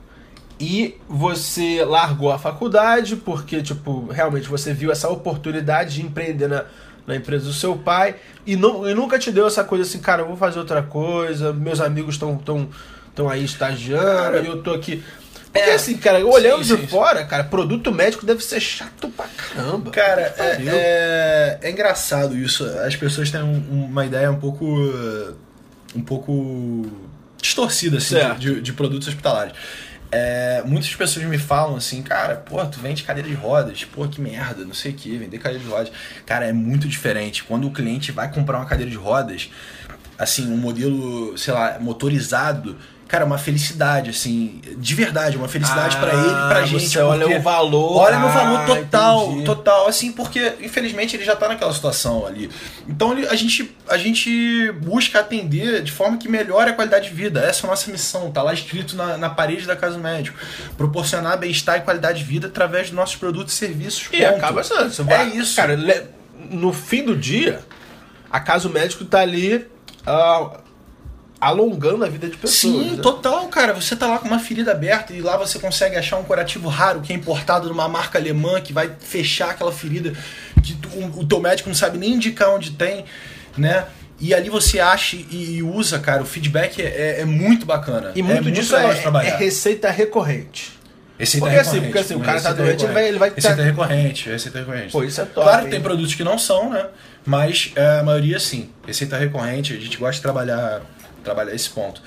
E 0.61 0.97
você 1.09 1.85
largou 1.85 2.31
a 2.31 2.39
faculdade 2.39 3.17
porque, 3.17 3.61
tipo, 3.63 4.07
realmente 4.07 4.49
você 4.49 4.73
viu 4.73 4.93
essa 4.93 5.09
oportunidade 5.09 5.95
de 5.97 6.03
empreender 6.03 6.47
na, 6.49 6.65
na 7.07 7.17
empresa 7.17 7.47
do 7.47 7.53
seu 7.53 7.77
pai 7.77 8.15
e, 8.47 8.55
não, 8.55 8.89
e 8.89 8.95
nunca 8.95 9.19
te 9.19 9.33
deu 9.33 9.47
essa 9.47 9.65
coisa 9.65 9.83
assim, 9.85 9.99
cara, 9.99 10.23
eu 10.23 10.29
vou 10.29 10.37
fazer 10.37 10.61
outra 10.61 10.81
coisa, 10.83 11.53
meus 11.53 11.81
amigos 11.81 12.15
estão 12.15 12.37
tão, 12.37 12.69
tão 13.15 13.29
aí 13.29 13.45
estagiando 13.45 14.39
e 14.39 14.47
eu 14.47 14.63
tô 14.63 14.73
aqui. 14.73 15.03
Porque 15.53 15.69
É. 15.69 15.75
assim, 15.75 15.99
cara, 15.99 16.25
olhando 16.25 16.65
Sim, 16.65 16.77
de 16.77 16.81
sim. 16.83 16.87
fora, 16.87 17.25
cara, 17.27 17.45
produto 17.45 17.91
médico 17.93 18.25
deve 18.25 18.43
ser 18.43 18.61
chato 18.61 19.09
pra 19.09 19.27
caramba. 19.27 19.91
Cara, 19.91 20.33
é, 20.39 20.59
é, 20.65 21.59
é 21.61 21.71
engraçado 21.71 22.37
isso. 22.39 22.65
As 22.87 22.95
pessoas 22.97 23.31
têm 23.31 23.43
um- 23.43 23.85
uma 23.91 24.07
ideia 24.07 24.31
um 24.31 24.39
pouco. 24.39 24.65
Um 25.95 26.01
pouco 26.01 26.87
distorcida, 27.41 27.99
assim, 27.99 28.17
de, 28.39 28.61
de 28.61 28.73
produtos 28.73 29.09
hospitalares. 29.09 29.53
É, 30.15 30.63
muitas 30.67 30.95
pessoas 30.95 31.25
me 31.25 31.39
falam 31.39 31.77
assim, 31.77 32.03
cara, 32.03 32.37
pô, 32.37 32.63
tu 32.67 32.79
vende 32.81 33.03
cadeira 33.03 33.27
de 33.27 33.35
rodas, 33.35 33.83
pô, 33.85 34.07
que 34.07 34.21
merda, 34.21 34.63
não 34.63 34.75
sei 34.75 34.93
o 34.93 34.95
que, 34.95 35.17
vender 35.17 35.39
cadeira 35.39 35.65
de 35.65 35.71
rodas. 35.71 35.91
Cara, 36.27 36.47
é 36.47 36.53
muito 36.53 36.87
diferente. 36.87 37.43
Quando 37.43 37.67
o 37.67 37.71
cliente 37.71 38.13
vai 38.13 38.31
comprar 38.31 38.59
uma 38.59 38.67
cadeira 38.67 38.91
de 38.91 38.97
rodas, 38.97 39.51
assim, 40.19 40.53
um 40.53 40.57
modelo, 40.59 41.37
sei 41.39 41.55
lá, 41.55 41.79
motorizado, 41.81 42.77
cara, 43.13 43.25
é 43.25 43.27
uma 43.27 43.37
felicidade, 43.37 44.09
assim, 44.09 44.63
de 44.79 44.95
verdade, 44.95 45.37
uma 45.37 45.47
felicidade 45.47 45.99
pra 45.99 46.15
ele, 46.15 46.31
pra 46.49 46.59
Ah, 46.61 46.65
gente. 46.65 46.89
você 46.89 46.99
olha 46.99 47.29
o 47.29 47.43
valor. 47.43 47.99
Olha 47.99 48.17
Ah, 48.17 48.27
valor 48.27 48.65
total, 48.67 49.27
entendi. 49.33 49.45
total, 49.45 49.87
assim, 49.87 50.13
porque 50.13 50.55
infelizmente 50.63 51.15
ele 51.15 51.23
já 51.23 51.37
tá 51.37 51.47
naquela 51.47 51.75
situação 51.75 52.27
ali. 52.27 52.49
Então 52.89 53.13
a, 53.13 53.37
gente, 53.37 53.71
a 53.87 53.99
gente 53.99 54.73
busca 54.81 55.21
atender 55.21 55.83
de 55.83 55.93
forma 55.93 56.17
que 56.17 56.27
melhore 56.27 56.71
a 56.71 56.73
qualidade 56.73 57.11
de 57.11 57.15
vida. 57.15 57.41
Essa 57.41 57.67
é 57.67 57.69
a 57.69 57.71
nossa 57.71 57.91
missão, 57.93 58.31
tá 58.31 58.43
lá 58.43 58.55
escrito 58.55 58.97
na, 58.97 59.19
na 59.19 59.29
parede 59.29 59.67
da 59.67 59.77
casa 59.77 59.99
médico. 59.99 60.39
Proporcionar 60.79 61.37
bem-estar 61.37 61.77
e 61.77 61.83
qualidade 61.83 62.21
de 62.21 62.25
vida 62.25 62.47
através 62.47 62.87
dos 62.87 62.97
nossos 62.97 63.17
produtos 63.17 63.53
e 63.53 63.57
serviços. 63.59 64.09
E 64.11 64.23
ponto. 64.23 64.37
acaba 64.37 64.65
sendo. 64.65 65.11
É 65.13 65.25
isso. 65.25 65.55
Cara, 65.55 65.77
no 66.49 66.73
fim 66.73 67.05
do 67.05 67.15
dia, 67.15 67.61
a 68.31 68.41
casa 68.41 68.71
médico 68.71 69.05
tá 69.05 69.21
ali 69.21 69.67
ah, 70.07 70.62
alongando 71.43 72.05
a 72.05 72.09
vida 72.09 72.29
de 72.29 72.37
pessoas. 72.37 72.55
Sim, 72.87 72.91
né? 72.97 73.03
total, 73.03 73.49
cara. 73.49 73.73
Você 73.75 73.97
tá 73.97 74.07
lá 74.07 74.19
com 74.19 74.29
uma 74.29 74.39
ferida 74.39 74.71
aberta 74.71 75.13
e 75.13 75.21
lá 75.21 75.37
você 75.37 75.59
consegue 75.59 75.97
achar 75.97 76.17
um 76.19 76.23
curativo 76.23 76.69
raro 76.69 77.01
que 77.01 77.13
é 77.13 77.17
importado 77.17 77.67
de 77.67 77.73
uma 77.73 77.89
marca 77.89 78.19
alemã 78.19 78.61
que 78.61 78.73
vai 78.73 78.91
fechar 79.01 79.51
aquela 79.51 79.73
ferida 79.73 80.13
que 80.63 80.75
tu- 80.75 80.89
o, 80.91 81.21
o 81.21 81.27
teu 81.27 81.41
médico 81.41 81.69
não 81.69 81.75
sabe 81.75 81.99
nem 81.99 82.13
indicar 82.13 82.51
onde 82.51 82.71
tem, 82.71 83.05
né? 83.59 83.87
E 84.21 84.33
ali 84.33 84.49
você 84.49 84.79
acha 84.79 85.17
e, 85.17 85.57
e 85.57 85.63
usa, 85.65 85.99
cara. 85.99 86.23
O 86.23 86.27
feedback 86.27 86.81
é, 86.81 86.85
é- 86.87 87.21
é 87.23 87.25
muito 87.25 87.67
bacana. 87.67 88.13
E 88.15 88.23
muito 88.23 88.49
é 88.49 88.53
disso 88.53 88.77
legal 88.77 89.21
é, 89.21 89.27
é 89.27 89.37
receita 89.37 89.91
recorrente. 89.91 90.79
Receita 91.19 91.45
porque 91.47 91.59
assim, 91.61 91.71
recorrente, 91.81 91.87
porque 91.93 91.99
assim, 91.99 92.15
o 92.15 92.21
cara 92.21 92.41
tá 92.41 92.49
receita 92.51 92.63
doente, 92.65 92.85
ele 92.85 92.93
vai- 92.93 93.09
ele 93.09 93.19
vai- 93.19 93.31
Receita 93.35 93.63
recorrente, 93.63 94.29
receita 94.31 94.59
recorrente. 94.61 94.93
Pô, 94.93 95.03
isso 95.03 95.21
é 95.21 95.25
top, 95.25 95.47
Claro 95.47 95.65
que 95.65 95.71
tem 95.71 95.81
produtos 95.81 96.15
que 96.15 96.23
não 96.25 96.39
são, 96.39 96.71
né? 96.71 96.87
Mas 97.25 97.73
é, 97.77 98.01
a 98.01 98.03
maioria 98.03 98.39
sim. 98.39 98.71
Receita 98.87 99.17
recorrente, 99.17 99.73
a 99.73 99.81
gente 99.81 99.97
gosta 99.97 100.17
de 100.17 100.23
trabalhar, 100.23 100.83
trabalhar 101.23 101.55
esse 101.55 101.71
ponto. 101.71 102.03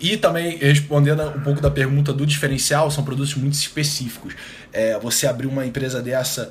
E 0.00 0.16
também, 0.16 0.56
respondendo 0.56 1.22
um 1.28 1.40
pouco 1.40 1.60
da 1.60 1.70
pergunta 1.70 2.12
do 2.12 2.24
diferencial, 2.24 2.90
são 2.90 3.04
produtos 3.04 3.34
muito 3.34 3.54
específicos. 3.54 4.34
É, 4.72 4.98
você 4.98 5.26
abrir 5.26 5.46
uma 5.46 5.66
empresa 5.66 6.00
dessa 6.00 6.50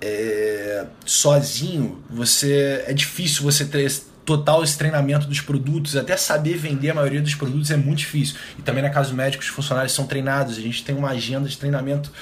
é, 0.00 0.84
sozinho, 1.04 2.02
você 2.10 2.84
é 2.86 2.92
difícil 2.92 3.42
você 3.42 3.64
ter 3.64 3.88
total 4.24 4.62
esse 4.62 4.76
treinamento 4.76 5.26
dos 5.26 5.40
produtos, 5.40 5.96
até 5.96 6.16
saber 6.16 6.58
vender 6.58 6.90
a 6.90 6.94
maioria 6.94 7.22
dos 7.22 7.34
produtos 7.34 7.70
é 7.70 7.76
muito 7.76 8.00
difícil. 8.00 8.36
E 8.58 8.62
também 8.62 8.82
na 8.82 8.90
casa 8.90 9.12
médica 9.14 9.42
os 9.42 9.48
funcionários 9.48 9.92
são 9.92 10.06
treinados, 10.06 10.58
a 10.58 10.60
gente 10.60 10.84
tem 10.84 10.94
uma 10.94 11.10
agenda 11.10 11.48
de 11.48 11.56
treinamento 11.56 12.12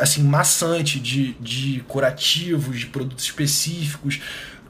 assim 0.00 0.22
maçante 0.22 0.98
de, 0.98 1.34
de 1.34 1.84
curativos, 1.88 2.78
de 2.78 2.86
produtos 2.86 3.24
específicos, 3.24 4.20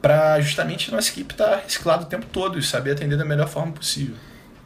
para 0.01 0.41
justamente 0.41 0.91
nossa 0.93 1.09
equipe 1.11 1.35
estar 1.35 1.61
reciclada 1.65 2.03
o 2.03 2.07
tempo 2.07 2.27
todo 2.33 2.59
e 2.59 2.63
saber 2.63 2.93
atender 2.93 3.17
da 3.17 3.25
melhor 3.25 3.49
forma 3.49 3.73
possível. 3.73 4.15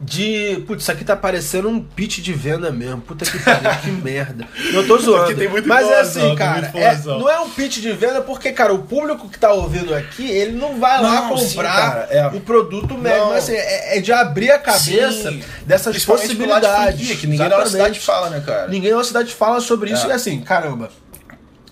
De. 0.01 0.61
Putz, 0.67 0.81
isso 0.83 0.91
aqui 0.91 1.05
tá 1.05 1.15
parecendo 1.15 1.69
um 1.69 1.81
pitch 1.81 2.19
de 2.19 2.33
venda 2.33 2.71
mesmo. 2.71 2.99
Puta 2.99 3.23
que 3.23 3.39
pariu, 3.39 3.69
que 3.81 3.89
merda. 4.03 4.45
Eu 4.73 4.85
tô 4.85 4.97
zoando. 4.97 5.33
Mas 5.65 5.87
é 5.87 5.99
assim, 6.01 6.35
cara. 6.35 6.69
é- 6.75 6.97
não 7.05 7.29
é 7.29 7.39
um 7.39 7.49
pitch 7.49 7.77
de 7.77 7.91
venda 7.93 8.19
porque, 8.19 8.51
cara, 8.51 8.73
o 8.73 8.79
público 8.79 9.29
que 9.29 9.39
tá 9.39 9.53
ouvindo 9.53 9.95
aqui, 9.95 10.29
ele 10.29 10.53
não 10.57 10.77
vai 10.77 11.01
lá 11.01 11.21
Não, 11.29 11.37
sim, 11.37 11.49
comprar 11.55 11.71
cara, 11.73 12.07
é. 12.09 12.27
o 12.27 12.41
produto 12.41 12.97
médico. 12.97 13.21
Não. 13.25 13.29
Mas 13.33 13.43
assim, 13.45 13.53
é, 13.53 13.97
é 13.97 14.01
de 14.01 14.11
abrir 14.11 14.51
a 14.51 14.59
cabeça 14.59 15.31
Sim. 15.31 15.41
dessas 15.65 15.95
de 15.95 16.05
possibilidades. 16.05 16.69
franquia, 16.97 17.15
que 17.15 17.27
ninguém 17.27 17.47
na 17.47 17.55
nossa 17.57 17.69
Exatamente. 17.69 17.99
cidade 18.01 18.05
fala, 18.05 18.29
né, 18.29 18.43
cara? 18.45 18.67
Ninguém 18.67 18.91
na 18.93 19.03
cidade 19.05 19.33
fala 19.33 19.61
sobre 19.61 19.91
isso 19.91 20.05
É. 20.07 20.09
e 20.09 20.11
assim, 20.11 20.41
caramba. 20.41 20.89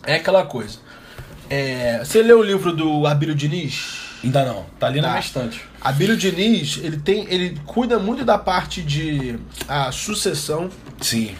É 0.05 0.15
aquela 0.15 0.45
coisa. 0.45 0.77
É, 1.53 1.99
você 2.03 2.23
leu 2.23 2.39
o 2.39 2.43
livro 2.43 2.71
do 2.73 3.05
Abílio 3.05 3.35
Diniz? 3.35 4.09
Ainda 4.23 4.45
não, 4.45 4.65
tá 4.79 4.87
ali 4.87 5.01
na 5.01 5.07
Tá. 5.07 5.13
minha 5.15 5.19
estante. 5.19 5.61
Abílio 5.81 6.15
Diniz, 6.15 6.79
ele 6.81 6.95
tem, 6.97 7.25
ele 7.29 7.57
cuida 7.65 7.99
muito 7.99 8.23
da 8.23 8.37
parte 8.37 8.81
de 8.81 9.37
a 9.67 9.91
sucessão. 9.91 10.69
Sim. 11.01 11.35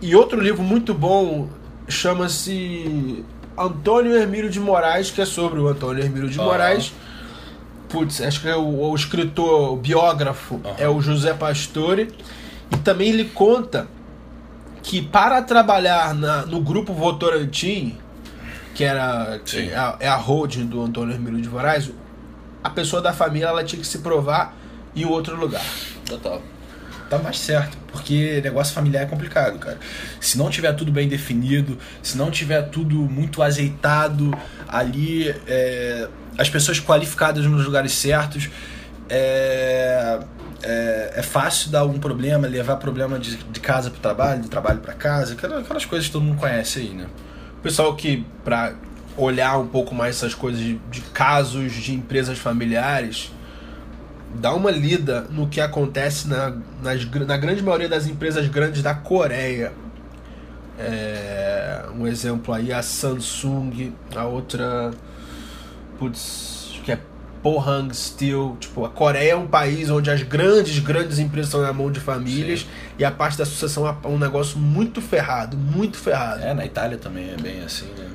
E 0.00 0.14
outro 0.16 0.40
livro 0.40 0.62
muito 0.62 0.94
bom 0.94 1.48
chama-se 1.88 3.22
Antônio 3.58 4.16
Hermílio 4.16 4.48
de 4.48 4.60
Moraes, 4.60 5.10
que 5.10 5.20
é 5.20 5.26
sobre 5.26 5.58
o 5.60 5.68
Antônio 5.68 6.02
Hermílio 6.02 6.28
de 6.30 6.38
Aham. 6.38 6.46
Moraes. 6.48 6.92
Putz, 7.90 8.20
acho 8.22 8.40
que 8.40 8.48
é 8.48 8.56
o, 8.56 8.62
o 8.90 8.94
escritor, 8.94 9.72
o 9.72 9.76
biógrafo 9.76 10.60
Aham. 10.64 10.74
é 10.78 10.88
o 10.88 11.00
José 11.02 11.34
Pastore. 11.34 12.08
E 12.72 12.76
também 12.78 13.10
ele 13.10 13.24
conta 13.24 13.88
que 14.82 15.02
para 15.02 15.42
trabalhar 15.42 16.14
na- 16.14 16.46
no 16.46 16.60
grupo 16.60 16.92
Votorantim, 16.94 17.96
que 18.74 18.84
era 18.84 19.38
que 19.44 19.70
é 19.70 19.76
a, 19.76 19.96
é 20.00 20.08
a 20.08 20.16
holding 20.16 20.66
do 20.66 20.82
Antônio 20.82 21.14
Hermílio 21.14 21.40
de 21.40 21.48
Moraes, 21.48 21.90
a 22.62 22.70
pessoa 22.70 23.00
da 23.00 23.12
família 23.12 23.46
ela 23.46 23.62
tinha 23.62 23.80
que 23.80 23.86
se 23.86 23.98
provar 23.98 24.54
em 24.94 25.04
outro 25.04 25.36
lugar. 25.36 25.64
Total. 26.06 26.42
Tá 27.08 27.18
mais 27.18 27.38
certo, 27.38 27.76
porque 27.92 28.40
negócio 28.42 28.74
familiar 28.74 29.02
é 29.02 29.06
complicado, 29.06 29.58
cara. 29.58 29.78
Se 30.20 30.38
não 30.38 30.48
tiver 30.48 30.72
tudo 30.72 30.90
bem 30.90 31.06
definido, 31.06 31.78
se 32.02 32.16
não 32.16 32.30
tiver 32.30 32.62
tudo 32.62 32.96
muito 32.96 33.42
azeitado 33.42 34.36
ali, 34.66 35.28
é, 35.46 36.08
as 36.36 36.48
pessoas 36.48 36.80
qualificadas 36.80 37.44
nos 37.44 37.64
lugares 37.64 37.92
certos, 37.92 38.48
é, 39.08 40.18
é, 40.62 41.12
é 41.16 41.22
fácil 41.22 41.70
dar 41.70 41.80
algum 41.80 41.98
problema, 41.98 42.48
levar 42.48 42.76
problema 42.76 43.18
de, 43.18 43.36
de 43.36 43.60
casa 43.60 43.90
pro 43.90 44.00
trabalho, 44.00 44.42
do 44.42 44.48
trabalho 44.48 44.80
para 44.80 44.94
casa, 44.94 45.34
aquelas, 45.34 45.62
aquelas 45.62 45.84
coisas 45.84 46.06
que 46.06 46.12
todo 46.12 46.22
mundo 46.22 46.38
conhece 46.38 46.80
aí, 46.80 46.88
né? 46.88 47.06
Pessoal 47.64 47.96
que, 47.96 48.26
para 48.44 48.74
olhar 49.16 49.56
um 49.58 49.66
pouco 49.66 49.94
mais 49.94 50.16
essas 50.16 50.34
coisas 50.34 50.60
de, 50.60 50.74
de 50.90 51.00
casos 51.00 51.72
de 51.72 51.94
empresas 51.94 52.36
familiares, 52.38 53.32
dá 54.34 54.52
uma 54.52 54.70
lida 54.70 55.22
no 55.30 55.48
que 55.48 55.62
acontece 55.62 56.28
na, 56.28 56.54
nas 56.82 57.02
na 57.26 57.38
grande 57.38 57.62
maioria 57.62 57.88
das 57.88 58.06
empresas 58.06 58.46
grandes 58.48 58.82
da 58.82 58.94
Coreia. 58.94 59.72
É, 60.78 61.86
um 61.98 62.06
exemplo 62.06 62.52
aí, 62.52 62.70
a 62.70 62.82
Samsung, 62.82 63.94
a 64.14 64.24
outra. 64.26 64.90
Putz, 65.98 66.53
Pohang 67.44 67.94
Steel. 67.94 68.56
Tipo, 68.58 68.86
a 68.86 68.88
Coreia 68.88 69.32
é 69.32 69.36
um 69.36 69.46
país 69.46 69.90
onde 69.90 70.10
as 70.10 70.22
grandes, 70.22 70.78
grandes 70.78 71.18
empresas 71.18 71.48
estão 71.48 71.60
na 71.62 71.72
mão 71.72 71.92
de 71.92 72.00
famílias 72.00 72.66
e 72.98 73.04
a 73.04 73.10
parte 73.10 73.36
da 73.38 73.44
sucessão 73.44 73.86
é 73.86 74.08
um 74.08 74.18
negócio 74.18 74.58
muito 74.58 75.00
ferrado, 75.02 75.56
muito 75.56 75.98
ferrado. 75.98 76.42
É, 76.42 76.54
na 76.54 76.64
Itália 76.64 76.96
também 76.96 77.30
é 77.30 77.36
bem 77.40 77.60
assim, 77.60 77.86
né? 77.98 78.08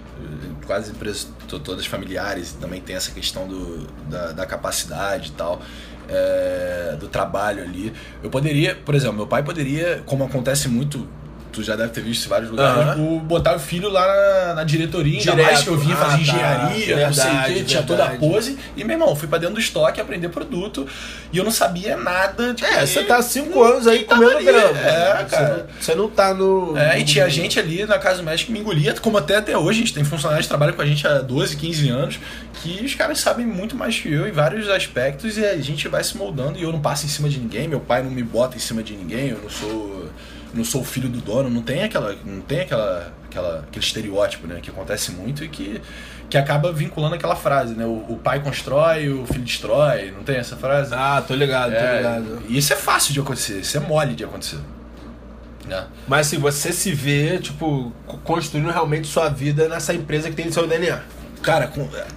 Quase 0.66 0.92
empresas 0.92 1.28
to- 1.48 1.60
todas 1.60 1.86
familiares 1.86 2.54
também 2.60 2.82
tem 2.82 2.96
essa 2.96 3.12
questão 3.12 3.48
do, 3.48 3.88
da, 4.10 4.32
da 4.34 4.46
capacidade 4.46 5.30
e 5.30 5.32
tal, 5.32 5.62
é, 6.08 6.96
do 7.00 7.08
trabalho 7.08 7.64
ali. 7.64 7.94
Eu 8.24 8.30
poderia, 8.30 8.76
por 8.76 8.94
exemplo, 8.96 9.16
meu 9.18 9.28
pai 9.28 9.42
poderia, 9.44 10.02
como 10.06 10.24
acontece 10.24 10.68
muito, 10.68 11.08
tu 11.52 11.64
já 11.64 11.76
deve 11.76 11.90
ter 11.90 12.02
visto 12.02 12.26
em 12.26 12.30
vários 12.30 12.50
lugares, 12.50 12.96
o- 13.00 13.20
botar 13.20 13.56
o 13.56 13.60
filho 13.60 13.90
lá 13.90 14.06
na, 14.48 14.54
na 14.56 14.64
diretoria, 14.64 15.20
ainda 15.20 15.32
Direto. 15.32 15.46
mais 15.46 15.64
que 15.64 15.68
eu 15.70 15.78
vinha 15.78 15.96
Ah, 15.96 15.98
fazer 15.98 16.16
tá. 16.16 16.22
engenharia, 16.22 16.68
não 17.08 17.14
sei 17.14 17.24
o 17.24 17.28
Verdade, 17.34 17.54
quê, 17.54 17.64
tinha 17.64 17.84
toda 17.84 18.04
a 18.04 18.08
verdade. 18.10 18.32
pose. 18.32 18.58
E, 18.78 18.84
meu 18.84 18.96
irmão, 18.96 19.16
fui 19.16 19.28
pra 19.28 19.38
dentro 19.38 19.56
do 19.56 19.60
estoque 19.62 20.00
aprender 20.00 20.30
produto 20.30 20.88
e 21.34 21.38
eu 21.38 21.44
não 21.44 21.52
sabia 21.52 21.98
nada 21.98 22.54
de 22.54 22.64
É, 22.64 22.86
você 22.86 23.04
tá 23.04 23.18
há 23.18 23.22
cinco 23.22 23.64
anos 23.64 23.88
aí 23.88 24.04
comendo 24.04 24.38
ali. 24.38 24.46
grama. 24.46 24.78
É, 24.80 25.18
Você 25.24 25.36
cara. 25.36 25.58
não- 25.58 25.82
Você 25.82 25.96
não 25.96 26.10
tá 26.10 26.34
no. 26.34 26.78
É, 26.78 27.00
e 27.00 27.04
tinha 27.04 27.30
gente 27.30 27.60
ali 27.60 27.86
na 27.86 27.98
casa 28.00 28.22
médica 28.22 28.48
que 28.48 28.52
me 28.54 28.60
engolia, 28.60 28.94
como 29.02 29.18
até 29.18 29.38
até 29.38 29.58
hoje, 29.58 29.80
a 29.80 29.82
gente 29.82 29.94
tem 29.94 30.04
funcionários 30.04 30.46
que 30.46 30.50
trabalham 30.50 30.74
com 30.76 30.82
a 30.82 30.86
gente 30.86 31.06
há 31.08 31.20
12, 31.20 31.56
15 31.56 31.90
anos, 31.90 32.20
que 32.62 32.84
os 32.86 32.94
caras 32.96 33.20
sabem 33.20 33.46
muito 33.46 33.76
mais 33.76 33.98
que 34.00 34.12
eu 34.12 34.28
em 34.28 34.32
vários 34.32 34.70
aspectos 34.70 35.38
e 35.38 35.46
a 35.46 35.58
gente 35.58 35.88
vai 35.88 36.04
se 36.04 36.16
moldando 36.18 36.58
e 36.60 36.64
eu 36.64 36.72
não 36.72 36.80
passo 36.80 37.06
em 37.06 37.10
cima 37.10 37.28
de 37.30 37.40
ninguém, 37.40 37.68
meu 37.68 37.80
pai 37.80 38.04
não 38.04 38.12
me 38.12 38.24
bota 38.24 38.56
em 38.56 38.60
cima 38.60 38.84
de 38.84 38.94
ninguém, 38.94 39.30
eu 39.30 39.40
não 39.42 39.50
sou 39.50 40.10
não 40.54 40.64
sou 40.64 40.84
filho 40.84 41.10
do 41.10 41.20
dono, 41.22 41.50
não 41.50 41.62
tem 41.62 41.84
aquela 41.84 42.16
não 42.26 42.42
tem 42.42 42.62
aquela, 42.62 43.14
aquela 43.26 43.60
aquele 43.68 43.86
estereótipo, 43.86 44.48
né, 44.48 44.60
que 44.62 44.70
acontece 44.70 45.12
muito 45.12 45.44
e 45.44 45.48
que 45.50 45.82
que 46.30 46.38
acaba 46.38 46.72
vinculando 46.72 47.16
aquela 47.16 47.36
frase, 47.36 47.74
né? 47.74 47.86
O, 47.86 48.06
o 48.14 48.20
pai 48.24 48.40
constrói, 48.40 49.10
o 49.10 49.26
filho 49.26 49.44
destrói, 49.44 50.12
não 50.12 50.24
tem 50.24 50.38
essa 50.38 50.56
frase? 50.56 50.94
Ah, 50.94 51.24
tô 51.28 51.34
ligado, 51.34 51.72
tô 51.72 51.78
É, 51.78 51.98
ligado. 51.98 52.44
e 52.48 52.56
isso 52.58 52.72
é 52.72 52.76
fácil 52.76 53.14
de 53.14 53.20
acontecer, 53.20 53.60
isso 53.62 53.76
é 53.78 53.80
mole 53.80 54.14
de 54.14 54.24
acontecer. 54.24 54.60
Né? 55.66 55.86
Mas 56.08 56.28
assim, 56.28 56.38
você 56.38 56.72
se 56.72 56.92
vê, 56.94 57.38
tipo, 57.40 57.92
co- 58.06 58.18
construindo 58.20 58.70
realmente 58.72 59.08
sua 59.08 59.30
vida 59.30 59.68
nessa 59.68 59.94
empresa 59.94 60.30
que 60.30 60.36
tem 60.36 60.52
seu 60.52 60.68
DNA. 60.68 61.00
Cara, 61.42 61.72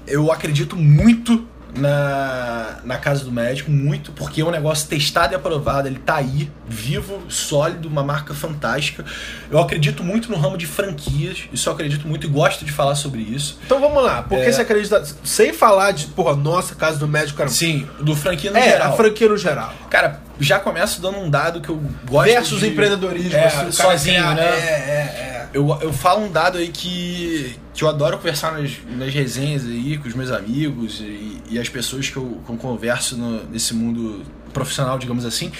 eu 0.07 0.31
acredito 0.33 0.77
muito 0.77 1.47
na, 1.75 2.77
na 2.85 2.97
casa 2.99 3.25
do 3.25 3.33
médico, 3.33 3.71
muito, 3.71 4.13
porque 4.13 4.41
é 4.41 4.45
um 4.45 4.51
negócio 4.51 4.89
testado 4.89 5.33
e 5.33 5.37
aprovado, 5.37 5.89
ele 5.89 5.99
tá 5.99 6.17
aí, 6.17 6.51
vivo, 6.69 7.23
sólido, 7.29 7.89
uma 7.89 8.03
marca 8.03 8.35
fantástica. 8.35 9.05
Eu 9.51 9.59
acredito 9.59 10.03
muito 10.05 10.31
no 10.31 10.37
ramo 10.37 10.57
de 10.59 10.67
franquias, 10.67 11.45
isso 11.53 11.69
eu 11.69 11.73
acredito 11.73 12.07
muito 12.07 12.27
e 12.27 12.31
gosto 12.31 12.65
de 12.65 12.73
falar 12.73 12.95
sobre 12.95 13.21
isso. 13.21 13.59
Então 13.65 13.81
vamos 13.81 14.03
lá, 14.03 14.23
por 14.23 14.39
que 14.39 14.45
É. 14.45 14.53
você 14.53 14.63
acredita. 14.63 15.03
Sem 15.25 15.53
falar 15.53 15.93
de, 15.93 16.07
porra, 16.09 16.37
nossa, 16.37 16.75
casa 16.75 16.99
do 16.99 17.09
médico, 17.09 17.39
cara. 17.39 17.51
Sim, 17.51 17.89
do 18.01 18.15
franquia 18.15 18.51
no 18.51 18.59
é, 18.59 18.71
geral. 18.71 18.93
a 18.93 18.97
franquia 18.97 19.29
no 19.29 19.37
geral. 19.37 19.73
Cara, 19.89 20.21
já 20.41 20.59
começo 20.59 21.01
dando 21.01 21.19
um 21.19 21.31
dado 21.31 21.61
que 21.61 21.69
eu 21.69 21.81
gosto 22.09 22.27
Versus 22.31 22.61
de... 22.61 22.69
empreendedorismo, 22.69 23.35
É, 23.35 23.47
assim, 23.47 23.73
sozinho, 23.73 24.17
criar- 24.23 24.35
né? 24.35 24.43
É, 24.45 24.49
é, 24.49 25.29
é. 25.29 25.32
Eu, 25.53 25.69
eu 25.83 25.93
falo 25.93 26.25
um 26.25 26.33
dado 26.33 26.57
aí 26.59 26.69
que, 26.69 27.55
que 27.75 27.85
eu 27.85 27.89
adoro 27.89 28.17
conversar 28.17 28.53
nas, 28.53 28.71
nas 28.97 29.13
resenhas 29.13 29.65
aí 29.67 29.99
com 29.99 30.09
os 30.09 30.15
meus 30.15 30.31
amigos 30.31 31.01
e, 31.01 31.43
e 31.51 31.59
as 31.59 31.69
pessoas 31.69 32.09
que 32.09 32.17
eu, 32.17 32.41
que 32.47 32.51
eu 32.51 32.57
converso 32.57 33.17
no- 33.19 33.45
nesse 33.45 33.75
mundo 33.75 34.23
profissional, 34.53 34.99
digamos 34.99 35.25
assim. 35.27 35.53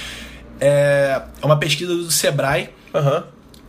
É 0.61 1.23
é 1.43 1.47
uma 1.47 1.59
pesquisa 1.59 1.95
do 1.95 2.11
Sebrae 2.11 2.71
Aham. 2.95 3.25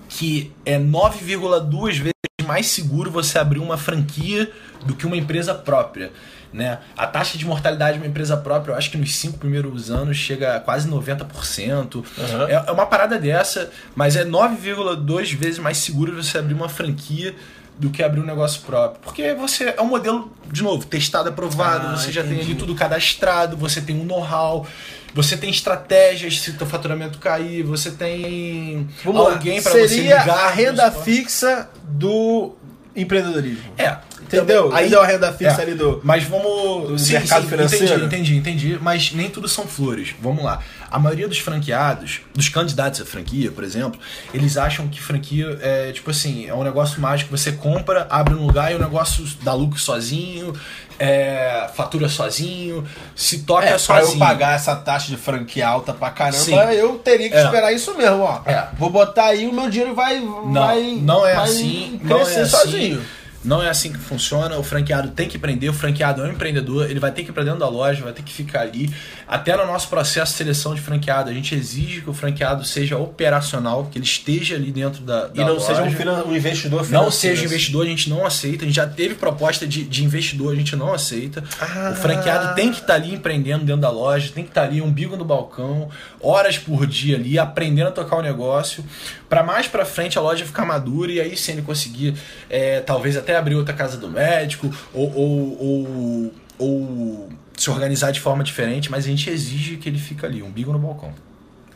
que 0.07 0.51
é 0.65 0.79
9,2 0.79 1.97
vezes 1.97 2.13
mais 2.45 2.67
seguro 2.67 3.09
você 3.11 3.37
abrir 3.39 3.59
uma 3.59 3.77
franquia 3.77 4.51
do 4.85 4.95
que 4.95 5.05
uma 5.05 5.17
empresa 5.17 5.53
própria. 5.53 6.11
Né? 6.53 6.77
A 6.95 7.07
taxa 7.07 7.35
de 7.35 7.45
mortalidade 7.47 7.93
de 7.97 8.03
uma 8.03 8.07
empresa 8.07 8.37
própria, 8.37 8.73
eu 8.73 8.77
acho 8.77 8.91
que 8.91 8.97
nos 8.97 9.15
cinco 9.15 9.39
primeiros 9.39 9.89
anos 9.89 10.15
chega 10.17 10.55
a 10.57 10.59
quase 10.59 10.87
90%. 10.87 12.03
Aham. 12.17 12.47
É, 12.47 12.63
é 12.67 12.71
uma 12.71 12.85
parada 12.85 13.17
dessa, 13.17 13.71
mas 13.95 14.15
é 14.15 14.23
9,2 14.23 15.33
vezes 15.35 15.57
mais 15.59 15.77
seguro 15.77 16.15
você 16.21 16.37
abrir 16.37 16.53
uma 16.53 16.69
franquia 16.69 17.33
do 17.77 17.89
que 17.89 18.03
abrir 18.03 18.19
um 18.21 18.25
negócio 18.25 18.61
próprio. 18.61 18.99
Porque 19.03 19.33
você 19.33 19.73
é 19.75 19.81
um 19.81 19.87
modelo, 19.87 20.31
de 20.51 20.61
novo, 20.61 20.85
testado, 20.85 21.29
aprovado, 21.29 21.87
Ah, 21.87 21.97
você 21.97 22.11
já 22.11 22.21
tem 22.21 22.33
entendi. 22.33 22.51
ali 22.51 22.55
tudo 22.59 22.75
cadastrado, 22.75 23.57
você 23.57 23.81
tem 23.81 23.99
um 23.99 24.03
know-how, 24.05 24.67
você 25.11 25.35
tem 25.35 25.49
estratégias 25.49 26.39
se 26.39 26.51
o 26.51 26.65
faturamento 26.67 27.17
cair, 27.17 27.63
você 27.63 27.89
tem 27.89 28.87
Vamos 29.03 29.21
alguém 29.21 29.59
para 29.59 29.71
você 29.71 29.87
Seria 29.87 30.19
ligar. 30.19 30.37
a 30.45 30.49
renda 30.51 30.91
fixa 30.91 31.67
do 31.83 32.55
empreendedorismo. 32.95 33.73
É. 33.77 33.97
Entendeu? 34.21 34.73
Aí 34.73 34.85
Entendeu 34.85 35.01
a 35.01 35.05
renda 35.05 35.31
fixa 35.33 35.61
é. 35.61 35.61
ali 35.61 35.73
do. 35.75 36.01
Mas 36.03 36.23
vamos. 36.23 37.01
do 37.01 37.11
mercado 37.11 37.47
financeiro? 37.47 38.05
Entendi, 38.05 38.35
entendi, 38.35 38.37
entendi. 38.37 38.79
Mas 38.81 39.11
nem 39.13 39.29
tudo 39.29 39.47
são 39.47 39.67
flores. 39.67 40.15
Vamos 40.21 40.43
lá. 40.43 40.59
A 40.93 40.99
maioria 40.99 41.27
dos 41.27 41.39
franqueados, 41.39 42.21
dos 42.35 42.47
candidatos 42.49 43.01
à 43.01 43.05
franquia, 43.05 43.51
por 43.51 43.63
exemplo, 43.63 43.99
eles 44.31 44.57
acham 44.57 44.87
que 44.87 45.01
franquia 45.01 45.57
é 45.59 45.91
tipo 45.91 46.11
assim, 46.11 46.47
é 46.47 46.53
um 46.53 46.63
negócio 46.63 47.01
mágico. 47.01 47.35
Você 47.35 47.51
compra, 47.53 48.05
abre 48.11 48.35
um 48.35 48.45
lugar 48.45 48.71
e 48.71 48.75
o 48.75 48.79
negócio 48.79 49.25
dá 49.41 49.53
lucro 49.53 49.79
sozinho, 49.79 50.53
é, 50.99 51.67
fatura 51.75 52.07
sozinho, 52.07 52.85
se 53.15 53.39
toca 53.39 53.65
É, 53.65 53.69
pra 53.69 53.79
sozinho. 53.79 54.13
eu 54.13 54.19
pagar 54.19 54.55
essa 54.55 54.75
taxa 54.75 55.07
de 55.07 55.17
franquia 55.17 55.67
alta 55.67 55.93
pra 55.93 56.11
caramba, 56.11 56.37
Sim. 56.37 56.53
eu 56.55 56.99
teria 56.99 57.27
que 57.29 57.35
É. 57.35 57.43
esperar 57.43 57.73
isso 57.73 57.95
mesmo, 57.97 58.19
ó. 58.21 58.41
É. 58.45 58.67
Vou 58.77 58.91
botar 58.91 59.25
aí 59.25 59.47
o 59.47 59.51
meu 59.53 59.69
dinheiro 59.71 59.95
vai. 59.95 60.19
Não, 60.19 60.53
vai 60.53 60.99
não 61.01 61.25
é 61.27 61.33
vai 61.35 61.43
assim. 61.49 61.99
Não 62.03 62.17
Crescer 62.19 62.39
é 62.39 62.41
assim. 62.43 62.51
sozinho. 62.51 63.01
Não 63.43 63.61
é 63.61 63.69
assim 63.69 63.91
que 63.91 63.99
funciona. 63.99 64.57
O 64.57 64.63
franqueado 64.63 65.09
tem 65.09 65.27
que 65.27 65.35
empreender. 65.35 65.67
O 65.67 65.73
franqueado 65.73 66.23
é 66.23 66.29
um 66.29 66.31
empreendedor. 66.31 66.89
Ele 66.89 66.97
vai 66.97 67.11
ter 67.11 67.23
que 67.23 67.29
ir 67.29 67.33
pra 67.33 67.43
dentro 67.43 67.59
da 67.59 67.67
loja, 67.67 68.01
vai 68.01 68.13
ter 68.13 68.21
que 68.23 68.31
ficar 68.31 68.61
ali. 68.61 68.89
Até 69.33 69.57
no 69.57 69.65
nosso 69.65 69.87
processo 69.87 70.31
de 70.31 70.37
seleção 70.37 70.75
de 70.75 70.81
franqueado, 70.81 71.27
a 71.27 71.33
gente 71.33 71.55
exige 71.55 72.01
que 72.01 72.09
o 72.11 72.13
franqueado 72.13 72.63
seja 72.63 72.99
operacional, 72.99 73.85
que 73.91 73.97
ele 73.97 74.05
esteja 74.05 74.53
ali 74.53 74.71
dentro 74.71 75.01
da, 75.01 75.27
E 75.33 75.37
da 75.37 75.45
não 75.45 75.53
loja. 75.55 75.65
seja 75.65 75.81
um, 75.81 76.29
um 76.29 76.35
investidor 76.35 76.83
financeiro. 76.83 77.03
Não 77.03 77.09
seja 77.11 77.43
investidor, 77.43 77.83
a 77.83 77.89
gente 77.89 78.11
não 78.11 78.27
aceita. 78.27 78.63
A 78.63 78.67
gente 78.67 78.75
já 78.75 78.85
teve 78.85 79.15
proposta 79.15 79.65
de, 79.65 79.85
de 79.85 80.03
investidor, 80.05 80.53
a 80.53 80.55
gente 80.55 80.75
não 80.75 80.93
aceita. 80.93 81.43
Ah. 81.59 81.93
O 81.93 81.95
franqueado 81.95 82.53
tem 82.53 82.71
que 82.71 82.81
estar 82.81 82.93
ali 82.93 83.11
empreendendo 83.11 83.65
dentro 83.65 83.81
da 83.81 83.89
loja, 83.89 84.31
tem 84.31 84.43
que 84.43 84.51
estar 84.51 84.65
ali, 84.65 84.79
umbigo 84.83 85.17
no 85.17 85.25
balcão, 85.25 85.89
horas 86.21 86.59
por 86.59 86.85
dia 86.85 87.15
ali, 87.15 87.39
aprendendo 87.39 87.87
a 87.87 87.91
tocar 87.91 88.17
o 88.17 88.21
negócio. 88.21 88.85
Pra 89.27 89.41
mais 89.41 89.67
pra 89.67 89.83
frente 89.83 90.15
a 90.15 90.21
loja 90.21 90.45
ficar 90.45 90.63
madura 90.63 91.11
e 91.11 91.19
aí 91.19 91.35
sim 91.35 91.53
ele 91.53 91.63
conseguir, 91.63 92.13
é, 92.51 92.81
talvez 92.81 93.17
até 93.17 93.35
abrir 93.35 93.55
outra 93.55 93.73
casa 93.73 93.97
do 93.97 94.07
médico 94.07 94.71
ou, 94.93 95.11
ou, 95.11 95.57
ou, 95.59 96.33
ou 96.59 97.29
se 97.57 97.69
organizar 97.69 98.11
de 98.11 98.19
forma 98.19 98.43
diferente, 98.43 98.89
mas 98.89 99.05
a 99.05 99.07
gente 99.07 99.29
exige 99.29 99.77
que 99.77 99.87
ele 99.87 99.99
fique 99.99 100.25
ali, 100.25 100.41
umbigo 100.41 100.71
no 100.71 100.79
balcão. 100.79 101.13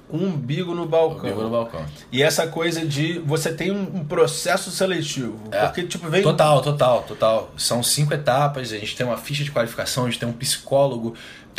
Umbigo 0.09 0.73
no 0.73 0.85
balcão. 0.85 1.25
Umbigo 1.25 1.41
no 1.41 1.49
balcão. 1.49 1.85
E 2.11 2.23
essa 2.23 2.47
coisa 2.47 2.85
de 2.85 3.19
você 3.19 3.51
tem 3.51 3.71
um, 3.71 4.05
processo 4.05 4.71
seletivo. 4.71 5.37
É. 5.51 5.65
Porque, 5.65 5.83
tipo, 5.83 6.09
vem. 6.09 6.23
Total, 6.23 6.61
total, 6.61 7.03
total. 7.03 7.51
São 7.57 7.83
cinco 7.83 8.13
etapas, 8.13 8.71
a 8.71 8.77
gente 8.77 8.95
tem 8.95 9.05
uma 9.05 9.17
ficha 9.17 9.43
de 9.43 9.51
qualificação, 9.51 10.05
a 10.05 10.09
gente 10.09 10.19
tem 10.19 10.29
um 10.29 10.33
psicólogo 10.33 11.13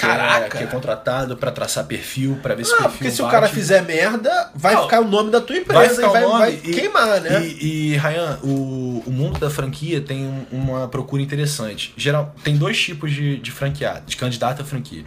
é, 0.06 0.08
Caraca! 0.08 0.58
que 0.58 0.64
é 0.64 0.66
contratado 0.66 1.36
pra 1.36 1.50
traçar 1.50 1.84
perfil, 1.86 2.38
pra 2.42 2.54
ver 2.54 2.64
se 2.64 2.72
o 2.72 2.74
Ah, 2.74 2.78
perfil 2.82 2.98
porque 2.98 3.10
se 3.10 3.20
o 3.20 3.24
bate. 3.24 3.34
cara 3.34 3.48
fizer 3.48 3.82
merda, 3.82 4.50
vai 4.54 4.74
Não, 4.74 4.82
ficar 4.84 5.00
o 5.00 5.08
nome 5.08 5.30
da 5.30 5.40
tua 5.40 5.54
vai 5.54 5.62
empresa 5.86 5.94
ficar 5.96 6.08
e 6.08 6.12
vai, 6.12 6.24
o 6.24 6.30
vai 6.30 6.52
e- 6.54 6.72
queimar, 6.72 7.20
né? 7.20 7.44
E, 7.46 7.92
e 7.92 7.96
Ryan, 7.96 8.38
o, 8.42 9.02
o 9.06 9.10
mundo 9.10 9.38
da 9.38 9.50
franquia 9.50 10.00
tem 10.00 10.24
um- 10.26 10.46
uma 10.52 10.88
procura 10.88 11.20
interessante. 11.22 11.92
Geral, 11.96 12.34
tem 12.44 12.56
dois 12.56 12.80
tipos 12.80 13.10
de, 13.12 13.38
de 13.38 13.50
franqueado, 13.50 14.02
de 14.06 14.16
candidato 14.16 14.62
à 14.62 14.64
franquia. 14.64 15.04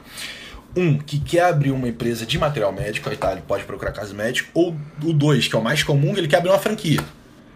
Um 0.76 0.98
que 0.98 1.20
quer 1.20 1.46
abrir 1.46 1.72
uma 1.72 1.88
empresa 1.88 2.26
de 2.26 2.38
material 2.40 2.72
médico, 2.72 3.10
aí 3.10 3.18
tá, 3.18 3.32
ele 3.34 3.42
pode 3.42 3.64
procurar 3.66 3.92
casa 3.92 4.14
médico, 4.14 4.50
ou 4.54 4.76
o 5.04 5.12
dois, 5.12 5.48
que 5.48 5.56
é 5.56 5.60
o 5.60 5.62
mais 5.62 5.84
comum, 5.84 6.16
ele 6.16 6.28
quer 6.30 6.38
abrir 6.38 6.50
uma 6.50 6.60
franquia. 6.60 7.00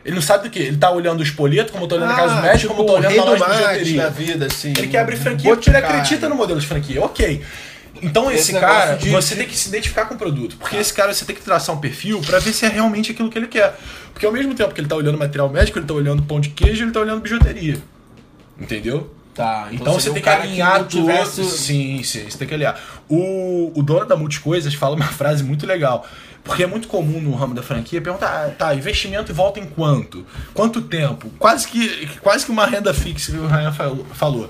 Ele 0.06 0.15
não 0.15 0.22
sabe 0.22 0.44
do 0.44 0.50
que. 0.52 0.60
Ele 0.60 0.78
tá 0.78 0.91
olhando 0.91 1.20
o 1.20 1.24
espoleto, 1.24 1.72
como 1.72 1.86
eu 1.86 1.88
tô 1.89 1.96
olhando 1.96 2.12
a 2.12 2.15
casa 2.15 2.41
médica, 2.41 2.68
como 2.70 2.82
eu 2.82 2.86
tô 2.86 2.96
Ah, 2.98 3.02
tipo, 3.02 3.12
o 3.12 3.13
olhando 3.13 3.22
a 3.22 3.36
do 3.36 3.39
loja 3.39 3.56
de 3.56 3.68
bijuteria. 3.80 4.02
da 4.04 4.10
vida, 4.10 4.46
assim. 4.46 4.74
Ele 4.78 4.88
quer 4.88 5.00
abrir 5.00 5.15
um 5.15 5.20
franquia 5.20 5.56
porque 5.56 5.70
ele 5.70 5.78
acredita 5.78 6.30
no 6.30 6.36
modelo 6.36 6.60
de 6.60 6.68
franquia. 6.68 7.02
Ok. 7.04 7.41
Então 8.04 8.30
esse, 8.30 8.52
Esse 8.52 8.60
cara, 8.60 8.96
de- 8.96 9.10
você 9.10 9.36
tem 9.36 9.48
que 9.48 9.58
se 9.58 9.70
identificar 9.70 10.06
com 10.06 10.13
o 10.13 10.18
produto. 10.18 10.58
Porque 10.58 10.76
esse 10.76 10.94
cara 10.94 11.12
você 11.13 11.26
tem 11.26 11.36
que 11.36 11.41
traçar 11.41 11.74
um 11.76 11.80
perfil 11.80 12.22
pra 12.22 12.38
ver 12.39 12.54
se 12.54 12.65
é 12.65 12.70
realmente 12.70 13.12
aquilo 13.13 13.30
que 13.32 13.38
ele 13.38 13.48
quer. 13.48 13.74
Porque 14.13 14.26
ao 14.26 14.32
mesmo 14.32 14.54
tempo 14.54 14.74
que 14.76 14.80
ele 14.82 14.88
tá 14.88 14.96
olhando 14.96 15.18
material 15.18 15.50
médico, 15.50 15.80
ele 15.80 15.86
tá 15.88 15.94
olhando 15.94 16.22
pão 16.22 16.39
de 16.39 16.50
queijo, 16.50 16.84
ele 16.84 16.91
tá 16.91 17.00
olhando 17.00 17.22
bijuteria. 17.22 17.78
Entendeu? 18.60 19.12
Tá, 19.36 19.67
Então, 19.69 19.93
você 19.93 20.10
seria 20.10 20.13
tem 20.13 20.24
que 20.24 20.30
alinhar 20.30 20.86
tivesse- 20.86 21.43
Sim, 21.43 22.02
sim, 22.04 22.30
você 22.30 22.38
tem 22.38 22.48
que 22.48 22.54
alinhar. 22.54 22.80
O, 23.10 23.71
o 23.78 23.84
dono 23.84 24.06
da 24.06 24.15
Multicoisas 24.15 24.74
fala 24.74 24.95
uma 24.95 25.06
frase 25.06 25.43
muito 25.43 25.67
legal. 25.67 26.08
Porque 26.41 26.63
é 26.63 26.67
muito 26.67 26.88
comum 26.88 27.19
no 27.19 27.34
ramo 27.34 27.56
da 27.56 27.63
franquia 27.63 28.00
perguntar, 28.00 28.28
ah, 28.28 28.50
tá, 28.52 28.74
investimento 28.76 29.32
e 29.32 29.34
volta 29.36 29.60
em 29.60 29.65
quanto? 29.65 30.24
Quanto 30.54 30.80
tempo? 30.80 31.30
Quase 31.39 31.67
que, 31.67 32.08
quase 32.21 32.45
que 32.45 32.52
uma 32.52 32.65
renda 32.67 32.93
fixa 32.93 33.32
que 33.32 33.38
o 33.39 33.48
Ryan 33.48 33.74
falou-. 34.13 34.50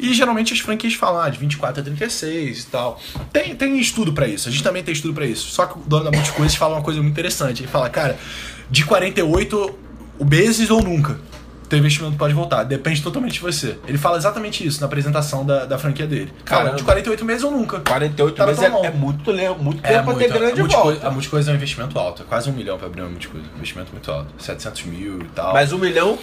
E 0.00 0.12
geralmente 0.14 0.52
as 0.54 0.58
franquias 0.60 0.94
falam 0.94 1.20
ah, 1.20 1.28
de 1.28 1.38
24 1.38 1.82
a 1.82 1.84
36 1.84 2.60
e 2.62 2.66
tal. 2.66 2.98
Tem, 3.32 3.54
tem 3.54 3.78
estudo 3.78 4.12
pra 4.14 4.26
isso, 4.26 4.48
a 4.48 4.50
gente 4.50 4.64
também 4.64 4.82
tem 4.82 4.92
estudo 4.94 5.12
pra 5.14 5.26
isso. 5.26 5.48
Só 5.50 5.66
que 5.66 5.78
o 5.78 5.82
dono 5.82 6.04
da 6.04 6.10
Multicoisas 6.10 6.56
fala 6.56 6.76
uma 6.76 6.82
coisa 6.82 7.00
muito 7.00 7.12
interessante. 7.12 7.62
Ele 7.62 7.70
fala, 7.70 7.88
cara, 7.90 8.18
de 8.70 8.84
48 8.84 9.78
meses 10.28 10.70
ou 10.70 10.82
nunca 10.82 11.20
teu 11.68 11.78
investimento 11.78 12.16
pode 12.16 12.34
voltar. 12.34 12.64
Depende 12.64 13.02
totalmente 13.02 13.34
de 13.34 13.40
você. 13.40 13.78
Ele 13.86 13.98
fala 13.98 14.16
exatamente 14.16 14.66
isso 14.66 14.80
na 14.80 14.86
apresentação 14.86 15.44
da, 15.44 15.64
da 15.64 15.78
franquia 15.78 16.06
dele. 16.06 16.32
Caramba. 16.44 16.76
de 16.76 16.82
48 16.82 17.24
meses 17.24 17.44
ou 17.44 17.50
nunca. 17.50 17.80
48 17.80 18.34
Tá 18.36 18.46
meses 18.46 18.62
é, 18.62 18.66
é 18.66 18.90
muito, 18.90 19.32
muito 19.60 19.80
É 19.84 19.94
tempo 19.94 20.04
pra 20.04 20.14
ter 20.14 20.32
grande 20.32 20.60
a, 20.60 20.64
volta. 20.66 21.06
a 21.06 21.10
multicoisa 21.10 21.50
é 21.50 21.52
um 21.52 21.56
investimento 21.56 21.98
alto. 21.98 22.22
É 22.22 22.24
quase 22.24 22.50
um 22.50 22.52
milhão 22.52 22.76
pra 22.78 22.86
abrir 22.86 23.00
uma 23.02 23.10
multicoisa. 23.10 23.46
Investimento 23.56 23.90
muito 23.92 24.10
alto. 24.10 24.32
700 24.38 24.84
mil 24.84 25.20
e 25.20 25.24
tal. 25.34 25.52
Mas 25.52 25.72
um 25.72 25.78
milhão 25.78 26.18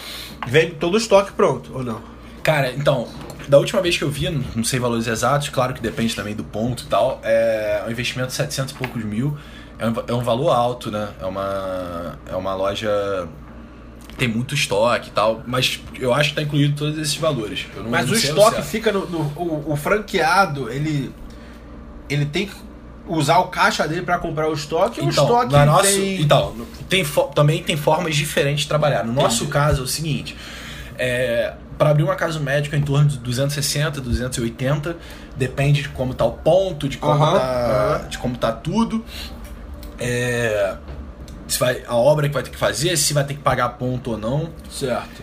vem 0.46 0.70
todo 0.70 0.94
o 0.94 0.96
estoque 0.96 1.32
pronto, 1.32 1.70
ou 1.74 1.82
não? 1.82 2.00
Cara, 2.42 2.72
então, 2.72 3.06
da 3.48 3.58
última 3.58 3.80
vez 3.80 3.96
que 3.96 4.02
eu 4.02 4.10
vi, 4.10 4.28
não 4.28 4.42
não 4.56 4.64
sei 4.64 4.78
valores 4.80 5.06
exatos, 5.06 5.48
claro 5.48 5.72
que 5.74 5.80
depende 5.80 6.14
também 6.14 6.34
do 6.34 6.42
ponto 6.42 6.84
e 6.84 6.86
tal, 6.86 7.20
é 7.22 7.82
um 7.86 7.90
investimento 7.90 8.28
de 8.28 8.34
700 8.34 8.72
e 8.72 8.76
poucos 8.76 9.04
mil. 9.04 9.36
É 9.78 9.86
um, 9.88 9.94
é 10.08 10.12
um 10.14 10.20
valor 10.22 10.50
alto, 10.50 10.90
né? 10.90 11.08
É 11.20 11.24
uma, 11.24 12.18
é 12.30 12.36
uma 12.36 12.54
loja. 12.54 13.26
Tem 14.18 14.28
muito 14.28 14.54
estoque 14.54 15.08
e 15.08 15.12
tal, 15.12 15.42
mas 15.46 15.80
eu 15.98 16.12
acho 16.14 16.30
que 16.30 16.36
tá 16.36 16.42
incluído 16.42 16.76
todos 16.76 16.98
esses 16.98 17.16
valores. 17.16 17.66
Mas 17.88 18.10
o 18.10 18.14
estoque 18.14 18.56
certo. 18.56 18.66
fica 18.66 18.92
no. 18.92 19.06
no- 19.08 19.32
o, 19.36 19.72
o 19.72 19.76
franqueado, 19.76 20.70
ele. 20.70 21.12
Ele 22.08 22.26
tem 22.26 22.46
que 22.46 22.52
usar 23.08 23.38
o 23.38 23.48
caixa 23.48 23.88
dele 23.88 24.02
pra 24.02 24.18
comprar 24.18 24.48
o 24.48 24.52
estoque 24.52 25.00
e 25.00 25.04
o 25.04 25.08
Então, 25.08 25.24
estoque 25.24 25.52
nosso, 25.66 25.82
vem- 25.84 26.20
então 26.20 26.54
tem 26.88 27.04
também 27.34 27.62
tem 27.62 27.76
formas 27.76 28.14
diferentes 28.14 28.62
de 28.62 28.68
trabalhar. 28.68 29.02
No 29.04 29.12
nosso 29.12 29.46
caso 29.48 29.80
é 29.80 29.84
o 29.84 29.88
seguinte: 29.88 30.36
é, 30.98 31.54
para 31.78 31.90
abrir 31.90 32.02
uma 32.04 32.14
casa 32.14 32.38
médica 32.38 32.76
em 32.76 32.82
torno 32.82 33.08
de 33.08 33.18
260, 33.18 34.00
280, 34.00 34.96
depende 35.36 35.82
de 35.82 35.88
como 35.88 36.12
tá 36.14 36.24
o 36.26 36.32
ponto, 36.32 36.86
de 36.88 36.98
como, 36.98 37.14
Aham, 37.24 37.38
tá, 37.38 37.96
aham. 38.02 38.08
de 38.08 38.18
como 38.18 38.36
tá 38.36 38.52
tudo. 38.52 39.02
É, 39.98 40.74
se 41.52 41.58
vai, 41.58 41.82
a 41.86 41.94
obra 41.96 42.28
que 42.28 42.34
vai 42.34 42.42
ter 42.42 42.50
que 42.50 42.56
fazer, 42.56 42.96
se 42.96 43.12
vai 43.12 43.24
ter 43.24 43.34
que 43.34 43.40
pagar 43.40 43.68
ponto 43.70 44.12
ou 44.12 44.18
não. 44.18 44.50
Certo. 44.70 45.22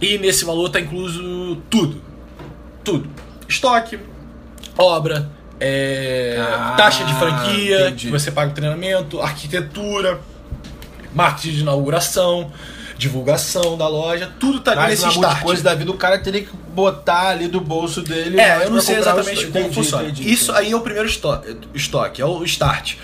E 0.00 0.18
nesse 0.18 0.44
valor 0.44 0.68
tá 0.68 0.80
incluso 0.80 1.56
tudo. 1.70 2.00
Tudo. 2.82 3.08
Estoque, 3.48 3.98
obra, 4.76 5.30
é, 5.60 6.36
Ah, 6.40 6.74
taxa 6.76 7.04
de 7.04 7.14
franquia, 7.14 7.82
entendi. 7.88 8.06
que 8.06 8.12
você 8.12 8.30
paga 8.32 8.50
o 8.50 8.54
treinamento, 8.54 9.20
arquitetura, 9.20 10.18
marketing 11.14 11.50
de 11.56 11.60
inauguração, 11.60 12.50
divulgação 12.98 13.76
da 13.78 13.86
loja, 13.86 14.32
tudo 14.40 14.58
tá 14.60 14.72
ali 14.72 14.90
nesse 14.90 15.06
start. 15.08 15.42
coisa 15.42 15.62
da 15.62 15.74
vida, 15.74 15.90
o 15.90 15.96
cara 15.96 16.18
teria 16.18 16.42
que 16.42 16.50
botar 16.74 17.28
ali 17.28 17.46
do 17.46 17.60
bolso 17.60 18.02
dele. 18.02 18.40
É, 18.40 18.64
eu 18.64 18.70
não 18.70 18.80
sei 18.80 18.96
exatamente 18.96 19.34
estoque. 19.34 19.52
como 19.52 19.64
Entendi, 19.66 19.74
funciona. 19.76 20.04
entendi, 20.08 20.32
Isso 20.32 20.50
entendi. 20.50 20.66
aí 20.66 20.72
é 20.72 20.76
o 20.76 20.80
primeiro 20.80 21.08
esto- 21.08 21.40
estoque, 21.74 22.20
é 22.20 22.24
o 22.26 22.42
start. 22.44 22.96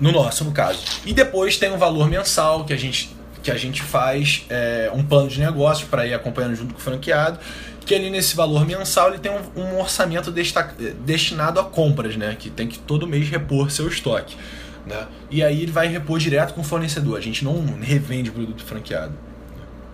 No 0.00 0.12
nosso, 0.12 0.44
no 0.44 0.52
caso. 0.52 0.80
E 1.04 1.12
depois 1.12 1.56
tem 1.56 1.72
um 1.72 1.78
valor 1.78 2.08
mensal 2.08 2.64
que 2.64 2.72
a 2.72 2.76
gente, 2.76 3.14
que 3.42 3.50
a 3.50 3.56
gente 3.56 3.82
faz 3.82 4.44
é, 4.48 4.90
um 4.94 5.02
plano 5.02 5.28
de 5.28 5.40
negócio 5.40 5.86
para 5.86 6.06
ir 6.06 6.14
acompanhando 6.14 6.54
junto 6.54 6.74
com 6.74 6.80
o 6.80 6.82
franqueado. 6.82 7.38
Que 7.84 7.94
ali 7.94 8.10
nesse 8.10 8.34
valor 8.34 8.66
mensal 8.66 9.10
ele 9.10 9.18
tem 9.18 9.30
um, 9.30 9.60
um 9.60 9.78
orçamento 9.78 10.32
destinado 10.32 11.60
a 11.60 11.64
compras, 11.64 12.16
né? 12.16 12.36
Que 12.38 12.50
tem 12.50 12.66
que 12.66 12.78
todo 12.78 13.06
mês 13.06 13.28
repor 13.28 13.70
seu 13.70 13.86
estoque. 13.86 14.36
Né? 14.84 15.06
E 15.30 15.42
aí 15.42 15.62
ele 15.62 15.72
vai 15.72 15.88
repor 15.88 16.18
direto 16.18 16.52
com 16.52 16.60
o 16.60 16.64
fornecedor. 16.64 17.16
A 17.16 17.20
gente 17.20 17.44
não 17.44 17.78
revende 17.80 18.30
produto 18.30 18.64
franqueado. 18.64 19.14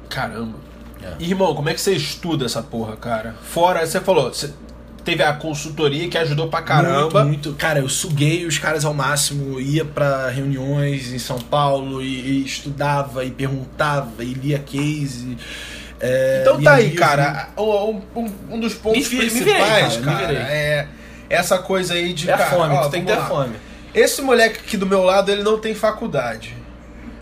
Caramba. 0.08 0.58
É. 1.02 1.22
Irmão, 1.22 1.54
como 1.54 1.68
é 1.68 1.74
que 1.74 1.80
você 1.80 1.94
estuda 1.94 2.44
essa 2.44 2.62
porra, 2.62 2.96
cara? 2.96 3.34
Fora, 3.42 3.84
você 3.84 4.00
falou, 4.00 4.32
você 4.32 4.52
teve 5.04 5.22
a 5.22 5.32
consultoria 5.32 6.08
que 6.08 6.16
ajudou 6.18 6.48
pra 6.48 6.62
caramba. 6.62 7.24
Muito, 7.24 7.48
muito. 7.48 7.58
Cara, 7.58 7.80
eu 7.80 7.88
suguei 7.88 8.46
os 8.46 8.58
caras 8.58 8.84
ao 8.84 8.94
máximo, 8.94 9.58
ia 9.60 9.84
pra 9.84 10.28
reuniões 10.28 11.12
em 11.12 11.18
São 11.18 11.38
Paulo 11.38 12.02
e, 12.02 12.06
e 12.40 12.44
estudava 12.44 13.24
e 13.24 13.30
perguntava 13.30 14.22
e 14.24 14.32
lia 14.34 14.58
case. 14.58 15.36
é, 16.00 16.40
Então 16.42 16.56
lia 16.58 16.64
tá 16.70 16.76
aí, 16.76 16.84
livro. 16.84 16.98
cara. 16.98 17.48
Um, 17.58 18.00
um- 18.16 18.32
um 18.50 18.60
dos 18.60 18.74
pontos 18.74 18.98
Me 19.02 19.04
virei, 19.08 19.24
me 19.30 19.30
principais, 19.42 19.96
virei, 19.96 20.12
cara, 20.14 20.26
cara, 20.26 20.48
é 20.52 20.88
essa 21.28 21.58
coisa 21.58 21.94
aí 21.94 22.12
de. 22.12 22.30
É 22.30 22.36
cara, 22.36 22.50
fome, 22.50 22.74
ó, 22.74 22.82
tu 22.82 22.90
tem 22.90 23.00
que 23.00 23.06
ter 23.12 23.18
lá. 23.18 23.26
fome. 23.26 23.54
Esse 23.94 24.22
moleque 24.22 24.60
aqui 24.60 24.76
do 24.76 24.86
meu 24.86 25.02
lado, 25.02 25.30
ele 25.30 25.42
não 25.42 25.58
tem 25.58 25.74
faculdade. 25.74 26.54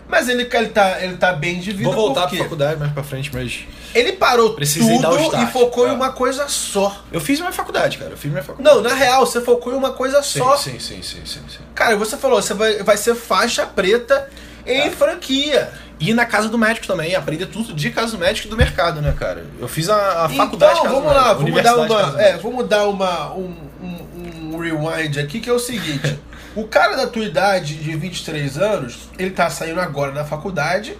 Mas 0.07 0.27
ele, 0.27 0.47
ele, 0.51 0.67
tá, 0.69 1.01
ele 1.01 1.15
tá 1.15 1.31
bem 1.31 1.59
de 1.59 1.71
vida 1.71 1.83
Vou 1.85 1.93
voltar 1.93 2.27
pra 2.27 2.37
faculdade 2.37 2.77
mais 2.79 2.91
pra 2.91 3.01
frente, 3.03 3.31
mas. 3.33 3.59
Ele 3.93 4.13
parou 4.13 4.53
Precisei 4.53 4.97
tudo 4.97 5.19
start, 5.19 5.49
e 5.49 5.51
focou 5.51 5.85
tá. 5.85 5.91
em 5.91 5.95
uma 5.95 6.11
coisa 6.11 6.47
só. 6.47 7.03
Eu 7.11 7.19
fiz 7.19 7.39
minha 7.39 7.51
faculdade, 7.51 7.97
cara. 7.97 8.11
Eu 8.11 8.17
fiz 8.17 8.31
minha 8.31 8.43
faculdade. 8.43 8.75
Não, 8.75 8.81
na 8.81 8.93
real, 8.93 9.25
você 9.25 9.41
focou 9.41 9.73
em 9.73 9.75
uma 9.75 9.91
coisa 9.91 10.21
sim, 10.23 10.39
só. 10.39 10.55
sim, 10.57 10.79
sim, 10.79 11.01
sim, 11.01 11.25
sim, 11.25 11.41
sim. 11.49 11.59
Cara, 11.75 11.95
você 11.97 12.17
falou, 12.17 12.41
você 12.41 12.53
vai, 12.53 12.83
vai 12.83 12.97
ser 12.97 13.15
faixa 13.15 13.65
preta 13.65 14.29
em 14.65 14.81
É. 14.81 14.89
franquia. 14.89 15.71
E 15.99 16.15
na 16.15 16.25
casa 16.25 16.49
do 16.49 16.57
médico 16.57 16.87
também, 16.87 17.13
aprender 17.15 17.45
tudo 17.45 17.73
de 17.73 17.91
casa 17.91 18.13
do 18.13 18.17
médico 18.17 18.47
e 18.47 18.49
do 18.49 18.57
mercado, 18.57 19.01
né, 19.01 19.13
cara? 19.17 19.45
Eu 19.59 19.67
fiz 19.67 19.87
a, 19.87 20.25
a 20.25 20.29
faculdade 20.29 20.79
então, 20.79 20.83
casa 20.83 20.95
do 20.95 21.01
vamos 21.01 21.13
lá, 21.15 21.33
vamos 21.33 21.61
dar 21.61 21.75
uma, 21.75 22.21
é, 22.21 22.37
vamos 22.37 22.67
dar 22.67 22.87
uma 22.87 23.33
um, 23.33 23.53
um, 23.83 24.55
um 24.55 24.57
rewind 24.57 25.19
aqui 25.19 25.39
que 25.39 25.47
é 25.47 25.53
o 25.53 25.59
seguinte. 25.59 26.17
o 26.55 26.67
cara 26.67 26.95
da 26.95 27.05
tua 27.05 27.23
idade 27.23 27.75
de 27.75 27.95
23 27.95 28.57
anos, 28.57 29.09
ele 29.19 29.29
tá 29.29 29.47
saindo 29.51 29.79
agora 29.79 30.11
da 30.11 30.25
faculdade. 30.25 30.97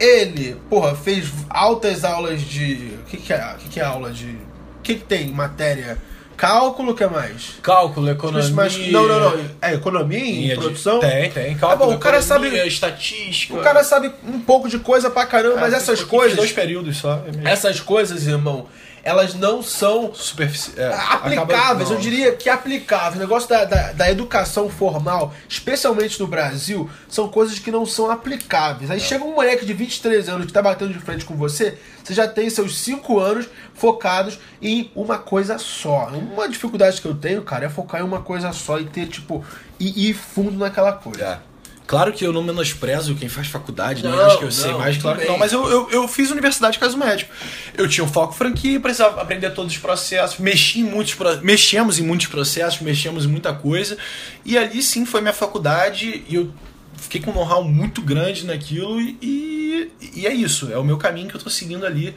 Ele, 0.00 0.56
porra, 0.70 0.94
fez 0.94 1.28
altas 1.50 2.04
aulas 2.04 2.40
de, 2.40 2.92
o 3.02 3.04
que 3.10 3.16
que 3.16 3.32
é, 3.32 3.54
que 3.58 3.68
que 3.68 3.80
é 3.80 3.84
aula 3.84 4.10
de, 4.12 4.26
o 4.26 4.82
que 4.82 4.94
que 4.94 5.04
tem 5.04 5.28
matéria? 5.30 5.98
Cálculo, 6.36 6.92
o 6.92 6.94
que 6.94 7.04
mais? 7.08 7.54
Cálculo, 7.60 8.08
economia. 8.08 8.48
Mas- 8.54 8.78
não, 8.92 9.08
não, 9.08 9.18
não. 9.36 9.44
É 9.60 9.74
economia 9.74 10.20
em 10.20 10.48
de- 10.50 10.54
produção? 10.54 11.00
Tem, 11.00 11.28
tem. 11.32 11.56
Cálculo, 11.56 11.90
bom, 11.90 11.96
o 11.96 11.98
cara 11.98 12.20
economia, 12.20 12.50
sabe- 12.58 12.68
estatística. 12.68 13.54
O 13.54 13.60
cara 13.60 13.82
sabe 13.82 14.12
um 14.24 14.38
pouco 14.38 14.68
de 14.68 14.78
coisa 14.78 15.10
pra 15.10 15.26
caramba, 15.26 15.56
mas 15.62 15.74
essas 15.74 16.04
coisas, 16.04 16.36
Dois 16.36 16.52
períodos 16.52 16.96
só. 16.98 17.24
é 17.44 17.50
essas 17.50 17.80
coisas, 17.80 18.24
irmão, 18.28 18.68
elas 19.02 19.34
não 19.34 19.62
são 19.62 20.12
Superfici... 20.14 20.72
é, 20.76 20.86
aplicáveis, 20.92 21.88
acaba- 21.88 21.94
eu 21.94 21.98
diria 21.98 22.32
que 22.36 22.48
aplicáveis. 22.48 23.16
O 23.16 23.18
negócio 23.18 23.48
da, 23.48 23.64
da, 23.64 23.92
da 23.92 24.10
educação 24.10 24.68
formal, 24.68 25.32
especialmente 25.48 26.18
no 26.20 26.26
Brasil, 26.26 26.88
são 27.08 27.28
coisas 27.28 27.58
que 27.58 27.70
não 27.70 27.84
são 27.86 28.10
aplicáveis. 28.10 28.90
Aí 28.90 29.00
chega 29.00 29.24
um 29.24 29.34
moleque 29.34 29.64
de 29.66 29.72
23 29.72 30.28
anos 30.28 30.46
que 30.46 30.52
tá 30.52 30.62
batendo 30.62 30.92
de 30.92 30.98
frente 30.98 31.24
com 31.24 31.34
você, 31.36 31.78
você 32.02 32.14
já 32.14 32.26
tem 32.26 32.48
seus 32.48 32.78
5 32.78 33.18
anos 33.18 33.46
focados 33.74 34.38
em 34.62 34.90
uma 34.94 35.18
coisa 35.18 35.58
só. 35.58 36.08
Uma 36.08 36.48
dificuldade 36.48 37.00
que 37.00 37.06
eu 37.06 37.14
tenho, 37.14 37.42
cara, 37.42 37.66
é 37.66 37.68
focar 37.68 38.00
em 38.00 38.04
uma 38.04 38.20
coisa 38.22 38.52
só 38.52 38.78
e 38.78 38.84
ter, 38.86 39.06
tipo, 39.06 39.44
e 39.78 40.08
ir 40.08 40.14
fundo 40.14 40.56
naquela 40.58 40.92
coisa. 40.92 41.24
É. 41.24 41.47
Claro 41.88 42.12
que 42.12 42.22
eu 42.22 42.34
não 42.34 42.42
menosprezo 42.42 43.14
quem 43.14 43.30
faz 43.30 43.46
faculdade, 43.46 44.02
nem 44.02 44.12
Não, 44.12 44.26
acho 44.26 44.38
que 44.38 44.44
eu 44.44 44.52
sei 44.52 44.72
não, 44.72 44.78
mais, 44.78 44.96
tudo 44.96 45.04
claro 45.04 45.20
que 45.20 45.26
não. 45.26 45.38
Mas 45.38 45.54
eu, 45.54 45.66
eu, 45.70 45.90
eu 45.90 46.06
fiz 46.06 46.30
universidade 46.30 46.78
caso 46.78 46.98
médico. 46.98 47.32
Eu 47.78 47.88
tinha 47.88 48.04
um 48.04 48.08
foco 48.08 48.34
franquia, 48.34 48.78
precisava 48.78 49.22
aprender 49.22 49.48
todos 49.52 49.72
os 49.72 49.78
processos, 49.78 50.38
mexi 50.38 50.80
em 50.80 50.84
muitos 50.84 51.16
mexemos 51.40 51.98
em 51.98 52.02
muitos 52.02 52.26
processos, 52.26 52.82
mexemos 52.82 53.24
em 53.24 53.28
muita 53.28 53.54
coisa. 53.54 53.96
E 54.44 54.58
ali 54.58 54.82
sim 54.82 55.06
foi 55.06 55.22
minha 55.22 55.32
faculdade 55.32 56.24
e 56.28 56.34
eu 56.34 56.52
fiquei 56.98 57.22
com 57.22 57.30
um 57.30 57.34
know-how 57.34 57.64
muito 57.64 58.02
grande 58.02 58.44
naquilo 58.44 59.00
e, 59.00 59.90
e, 60.14 60.26
é 60.26 60.34
isso. 60.34 60.70
É 60.70 60.76
o 60.76 60.84
meu 60.84 60.98
caminho 60.98 61.28
que 61.28 61.36
eu 61.36 61.40
tô 61.40 61.48
seguindo 61.48 61.86
ali 61.86 62.14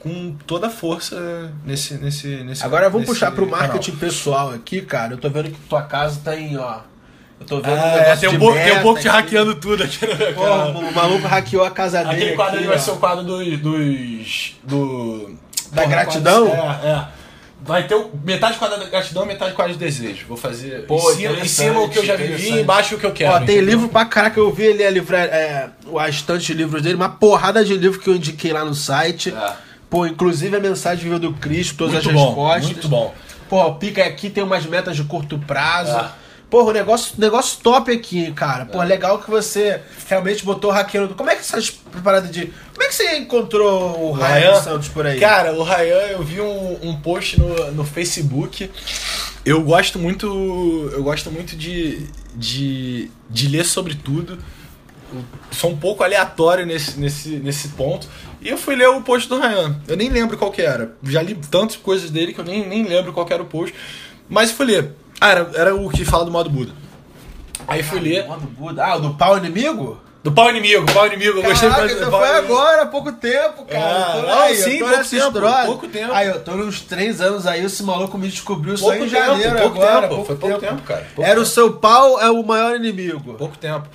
com 0.00 0.36
toda 0.46 0.66
a 0.66 0.70
força 0.70 1.50
nesse. 1.64 1.94
nesse, 1.94 2.44
nesse 2.44 2.62
Agora 2.62 2.90
vamos 2.90 3.06
puxar 3.06 3.32
pro 3.32 3.46
canal. 3.46 3.60
marketing 3.60 3.96
pessoal 3.96 4.50
aqui, 4.50 4.82
cara. 4.82 5.14
Eu 5.14 5.18
tô 5.18 5.30
vendo 5.30 5.50
que 5.50 5.58
tua 5.70 5.84
casa 5.84 6.20
tá 6.22 6.38
em, 6.38 6.58
ó. 6.58 6.80
Eu 7.38 7.46
tô 7.46 7.60
vendo 7.60 7.74
Ah, 7.76 7.84
um 7.86 7.98
negócio 7.98 8.20
tem, 8.20 8.28
um 8.30 8.38
pouco, 8.38 8.54
tem 8.58 8.72
um 8.78 8.82
pouco 8.82 8.98
aqui. 8.98 9.08
hackeando 9.08 9.54
tudo 9.56 9.82
aqui 9.84 10.06
no 10.06 10.16
meu 10.16 10.32
Pô, 10.34 10.42
o 10.80 10.92
maluco 10.94 11.26
hackeou 11.28 11.64
a 11.64 11.70
casa 11.70 11.98
dele. 12.04 12.10
Aquele 12.16 12.32
quadro 12.36 12.54
aqui, 12.54 12.58
ali 12.58 12.66
vai 12.68 12.76
ó. 12.76 12.80
ser 12.80 12.90
o 12.92 12.96
quadro 12.96 13.24
dos. 13.24 13.58
dos 13.60 14.56
do, 14.64 15.36
Da 15.70 15.82
Porra, 15.82 15.86
gratidão? 15.94 16.48
quadro- 16.50 16.86
É, 16.86 16.90
é. 16.90 17.04
Vai 17.58 17.86
ter 17.86 17.94
o, 17.94 18.10
metade 18.24 18.58
quadro 18.58 18.78
da 18.78 18.84
gratidão, 18.86 19.26
metade 19.26 19.52
quadro 19.54 19.72
de 19.72 19.78
desejo. 19.78 20.26
Vou 20.28 20.36
fazer 20.36 20.86
Pô, 20.86 21.10
em, 21.12 21.14
cima, 21.16 21.32
em 21.40 21.44
cima 21.48 21.80
o 21.80 21.88
que 21.88 21.98
eu 21.98 22.04
já 22.04 22.14
vivi 22.14 22.48
e 22.52 22.60
embaixo 22.60 22.94
o 22.94 22.98
que 22.98 23.04
eu 23.06 23.12
quero. 23.12 23.32
Ó, 23.32 23.36
tem 23.38 23.44
entendeu? 23.56 23.64
livro 23.64 23.88
pra 23.88 24.04
caraca, 24.04 24.38
eu 24.38 24.52
vi 24.52 24.68
ali 24.70 24.84
a, 24.84 24.90
livra, 24.90 25.18
é, 25.18 25.68
a 25.98 26.08
estante 26.08 26.46
de 26.46 26.54
livros 26.54 26.80
dele, 26.82 26.94
uma 26.94 27.08
porrada 27.08 27.64
de 27.64 27.76
livro 27.76 27.98
que 27.98 28.08
eu 28.08 28.14
indiquei 28.14 28.52
lá 28.52 28.64
no 28.64 28.74
site. 28.74 29.34
É. 29.36 29.52
Pô, 29.90 30.06
inclusive 30.06 30.56
a 30.56 30.60
mensagem 30.60 31.04
viva 31.04 31.18
do 31.18 31.32
Cristo, 31.32 31.76
todas 31.76 31.94
Muito 31.94 32.08
as 32.08 32.14
bom, 32.14 32.26
respostas. 32.26 32.64
muito 32.64 32.88
bom. 32.88 33.14
Pô, 33.48 33.64
o 33.66 33.74
pica 33.76 34.04
aqui 34.04 34.30
tem 34.30 34.42
umas 34.44 34.64
metas 34.66 34.94
de 34.96 35.04
curto 35.04 35.38
prazo. 35.38 35.96
É. 35.96 36.25
Porra, 36.48 36.70
o 36.70 36.72
negócio, 36.72 37.14
negócio 37.18 37.58
top 37.60 37.90
aqui, 37.90 38.30
cara. 38.32 38.66
Pô, 38.66 38.80
legal 38.82 39.18
que 39.18 39.28
você 39.28 39.80
realmente 40.08 40.44
botou 40.44 40.70
o 40.70 40.72
hackeiro. 40.72 41.08
Como 41.14 41.28
é 41.28 41.34
que 41.34 41.40
essas 41.40 41.70
paradas 41.70 42.30
de. 42.30 42.46
Como 42.72 42.82
é 42.82 42.86
que 42.86 42.94
você 42.94 43.18
encontrou 43.18 44.10
o 44.10 44.12
Ryan 44.12 44.62
Santos 44.62 44.88
por 44.88 45.04
aí? 45.06 45.18
Cara, 45.18 45.52
o 45.54 45.64
Ryan, 45.64 46.06
eu 46.12 46.22
vi 46.22 46.40
um, 46.40 46.78
um 46.82 47.00
post 47.00 47.40
no, 47.40 47.72
no 47.72 47.84
Facebook. 47.84 48.70
Eu 49.44 49.60
gosto 49.62 49.98
muito. 49.98 50.26
Eu 50.92 51.02
gosto 51.02 51.32
muito 51.32 51.56
de, 51.56 52.06
de, 52.34 53.10
de 53.28 53.48
ler 53.48 53.64
sobre 53.64 53.96
tudo. 53.96 54.38
Eu 55.12 55.24
sou 55.50 55.70
um 55.70 55.76
pouco 55.76 56.04
aleatório 56.04 56.64
nesse, 56.64 56.98
nesse, 56.98 57.30
nesse 57.30 57.68
ponto. 57.70 58.08
E 58.40 58.48
eu 58.48 58.56
fui 58.56 58.76
ler 58.76 58.88
o 58.88 59.02
post 59.02 59.28
do 59.28 59.40
Ryan. 59.40 59.80
Eu 59.88 59.96
nem 59.96 60.08
lembro 60.08 60.38
qual 60.38 60.52
que 60.52 60.62
era. 60.62 60.94
Já 61.02 61.22
li 61.22 61.34
tantas 61.50 61.76
coisas 61.76 62.08
dele 62.08 62.32
que 62.32 62.38
eu 62.38 62.44
nem, 62.44 62.68
nem 62.68 62.84
lembro 62.84 63.12
qual 63.12 63.26
que 63.26 63.32
era 63.32 63.42
o 63.42 63.46
post. 63.46 63.74
Mas 64.28 64.52
fui 64.52 64.66
ler. 64.66 64.92
Ah, 65.20 65.30
era, 65.30 65.50
era 65.54 65.74
o 65.74 65.88
que 65.90 66.04
fala 66.04 66.24
do 66.24 66.30
modo 66.30 66.50
Buda. 66.50 66.72
Aí 67.66 67.82
fui 67.82 68.00
ler. 68.00 68.26
Ah, 68.30 68.36
do 68.36 68.46
Buda. 68.46 68.84
Ah, 68.84 68.96
o 68.96 69.00
do 69.00 69.14
pau 69.14 69.36
inimigo? 69.38 70.00
Do 70.22 70.32
pau 70.32 70.50
inimigo, 70.50 70.84
pau 70.92 71.06
inimigo. 71.06 71.38
Eu 71.38 71.42
gostei 71.44 71.68
Caraca, 71.70 71.88
do 71.88 71.98
então 71.98 72.10
pau 72.10 72.20
foi 72.20 72.28
inimigo. 72.30 72.52
agora, 72.54 72.82
há 72.82 72.86
pouco 72.86 73.12
tempo, 73.12 73.64
cara. 73.64 73.78
É, 73.78 74.18
Eu 74.18 74.22
tô 74.22 74.26
não, 74.26 74.42
aí, 74.42 74.56
eu 74.58 74.64
sim, 74.64 74.78
tô 74.78 74.86
pouco 74.86 75.04
tempo, 75.08 75.66
pouco 75.66 75.88
tempo. 75.88 76.12
Aí 76.12 76.26
eu 76.28 76.40
tô 76.42 76.50
nos 76.56 76.80
três 76.80 77.20
anos 77.20 77.46
aí, 77.46 77.64
esse 77.64 77.82
maluco 77.84 78.18
me 78.18 78.28
descobriu 78.28 78.76
só 78.76 78.86
Pouco 78.90 79.04
em 79.04 79.08
tempo, 79.08 79.24
janeiro 79.24 79.56
pouco 79.56 79.80
agora. 79.82 80.08
tempo, 80.08 80.24
foi 80.24 80.36
pouco 80.36 80.58
tempo, 80.58 80.82
cara. 80.82 81.06
Pouco 81.14 81.30
Era 81.30 81.40
o 81.40 81.46
seu 81.46 81.72
pau, 81.74 82.20
é 82.20 82.28
o 82.30 82.42
maior 82.42 82.74
inimigo. 82.74 83.34
Pouco 83.34 83.56
tempo. 83.56 83.88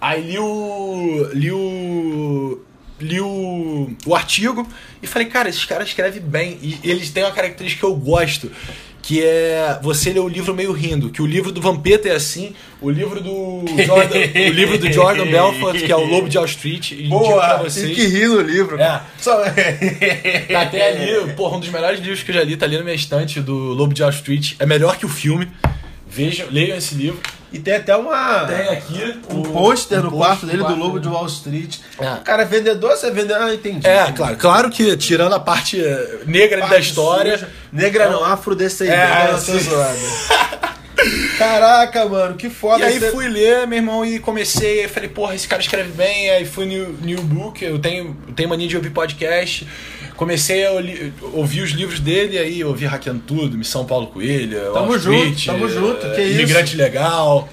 Aí 0.00 0.20
li 0.32 0.38
o. 0.38 1.28
li 1.32 1.50
o. 1.52 2.60
li 3.00 3.20
o, 3.20 3.90
o 4.04 4.14
artigo 4.16 4.66
e 5.00 5.06
falei, 5.06 5.28
cara, 5.28 5.48
esses 5.48 5.64
caras 5.64 5.88
escrevem 5.88 6.20
bem. 6.20 6.58
E 6.60 6.80
eles 6.82 7.10
têm 7.10 7.22
uma 7.24 7.32
característica 7.32 7.86
que 7.86 7.92
eu 7.92 7.94
gosto. 7.96 8.50
Que 9.08 9.24
é 9.24 9.78
você 9.80 10.12
ler 10.12 10.20
o 10.20 10.28
livro 10.28 10.54
meio 10.54 10.70
rindo. 10.70 11.08
Que 11.08 11.22
o 11.22 11.26
livro 11.26 11.50
do 11.50 11.62
Vampeta 11.62 12.10
é 12.10 12.14
assim, 12.14 12.54
o 12.78 12.90
livro 12.90 13.22
do 13.22 13.64
Jordan, 13.86 14.18
o 14.18 14.52
livro 14.52 14.76
do 14.76 14.92
Jordan 14.92 15.24
Belfort, 15.32 15.78
que 15.78 15.90
é 15.90 15.96
o 15.96 16.04
Lobo 16.04 16.28
de 16.28 16.36
Wall 16.36 16.46
Street, 16.46 16.92
Boa, 17.08 17.56
vocês. 17.56 17.86
tem 17.86 17.94
que 17.94 18.06
rir 18.06 18.28
no 18.28 18.42
livro. 18.42 18.78
É. 18.78 19.00
Só... 19.18 19.42
Tá 20.52 20.60
até 20.60 20.88
ali, 20.90 21.32
porra, 21.32 21.56
um 21.56 21.60
dos 21.60 21.70
melhores 21.70 22.00
livros 22.00 22.22
que 22.22 22.32
eu 22.32 22.34
já 22.34 22.44
li, 22.44 22.54
tá 22.54 22.66
ali 22.66 22.76
na 22.76 22.82
minha 22.84 22.94
estante, 22.94 23.40
do 23.40 23.54
Lobo 23.54 23.94
de 23.94 24.02
Wall 24.02 24.10
Street. 24.10 24.56
É 24.58 24.66
melhor 24.66 24.98
que 24.98 25.06
o 25.06 25.08
filme. 25.08 25.48
Vejam, 26.08 26.46
leiam 26.50 26.76
esse 26.76 26.94
livro. 26.94 27.20
E 27.50 27.58
tem 27.58 27.76
até 27.76 27.96
uma... 27.96 28.44
Tem 28.44 28.68
aqui 28.68 29.20
Um 29.30 29.42
pôster 29.42 30.00
um 30.00 30.02
no 30.04 30.10
quarto 30.12 30.44
dele 30.44 30.62
do 30.62 30.74
Lobo 30.74 31.00
de 31.00 31.08
Wall 31.08 31.26
Street. 31.26 31.78
É. 31.98 32.12
O 32.14 32.20
cara 32.20 32.42
é 32.42 32.44
vendedor, 32.44 32.90
você 32.90 33.06
é 33.06 33.10
vendedor? 33.10 33.42
Ah, 33.42 33.54
entendi. 33.54 33.86
É, 33.86 34.02
entendi. 34.02 34.16
claro, 34.18 34.36
claro 34.36 34.70
que 34.70 34.96
tirando 34.98 35.32
a 35.34 35.40
parte 35.40 35.82
eh, 35.82 36.20
negra 36.26 36.60
da 36.60 36.66
Parte 36.66 36.88
história. 36.88 37.38
suja. 37.38 37.50
Negra 37.72 38.10
não, 38.10 38.22
afrodescendente. 38.24 38.96
É, 38.96 39.34
zoando. 39.38 39.98
Caraca, 41.38 42.04
mano, 42.06 42.34
que 42.36 42.50
foda. 42.50 42.80
E 42.80 42.84
aí 42.84 42.98
você- 42.98 43.10
fui 43.10 43.28
ler, 43.28 43.66
meu 43.66 43.78
irmão, 43.78 44.04
e 44.04 44.18
comecei, 44.18 44.82
aí 44.82 44.88
falei, 44.88 45.08
porra, 45.08 45.34
esse 45.34 45.46
cara 45.46 45.62
escreve 45.62 45.90
bem, 45.92 46.30
aí 46.30 46.44
fui 46.44 46.66
no 46.66 46.92
New 47.04 47.22
Book, 47.22 47.64
eu 47.64 47.78
tenho, 47.78 48.16
eu 48.26 48.34
tenho 48.34 48.48
mania 48.48 48.66
de 48.68 48.76
ouvir 48.76 48.90
podcast. 48.90 49.66
Comecei 50.16 50.66
a 50.66 50.72
ouvir 51.32 51.60
os 51.62 51.70
livros 51.70 52.00
dele, 52.00 52.36
aí 52.38 52.64
ouvi 52.64 52.84
Hackeando 52.86 53.22
Tudo, 53.24 53.56
Missão 53.56 53.84
Paulo 53.84 54.08
Coelho, 54.08 54.72
Tamo 54.72 54.98
junto, 54.98 55.44
tamo 55.44 55.68
junto, 55.68 56.04
eh, 56.06 56.14
que 56.16 56.22
isso. 56.22 56.40
Imigrante 56.40 56.76
Legal. 56.76 57.48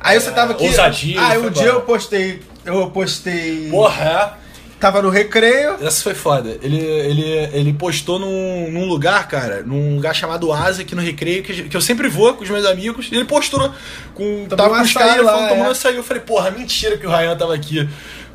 Aí 0.00 0.18
você 0.20 0.32
tava 0.32 0.52
aqui. 0.52 0.64
Ousadia, 0.66 1.20
Ah, 1.20 1.38
um 1.38 1.50
dia 1.50 1.66
eu 1.68 1.82
postei. 1.82 2.40
Eu 2.64 2.90
postei. 2.90 3.68
Porra, 3.70 4.04
é. 4.36 4.39
Tava 4.80 5.02
no 5.02 5.10
recreio. 5.10 5.76
Essa 5.82 6.02
foi 6.02 6.14
foda. 6.14 6.56
Ele, 6.62 6.78
ele, 6.78 7.22
ele 7.52 7.72
postou 7.74 8.18
num, 8.18 8.70
num 8.70 8.86
lugar, 8.86 9.28
cara, 9.28 9.62
num 9.62 9.96
lugar 9.96 10.14
chamado 10.14 10.50
Asa 10.50 10.80
aqui 10.80 10.94
no 10.94 11.02
Recreio, 11.02 11.42
que, 11.42 11.64
que 11.64 11.76
eu 11.76 11.82
sempre 11.82 12.08
vou 12.08 12.32
com 12.32 12.42
os 12.42 12.48
meus 12.48 12.64
amigos. 12.64 13.08
Ele 13.12 13.26
postou 13.26 13.70
com. 14.14 14.46
Tava 14.48 14.76
com 14.76 14.82
os 14.82 14.92
caras 14.94 15.22
lá, 15.22 15.32
falando, 15.32 15.48
tomando 15.50 15.68
é. 15.68 15.72
açaí. 15.72 15.96
Eu 15.96 16.02
falei, 16.02 16.22
porra, 16.22 16.50
mentira 16.50 16.96
que 16.96 17.06
o 17.06 17.10
Ryan 17.10 17.36
tava 17.36 17.54
aqui. 17.54 17.86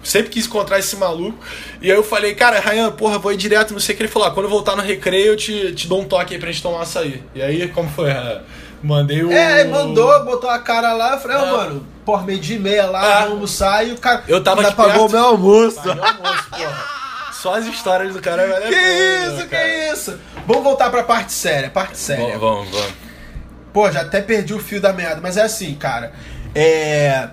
Sempre 0.04 0.30
quis 0.30 0.46
encontrar 0.46 0.78
esse 0.78 0.96
maluco. 0.96 1.44
E 1.82 1.92
aí 1.92 1.98
eu 1.98 2.04
falei, 2.04 2.36
cara, 2.36 2.60
Ryan, 2.60 2.92
porra, 2.92 3.18
vou 3.18 3.34
ir 3.34 3.38
direto, 3.38 3.74
não 3.74 3.80
sei 3.80 3.96
o 3.96 3.98
que. 3.98 4.04
Ele 4.04 4.12
falou, 4.12 4.28
ah, 4.28 4.32
quando 4.32 4.46
eu 4.46 4.52
voltar 4.52 4.76
no 4.76 4.84
recreio, 4.84 5.30
eu 5.30 5.36
te, 5.36 5.74
te 5.74 5.88
dou 5.88 6.00
um 6.00 6.06
toque 6.06 6.36
aí 6.36 6.40
pra 6.40 6.52
gente 6.52 6.62
tomar 6.62 6.84
açaí. 6.84 7.24
E 7.34 7.42
aí, 7.42 7.68
como 7.70 7.90
foi? 7.90 8.12
Ryan? 8.12 8.44
Mandei 8.86 9.24
o. 9.24 9.32
É, 9.32 9.64
mandou, 9.66 10.24
botou 10.26 10.50
a 10.50 10.60
cara 10.60 10.94
lá. 10.94 11.14
Eu 11.14 11.20
falei, 11.20 11.38
Ah. 11.38 11.46
mano, 11.46 11.88
porra, 12.06 12.24
meio 12.24 12.40
dia 12.40 12.56
e 12.56 12.60
meia 12.60 12.86
lá, 12.86 13.02
Ah. 13.02 13.20
vamos 13.22 13.32
almoçar. 13.34 13.88
E 13.88 13.92
o 13.94 13.98
cara 13.98 14.24
Eu 14.28 14.44
tava 14.44 14.62
aqui 14.62 14.76
pagou 14.76 15.10
perto. 15.10 15.12
meu 15.12 15.26
almoço. 15.26 15.80
Almoço, 15.80 16.50
porra. 16.52 16.86
Só 17.34 17.56
as 17.56 17.66
histórias 17.66 18.14
do 18.14 18.22
cara 18.22 18.44
a 18.58 18.62
Que 18.62 18.70
pena, 18.70 19.34
isso, 19.42 19.48
cara. 19.50 19.64
que 19.64 19.92
isso? 19.94 20.20
Vamos 20.48 20.64
voltar 20.64 20.90
pra 20.90 21.04
parte 21.04 21.32
séria, 21.34 21.70
parte 21.70 21.98
séria. 21.98 22.38
Vamos, 22.38 22.70
vamos, 22.70 22.70
vamos. 22.72 22.94
Pô, 23.74 23.92
já 23.92 24.02
até 24.02 24.22
perdi 24.22 24.54
o 24.54 24.60
fio 24.60 24.80
da 24.80 24.94
meada, 24.94 25.20
mas 25.22 25.36
é 25.38 25.42
assim, 25.44 25.74
cara. 25.76 26.14
É. 26.56 27.30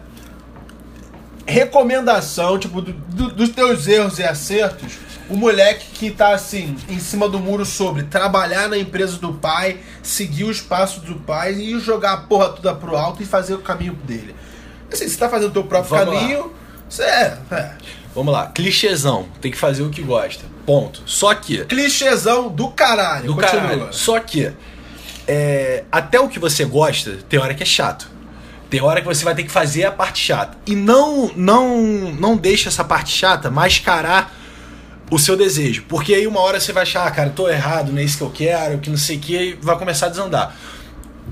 Recomendação, 1.47 2.59
tipo, 2.59 2.81
do- 2.81 2.93
do- 2.93 3.33
dos 3.33 3.49
teus 3.51 3.87
erros 3.89 4.19
e 4.19 4.25
acertos, 4.25 4.93
o 5.33 5.37
moleque 5.37 5.87
que 5.95 6.11
tá 6.11 6.35
assim, 6.35 6.77
em 6.91 6.99
cima 6.99 7.27
do 7.27 7.39
muro 7.41 7.65
sobre 7.65 8.03
trabalhar 8.03 8.69
na 8.69 8.77
empresa 8.77 9.17
do 9.17 9.33
pai, 9.33 9.79
seguir 10.03 10.45
os 10.45 10.61
passos 10.61 11.03
do 11.03 11.15
pai 11.15 11.55
e 11.55 11.81
jogar 11.81 12.13
a 12.13 12.17
porra 12.19 12.51
toda 12.51 12.75
pro 12.75 12.95
alto 12.95 13.23
e 13.23 13.27
fazer 13.27 13.55
o 13.55 13.59
caminho 13.59 13.95
dele. 13.95 14.37
Assim, 14.93 15.09
você 15.09 15.17
tá 15.17 15.31
fazendo 15.31 15.49
o 15.49 15.53
teu 15.53 15.65
próprio 15.65 15.97
Vamos 15.97 16.15
lá. 16.15 16.21
caminho, 16.21 16.53
você 16.87 17.03
é, 17.03 17.39
é. 17.51 17.73
Vamos 18.15 18.31
lá, 18.31 18.49
clichêzão, 18.49 19.27
tem 19.41 19.51
que 19.51 19.57
fazer 19.57 19.83
o 19.83 19.89
que 19.89 20.03
gosta. 20.03 20.45
Ponto. 20.67 21.03
Só 21.07 21.35
que. 21.35 21.65
Clichêzão 21.65 22.51
do 22.51 22.69
caralho. 22.69 23.29
Do 23.29 23.35
Continua. 23.35 23.63
caralho. 23.63 23.89
Só 23.93 24.21
que. 24.21 24.53
é, 25.27 25.85
até 25.91 26.21
o 26.21 26.29
que 26.29 26.39
você 26.39 26.67
gosta, 26.67 27.19
tem 27.27 27.41
hora 27.41 27.55
que 27.55 27.63
é 27.63 27.67
chato. 27.67 28.11
Tem 28.69 28.83
hora 28.83 29.01
que 29.01 29.07
você 29.07 29.25
vai 29.25 29.35
ter 29.35 29.45
que 29.45 29.51
fazer 29.51 29.85
a 29.85 29.93
parte 29.93 30.23
chata. 30.23 30.59
E 30.67 30.75
não, 30.77 31.31
não, 31.35 31.83
não 32.13 32.37
deixa 32.37 32.69
essa 32.69 32.85
parte 32.85 33.11
chata 33.11 33.51
mascarar 33.51 34.42
o 35.15 35.19
seu 35.19 35.37
desejo. 35.37 35.85
Porque 35.89 36.15
aí 36.15 36.27
uma 36.27 36.41
hora 36.41 36.59
você 36.59 36.73
vai 36.73 36.85
achar, 36.85 37.07
ah, 37.07 37.11
cara, 37.11 37.29
tô 37.31 37.49
errado, 37.49 37.93
não 37.93 37.99
é 37.99 38.05
isso 38.05 38.17
que 38.17 38.25
eu 38.25 38.31
quero, 38.31 38.79
que 38.79 38.89
não 38.89 38.97
sei 38.97 39.17
o 39.19 39.21
que, 39.21 39.37
e 39.37 39.53
vai 39.61 39.79
começar 39.79 40.07
a 40.07 40.09
desandar. 40.09 40.57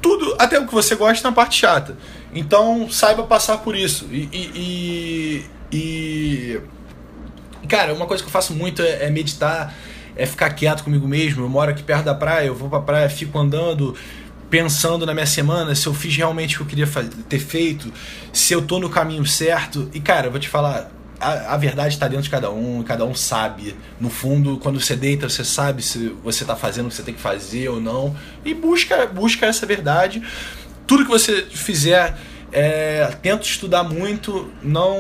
Tudo, 0.03 0.37
até 0.39 0.59
o 0.59 0.67
que 0.67 0.73
você 0.73 0.95
gosta, 0.95 1.27
na 1.29 1.35
parte 1.35 1.59
chata. 1.59 1.97
Então, 2.35 2.89
saiba 2.91 3.23
passar 3.25 3.59
por 3.59 3.75
isso. 3.75 4.07
E. 4.13 4.29
e, 4.33 5.45
e- 5.73 5.77
e- 5.77 6.61
Cara, 7.69 7.95
uma 7.95 8.07
coisa 8.07 8.23
que 8.23 8.29
eu 8.29 8.33
faço 8.33 8.53
muito 8.53 8.83
é, 8.83 9.05
é 9.05 9.11
meditar, 9.11 9.73
é 10.17 10.27
ficar 10.27 10.51
quieto 10.51 10.83
comigo 10.85 11.07
mesmo. 11.07 11.45
Eu 11.45 11.49
moro 11.49 11.71
aqui 11.71 11.83
perto 11.83 12.05
da 12.05 12.15
praia, 12.15 12.47
eu 12.47 12.55
vou 12.55 12.69
pra 12.69 12.81
praia, 12.81 13.09
fico 13.09 13.39
andando, 13.39 13.95
pensando 14.51 15.07
na 15.07 15.15
minha 15.15 15.27
semana, 15.27 15.75
se 15.75 15.87
eu 15.87 15.95
fiz 15.95 16.17
realmente 16.17 16.57
o 16.57 16.59
que 16.59 16.63
eu 16.65 16.85
queria 16.87 17.05
ter 17.29 17.39
feito, 17.39 17.93
se 18.33 18.53
eu 18.53 18.61
tô 18.63 18.79
no 18.81 18.91
caminho 18.91 19.25
certo. 19.25 19.89
E, 19.95 20.01
cara, 20.01 20.27
eu 20.27 20.31
vou 20.33 20.41
te 20.41 20.49
falar, 20.49 20.91
a, 21.21 21.55
a 21.55 21.57
verdade 21.57 21.99
tá 21.99 22.09
dentro 22.09 22.25
de 22.25 22.31
cada 22.31 22.51
um, 22.51 22.83
cada 22.83 23.05
um 23.05 23.15
sabe. 23.15 23.77
No 24.01 24.09
fundo, 24.11 24.57
quando 24.59 24.81
você 24.81 24.97
deita, 24.97 25.29
você 25.29 25.45
sabe 25.45 25.83
se 25.83 26.09
você 26.25 26.45
tá 26.45 26.57
fazendo 26.57 26.87
o 26.87 26.89
que 26.89 26.95
você 26.97 27.03
tem 27.03 27.15
que 27.15 27.21
fazer 27.21 27.69
ou 27.69 27.81
não. 27.81 28.17
E 28.45 28.55
busca, 28.55 29.07
busca 29.07 29.47
essa 29.47 29.67
verdade. 29.67 30.23
Tudo 30.87 31.05
que 31.05 31.11
você 31.11 31.43
fizer, 31.51 32.17
é, 32.53 33.07
tenta 33.23 33.45
estudar 33.45 33.85
muito, 33.85 34.51
não 34.61 34.97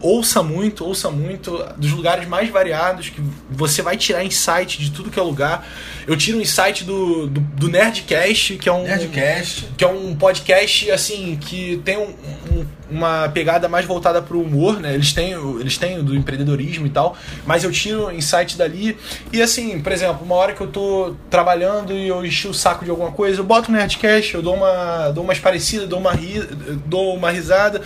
ouça 0.00 0.40
muito, 0.42 0.84
ouça 0.84 1.10
muito 1.10 1.56
dos 1.76 1.90
lugares 1.90 2.28
mais 2.28 2.48
variados 2.48 3.08
que 3.08 3.20
você 3.50 3.82
vai 3.82 3.96
tirar 3.96 4.24
insight 4.24 4.78
de 4.78 4.90
tudo 4.92 5.10
que 5.10 5.18
é 5.18 5.22
lugar. 5.22 5.66
Eu 6.06 6.16
tiro 6.16 6.38
um 6.38 6.40
insight 6.40 6.84
do, 6.84 7.26
do, 7.26 7.40
do 7.40 7.68
Nerdcast, 7.68 8.56
que 8.56 8.68
é 8.68 8.72
um 8.72 8.84
Nerdcast. 8.84 9.68
que 9.76 9.82
é 9.84 9.88
um 9.88 10.14
podcast 10.14 10.90
assim 10.92 11.36
que 11.40 11.80
tem 11.84 11.96
um- 11.98 12.14
um- 12.52 12.66
uma 12.90 13.28
pegada 13.28 13.68
mais 13.68 13.84
voltada 13.86 14.20
pro 14.20 14.40
humor, 14.40 14.80
né? 14.80 14.94
Eles 14.94 15.12
têm, 15.12 15.36
o- 15.36 15.60
eles 15.60 15.78
têm 15.78 15.98
o 15.98 16.02
do 16.02 16.14
empreendedorismo 16.14 16.86
e 16.86 16.90
tal, 16.90 17.16
mas 17.46 17.62
eu 17.64 17.70
tiro 17.70 18.10
insight 18.10 18.56
dali 18.58 18.96
e 19.32 19.40
assim, 19.40 19.80
por 19.80 19.92
exemplo, 19.92 20.24
uma 20.24 20.34
hora 20.34 20.52
que 20.52 20.60
eu 20.60 20.66
tô 20.66 21.14
trabalhando 21.30 21.92
e 21.92 22.08
eu 22.08 22.24
enchi 22.26 22.48
o 22.48 22.54
saco 22.54 22.84
de 22.84 22.90
alguma 22.90 23.12
coisa, 23.12 23.40
eu 23.40 23.44
boto 23.44 23.70
no 23.70 23.78
Nerdcast, 23.78 24.34
eu 24.34 24.42
dou 24.42 24.54
uma 24.56 25.10
dou 25.10 25.22
umas 25.24 25.38
parecidas, 25.38 25.88
dou 25.88 25.98
uma 26.00 26.12
ri, 26.12 26.40
dou 26.86 27.14
uma 27.16 27.30
risada, 27.30 27.80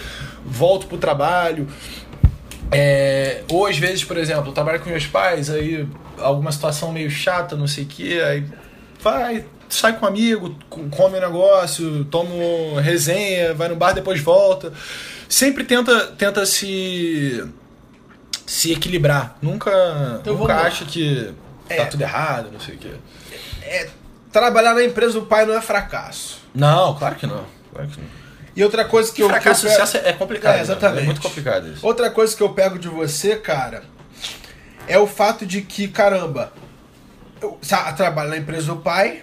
volto 0.45 0.87
pro 0.87 0.97
trabalho. 0.99 1.69
É, 2.73 3.43
ou 3.51 3.67
às 3.67 3.77
vezes, 3.79 4.03
por 4.05 4.17
exemplo, 4.17 4.49
eu 4.49 4.53
trabalho 4.53 4.81
com 4.81 4.91
meus 4.91 5.07
pais, 5.07 5.49
aí 5.51 5.87
alguma 6.19 6.51
situação 6.51 6.93
meio 6.93 7.11
chata, 7.11 7.55
não 7.55 7.67
sei 7.69 7.85
o 7.85 7.87
que, 7.87 8.21
aí 8.21 8.45
vai, 9.01 9.45
sai 9.69 9.97
com 9.99 10.05
um 10.05 10.09
amigo, 10.09 10.57
com- 10.69 10.89
come 10.91 11.19
um 11.19 11.21
negócio, 11.21 12.05
toma 12.07 12.81
resenha, 12.81 13.55
vai 13.55 13.69
no 13.69 13.77
bar, 13.77 13.93
depois 13.93 14.21
volta. 14.21 14.73
Sempre 15.29 15.65
tenta, 15.65 16.07
tenta 16.19 16.45
se 16.47 17.45
se 18.47 18.73
equilibrar. 18.73 19.37
Nunca, 19.41 19.71
Então 20.21 20.35
nunca 20.35 20.55
vamos 20.55 20.67
acha 20.69 20.85
que 20.85 21.33
É. 21.69 21.77
tá 21.77 21.87
tudo 21.87 22.03
errado, 22.03 22.51
não 22.53 22.61
sei 22.61 22.75
o 22.75 22.79
que. 22.79 22.93
É, 23.63 23.89
trabalhar 24.31 24.75
na 24.75 24.85
empresa 24.85 25.19
do 25.19 25.27
pai 25.27 25.47
não 25.47 25.55
é 25.55 25.61
fracasso. 25.63 26.39
Não, 26.55 26.95
claro 26.95 27.15
que 27.17 27.27
não. 27.27 27.45
Claro 27.73 27.89
que 27.89 28.01
não. 28.01 28.07
E 28.57 28.63
outra 28.63 28.85
coisa 28.85 29.11
que 29.13 29.23
eu. 29.23 29.29
Fracasso 29.29 29.67
eu 29.67 29.71
pego- 29.73 29.87
sucesso 29.87 30.07
é 30.07 30.13
complicado. 30.13 30.53
É, 30.53 30.57
né? 30.59 30.63
exatamente. 30.63 31.03
É 31.03 31.07
muito 31.07 31.21
complicado 31.23 31.69
isso. 31.73 31.85
Outra 31.85 32.11
coisa 32.11 32.37
que 32.37 32.43
eu 32.43 32.51
pego 32.51 32.79
de 32.79 32.87
você, 32.89 33.35
cara, 33.37 33.83
é 34.87 34.97
o 34.99 35.07
fato 35.07 35.45
de 35.47 35.63
que, 35.63 35.89
caramba, 35.89 36.53
eu 37.41 37.59
trabalho 37.97 38.31
na 38.31 38.37
empresa 38.37 38.67
do 38.67 38.77
pai, 38.77 39.23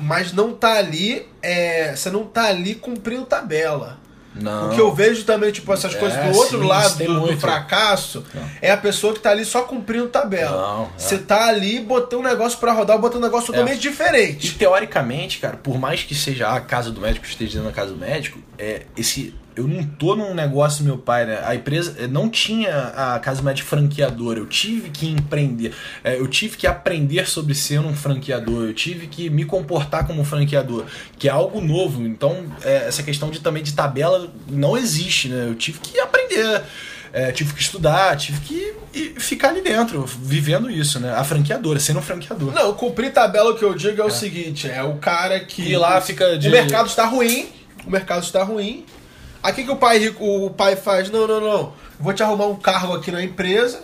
Mas 0.00 0.32
não 0.32 0.52
tá 0.52 0.74
ali, 0.74 1.26
é, 1.42 1.94
você 1.94 2.10
não 2.10 2.24
tá 2.24 2.44
ali 2.44 2.74
cumprindo 2.74 3.24
tabela. 3.24 3.98
Não. 4.38 4.66
O 4.70 4.74
que 4.74 4.80
eu 4.80 4.94
vejo 4.94 5.24
também, 5.24 5.50
tipo, 5.50 5.72
essas 5.72 5.94
É, 5.94 5.98
coisas 5.98 6.22
do 6.22 6.36
outro 6.36 6.60
sim, 6.60 6.66
lado 6.66 7.04
do, 7.04 7.20
do 7.28 7.40
fracasso, 7.40 8.22
Não. 8.34 8.42
é 8.60 8.70
a 8.70 8.76
pessoa 8.76 9.14
que 9.14 9.20
tá 9.20 9.30
ali 9.30 9.46
só 9.46 9.62
cumprindo 9.62 10.08
tabela. 10.08 10.90
É. 10.94 11.00
Você 11.00 11.16
tá 11.16 11.46
ali 11.46 11.80
botando 11.80 12.20
um 12.20 12.22
negócio 12.22 12.58
pra 12.58 12.72
rodar, 12.72 12.98
botando 12.98 13.22
um 13.22 13.24
negócio 13.24 13.46
totalmente 13.46 13.78
E 13.78 13.80
diferente. 13.80 14.54
teoricamente, 14.58 15.38
cara, 15.38 15.56
por 15.56 15.78
mais 15.78 16.02
que 16.02 16.14
seja 16.14 16.50
a 16.54 16.60
casa 16.60 16.90
do 16.90 17.00
médico, 17.00 17.24
esteja 17.24 17.54
dentro 17.54 17.68
da 17.68 17.74
casa 17.74 17.92
do 17.92 17.98
médico, 17.98 18.38
é 18.58 18.82
esse. 18.94 19.34
Eu 19.56 19.66
não 19.66 19.82
tô 19.82 20.14
num 20.14 20.34
negócio 20.34 20.84
meu 20.84 20.98
pai, 20.98 21.24
né? 21.24 21.40
A 21.44 21.54
empresa 21.54 21.96
eh, 21.98 22.06
não 22.06 22.28
tinha 22.28 22.92
a 22.94 23.18
casa 23.18 23.40
do 23.40 23.44
médico 23.44 23.66
franqueadora. 23.68 24.38
Eu 24.38 24.46
tive 24.46 24.90
que 24.90 25.08
empreender. 25.08 25.72
É, 26.04 26.18
eu 26.18 26.26
tive 26.28 26.56
que 26.58 26.66
aprender 26.66 27.26
sobre 27.26 27.54
ser 27.54 27.80
um 27.80 27.94
franqueador. 27.94 28.66
Eu 28.66 28.74
tive 28.74 29.06
que 29.06 29.30
me 29.30 29.44
comportar 29.46 30.06
como 30.06 30.22
franqueador, 30.24 30.84
que 31.18 31.26
é 31.28 31.30
algo 31.32 31.60
novo. 31.60 32.02
Então, 32.02 32.44
é, 32.62 32.86
essa 32.88 33.02
questão 33.02 33.30
de 33.30 33.40
também 33.40 33.62
de 33.62 33.72
tabela 33.72 34.28
não 34.48 34.76
existe, 34.76 35.28
né? 35.28 35.46
Eu 35.48 35.54
tive 35.54 35.78
que 35.80 35.98
aprender. 36.00 36.62
é, 37.12 37.32
tive 37.32 37.54
que 37.54 37.60
estudar, 37.62 38.14
tive 38.16 38.40
que 38.40 38.74
ficar 39.18 39.48
ali 39.48 39.62
dentro, 39.62 40.04
vivendo 40.04 40.70
isso, 40.70 41.00
né? 41.00 41.14
A 41.14 41.24
franqueadora, 41.24 41.78
sendo 41.80 41.98
um 41.98 42.02
franqueador. 42.02 42.52
Não, 42.52 42.74
cumprir 42.74 43.10
tabela 43.10 43.52
o 43.52 43.56
que 43.56 43.64
eu 43.64 43.72
digo 43.74 44.02
é, 44.02 44.04
o 44.04 44.10
seguinte, 44.10 44.68
é 44.68 44.82
o 44.82 44.96
cara 44.96 45.40
que... 45.40 45.62
E 45.62 45.76
lá 45.78 45.98
fica 46.02 46.36
de- 46.36 46.48
O 46.48 46.50
mercado 46.50 46.88
está 46.88 47.06
ruim, 47.06 47.48
o 47.86 47.90
mercado 47.90 48.22
está 48.22 48.42
ruim. 48.42 48.84
Aqui 49.46 49.62
que 49.62 49.70
o 49.70 49.76
pai 49.76 49.98
rico, 49.98 50.24
o 50.24 50.50
pai 50.50 50.74
faz, 50.74 51.08
não, 51.08 51.24
não, 51.24 51.40
não, 51.40 51.72
vou 52.00 52.12
te 52.12 52.20
arrumar 52.20 52.46
um 52.46 52.56
cargo 52.56 52.94
aqui 52.94 53.12
na 53.12 53.22
empresa. 53.22 53.80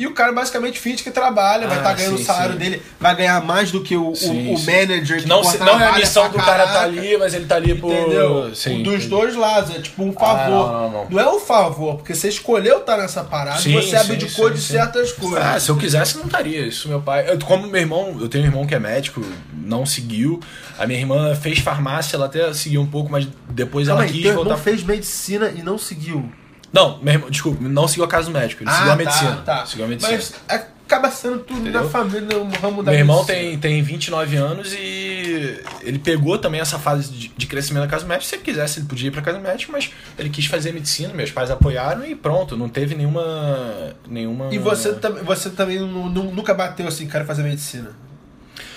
E 0.00 0.06
o 0.06 0.14
cara 0.14 0.32
basicamente 0.32 0.80
finge 0.80 1.02
que 1.02 1.10
trabalha, 1.10 1.68
vai 1.68 1.76
Ah, 1.76 1.80
estar 1.80 1.92
ganhando 1.92 2.16
sim, 2.16 2.22
o 2.22 2.26
salário 2.26 2.52
sim. 2.54 2.58
dele, 2.58 2.82
vai 2.98 3.14
ganhar 3.14 3.44
mais 3.44 3.70
do 3.70 3.82
que 3.82 3.94
o, 3.94 4.12
o- 4.12 4.16
Sim, 4.16 4.54
o 4.54 4.56
sim. 4.56 4.64
manager 4.64 5.20
que 5.22 5.28
Não, 5.28 5.44
se- 5.44 5.58
não 5.58 5.78
é 5.78 5.88
a 5.88 5.92
missão 5.92 6.30
do 6.30 6.38
cara 6.38 6.66
tá 6.68 6.80
ali, 6.84 7.18
mas 7.18 7.34
ele 7.34 7.44
tá 7.44 7.56
ali 7.56 7.74
por. 7.74 7.92
Entendeu? 7.92 8.54
Sim, 8.54 8.82
dos 8.82 9.04
dois 9.04 9.36
lados, 9.36 9.76
é 9.76 9.78
tipo 9.78 10.02
um 10.02 10.10
favor. 10.14 10.68
Ah, 10.70 10.70
não, 10.72 10.90
não, 10.90 11.06
não. 11.10 11.20
é 11.20 11.28
um 11.30 11.38
favor, 11.38 11.96
porque 11.96 12.14
você 12.14 12.30
escolheu 12.30 12.78
estar 12.78 12.96
nessa 12.96 13.22
parada 13.22 13.60
Sim, 13.60 13.72
e 13.78 13.82
você 13.82 13.94
abdicou 13.94 14.48
de 14.48 14.62
certas 14.62 15.12
coisas. 15.12 15.38
Ah, 15.38 15.60
se 15.60 15.68
eu 15.70 15.76
quisesse, 15.76 16.16
não 16.16 16.24
estaria. 16.24 16.66
Isso, 16.66 16.88
meu 16.88 17.02
pai. 17.02 17.28
Eu, 17.28 17.38
como 17.40 17.66
meu 17.66 17.80
irmão, 17.82 18.16
eu 18.18 18.26
tenho 18.26 18.44
um 18.44 18.46
irmão 18.46 18.66
que 18.66 18.74
é 18.74 18.78
médico, 18.78 19.22
não 19.52 19.84
seguiu. 19.84 20.40
A 20.78 20.86
minha 20.86 20.98
irmã 20.98 21.34
fez 21.34 21.58
farmácia, 21.58 22.16
ela 22.16 22.24
até 22.24 22.50
seguiu 22.54 22.80
um 22.80 22.86
pouco, 22.86 23.12
mas 23.12 23.28
depois 23.50 23.86
Calma 23.86 24.04
ela 24.04 24.10
aí, 24.10 24.16
quis 24.16 24.32
voltar. 24.32 24.50
irmão 24.52 24.58
fez 24.64 24.82
medicina 24.82 25.52
e 25.54 25.62
não 25.62 25.76
seguiu. 25.76 26.32
Não, 26.72 26.98
meu 27.02 27.14
irmão, 27.14 27.30
desculpa, 27.30 27.58
não 27.62 27.88
seguiu 27.88 28.04
a 28.04 28.08
casa 28.08 28.26
do 28.26 28.32
médico, 28.32 28.62
ele 28.62 28.70
seguiu 28.70 28.92
a 28.92 28.96
medicina. 28.96 29.36
Tá, 29.44 29.56
tá. 29.60 29.66
Seguiu 29.66 29.84
a 29.84 29.88
medicina. 29.88 30.12
Mas 30.16 30.34
acaba 30.48 31.10
sendo 31.10 31.38
tudo 31.40 31.60
Entendeu? 31.60 31.82
na 31.84 31.88
família, 31.88 32.20
no 32.38 32.50
ramo 32.56 32.82
da 32.82 32.90
Meu 32.90 33.00
irmão 33.00 33.18
medicina. 33.24 33.38
tem, 33.50 33.58
tem 33.58 33.82
29 33.82 34.36
anos 34.36 34.72
e 34.72 35.60
ele 35.82 35.98
pegou 35.98 36.36
também 36.38 36.60
essa 36.60 36.78
fase 36.78 37.10
de, 37.12 37.28
de 37.28 37.46
crescimento 37.46 37.82
da 37.84 37.88
casa 37.88 38.04
médica. 38.06 38.28
Se 38.28 38.34
ele 38.36 38.42
quisesse, 38.42 38.80
ele 38.80 38.86
podia 38.86 39.08
ir 39.08 39.10
pra 39.10 39.22
casa 39.22 39.38
médica, 39.38 39.70
mas 39.72 39.90
ele 40.18 40.30
quis 40.30 40.46
fazer 40.46 40.72
medicina, 40.72 41.12
meus 41.14 41.30
pais 41.30 41.50
apoiaram 41.50 42.04
e 42.04 42.14
pronto, 42.14 42.56
não 42.56 42.68
teve 42.68 42.94
nenhuma. 42.94 43.94
nenhuma... 44.08 44.52
E 44.52 44.58
você, 44.58 44.94
você 45.24 45.50
também 45.50 45.78
nu- 45.80 46.08
nu- 46.08 46.32
nunca 46.34 46.54
bateu 46.54 46.86
assim, 46.88 47.06
quero 47.06 47.24
fazer 47.24 47.42
medicina. 47.42 47.90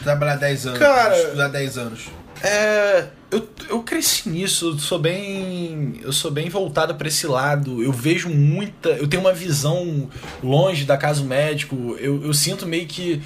Trabalhar 0.04 0.36
10 0.36 0.68
anos. 0.68 0.80
Cara- 0.80 1.18
Estudar 1.18 1.48
10 1.50 1.78
anos. 1.78 2.02
É, 2.42 3.06
eu, 3.32 3.48
eu 3.70 3.84
cresci 3.84 4.28
nisso, 4.28 4.72
eu 4.72 4.80
sou 4.80 5.00
bem. 5.00 5.94
Eu 6.02 6.12
sou 6.12 6.30
bem 6.30 6.50
voltado 6.50 6.96
para 6.96 7.08
esse 7.08 7.26
lado. 7.26 7.82
Eu 7.82 7.92
vejo 7.94 8.28
muita. 8.30 8.90
Eu 8.90 9.08
tenho 9.08 9.22
uma 9.22 9.32
visão 9.34 10.10
longe 10.44 10.84
da 10.84 10.98
casa 10.98 11.22
do 11.22 11.28
médico. 11.28 11.96
Eu, 12.00 12.22
eu 12.24 12.34
sinto 12.34 12.66
meio 12.66 12.86
que. 12.86 13.22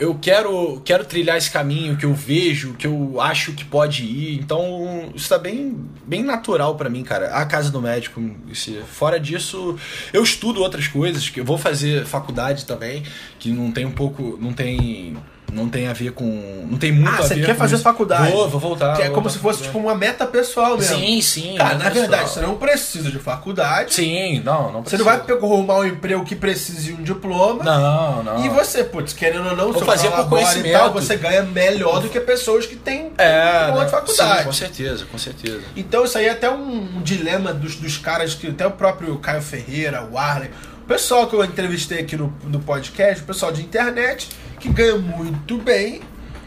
Eu 0.00 0.14
quero, 0.14 0.80
quero 0.82 1.04
trilhar 1.04 1.36
esse 1.36 1.50
caminho 1.50 1.94
que 1.94 2.06
eu 2.06 2.14
vejo, 2.14 2.72
que 2.72 2.86
eu 2.86 3.20
acho 3.20 3.52
que 3.52 3.66
pode 3.66 4.02
ir. 4.02 4.38
Então, 4.40 5.12
isso 5.14 5.28
tá 5.28 5.38
bem, 5.38 5.76
bem 6.06 6.22
natural 6.24 6.74
para 6.74 6.88
mim, 6.88 7.04
cara. 7.04 7.26
A 7.36 7.44
casa 7.44 7.70
do 7.70 7.80
médico. 7.82 8.20
esse- 8.50 8.80
fora 8.90 9.20
disso, 9.20 9.76
eu 10.12 10.22
estudo 10.24 10.60
outras 10.62 10.88
coisas, 10.88 11.28
que 11.28 11.38
eu 11.38 11.44
vou 11.44 11.58
fazer 11.58 12.06
faculdade 12.06 12.64
também, 12.64 13.02
que 13.38 13.50
não 13.52 13.70
tem 13.70 13.84
um 13.84 13.92
pouco. 13.92 14.38
Não 14.40 14.52
tem. 14.54 15.16
Não 15.52 15.68
tem 15.68 15.88
a 15.88 15.92
ver 15.92 16.12
com. 16.12 16.66
Não 16.68 16.78
tem 16.78 16.92
muito 16.92 17.08
Ah, 17.10 17.18
a 17.18 17.22
você 17.22 17.34
ver 17.34 17.46
quer 17.46 17.52
com 17.54 17.58
fazer 17.58 17.74
isso. 17.76 17.84
faculdade? 17.84 18.30
Vou, 18.32 18.48
vou 18.48 18.60
voltar. 18.60 18.96
que 18.96 19.02
é 19.02 19.10
como 19.10 19.28
se 19.28 19.38
fosse 19.38 19.62
tipo 19.62 19.78
uma 19.78 19.94
meta 19.94 20.26
pessoal 20.26 20.76
mesmo. 20.78 20.96
Sim, 20.96 21.20
sim. 21.20 21.54
Cara, 21.56 21.74
na 21.76 21.88
verdade, 21.90 22.22
pessoal. 22.24 22.28
você 22.28 22.40
não 22.40 22.56
precisa 22.56 23.10
de 23.10 23.18
faculdade. 23.18 23.94
Sim, 23.94 24.40
não, 24.44 24.72
não 24.72 24.82
Você 24.82 24.96
não 24.96 25.04
vai 25.04 25.18
precisa. 25.18 25.38
pegar 25.40 25.52
arrumar 25.54 25.74
um 25.78 25.84
emprego 25.86 26.24
que 26.24 26.34
precise 26.36 26.82
de 26.84 26.92
um 26.92 27.02
diploma. 27.02 27.62
Não, 27.64 28.22
não. 28.22 28.44
E 28.44 28.48
você, 28.48 28.84
putz, 28.84 29.12
querendo 29.12 29.48
ou 29.48 29.56
não, 29.56 29.72
se 29.72 29.84
fazer 29.84 30.08
por 30.08 30.16
colabore 30.16 30.42
e 30.42 30.44
conhecimento. 30.44 30.78
tal, 30.78 30.92
você 30.92 31.16
ganha 31.16 31.42
melhor 31.42 32.00
do 32.00 32.08
que 32.08 32.20
pessoas 32.20 32.66
que 32.66 32.76
têm 32.76 33.10
É, 33.18 33.66
um 33.66 33.68
monte 33.72 33.78
né? 33.80 33.84
de 33.86 33.90
faculdade. 33.90 34.38
Sim, 34.38 34.44
com 34.44 34.52
certeza, 34.52 35.04
com 35.10 35.18
certeza. 35.18 35.60
Então 35.76 36.04
isso 36.04 36.16
aí 36.18 36.26
é 36.26 36.30
até 36.30 36.50
um, 36.50 36.98
um 36.98 37.02
dilema 37.02 37.52
dos, 37.52 37.76
dos 37.76 37.98
caras 37.98 38.34
que 38.34 38.46
até 38.48 38.66
o 38.66 38.70
próprio 38.70 39.16
Caio 39.18 39.42
Ferreira, 39.42 40.06
o 40.10 40.16
Arley, 40.18 40.50
o 40.82 40.86
pessoal 40.86 41.26
que 41.28 41.34
eu 41.34 41.44
entrevistei 41.44 42.00
aqui 42.00 42.16
no, 42.16 42.32
no 42.44 42.60
podcast, 42.60 43.22
o 43.22 43.26
pessoal 43.26 43.52
de 43.52 43.62
internet, 43.62 44.28
que 44.60 44.68
ganha 44.68 44.96
muito 44.96 45.58
bem 45.58 46.00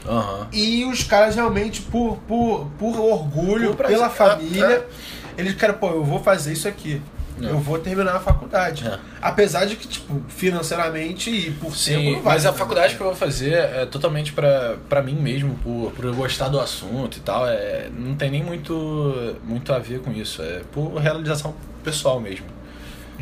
Aham. 0.07 0.47
e 0.53 0.85
os 0.85 1.03
caras 1.03 1.35
realmente, 1.35 1.81
por, 1.81 2.17
por, 2.27 2.67
por 2.77 2.99
orgulho, 2.99 3.73
Por 3.75 3.87
pela 3.87 4.09
família, 4.09 4.65
É, 4.65 5.41
eles 5.41 5.55
querem, 5.55 5.75
pô, 5.75 5.89
eu 5.89 6.03
vou 6.03 6.19
fazer 6.19 6.53
isso 6.53 6.67
aqui. 6.67 7.01
É. 7.41 7.49
Eu 7.49 7.57
vou 7.57 7.79
terminar 7.79 8.15
a 8.15 8.19
faculdade. 8.19 8.87
É. 8.87 8.99
Apesar 9.19 9.65
de 9.65 9.75
que, 9.75 9.87
tipo, 9.87 10.21
financeiramente 10.29 11.31
e 11.31 11.49
por 11.51 11.71
tempo 11.71 11.75
Sim, 11.75 12.21
mas 12.23 12.45
a 12.45 12.53
faculdade 12.53 12.95
que 12.95 13.01
eu 13.01 13.07
vou 13.07 13.15
fazer 13.15 13.53
é 13.53 13.85
totalmente 13.87 14.31
pra, 14.33 14.75
pra 14.87 15.01
mim 15.01 15.15
mesmo, 15.15 15.55
por, 15.63 15.91
por 15.93 16.05
eu 16.05 16.13
gostar 16.13 16.47
do 16.49 16.59
assunto 16.59 17.17
e 17.17 17.21
tal. 17.21 17.47
É, 17.47 17.89
não 17.91 18.13
tem 18.13 18.29
nem 18.29 18.43
muito, 18.43 19.35
muito 19.43 19.73
a 19.73 19.79
ver 19.79 19.99
com 20.01 20.11
isso. 20.11 20.43
É 20.43 20.61
por 20.71 20.93
realização 20.97 21.55
pessoal 21.83 22.19
mesmo. 22.19 22.45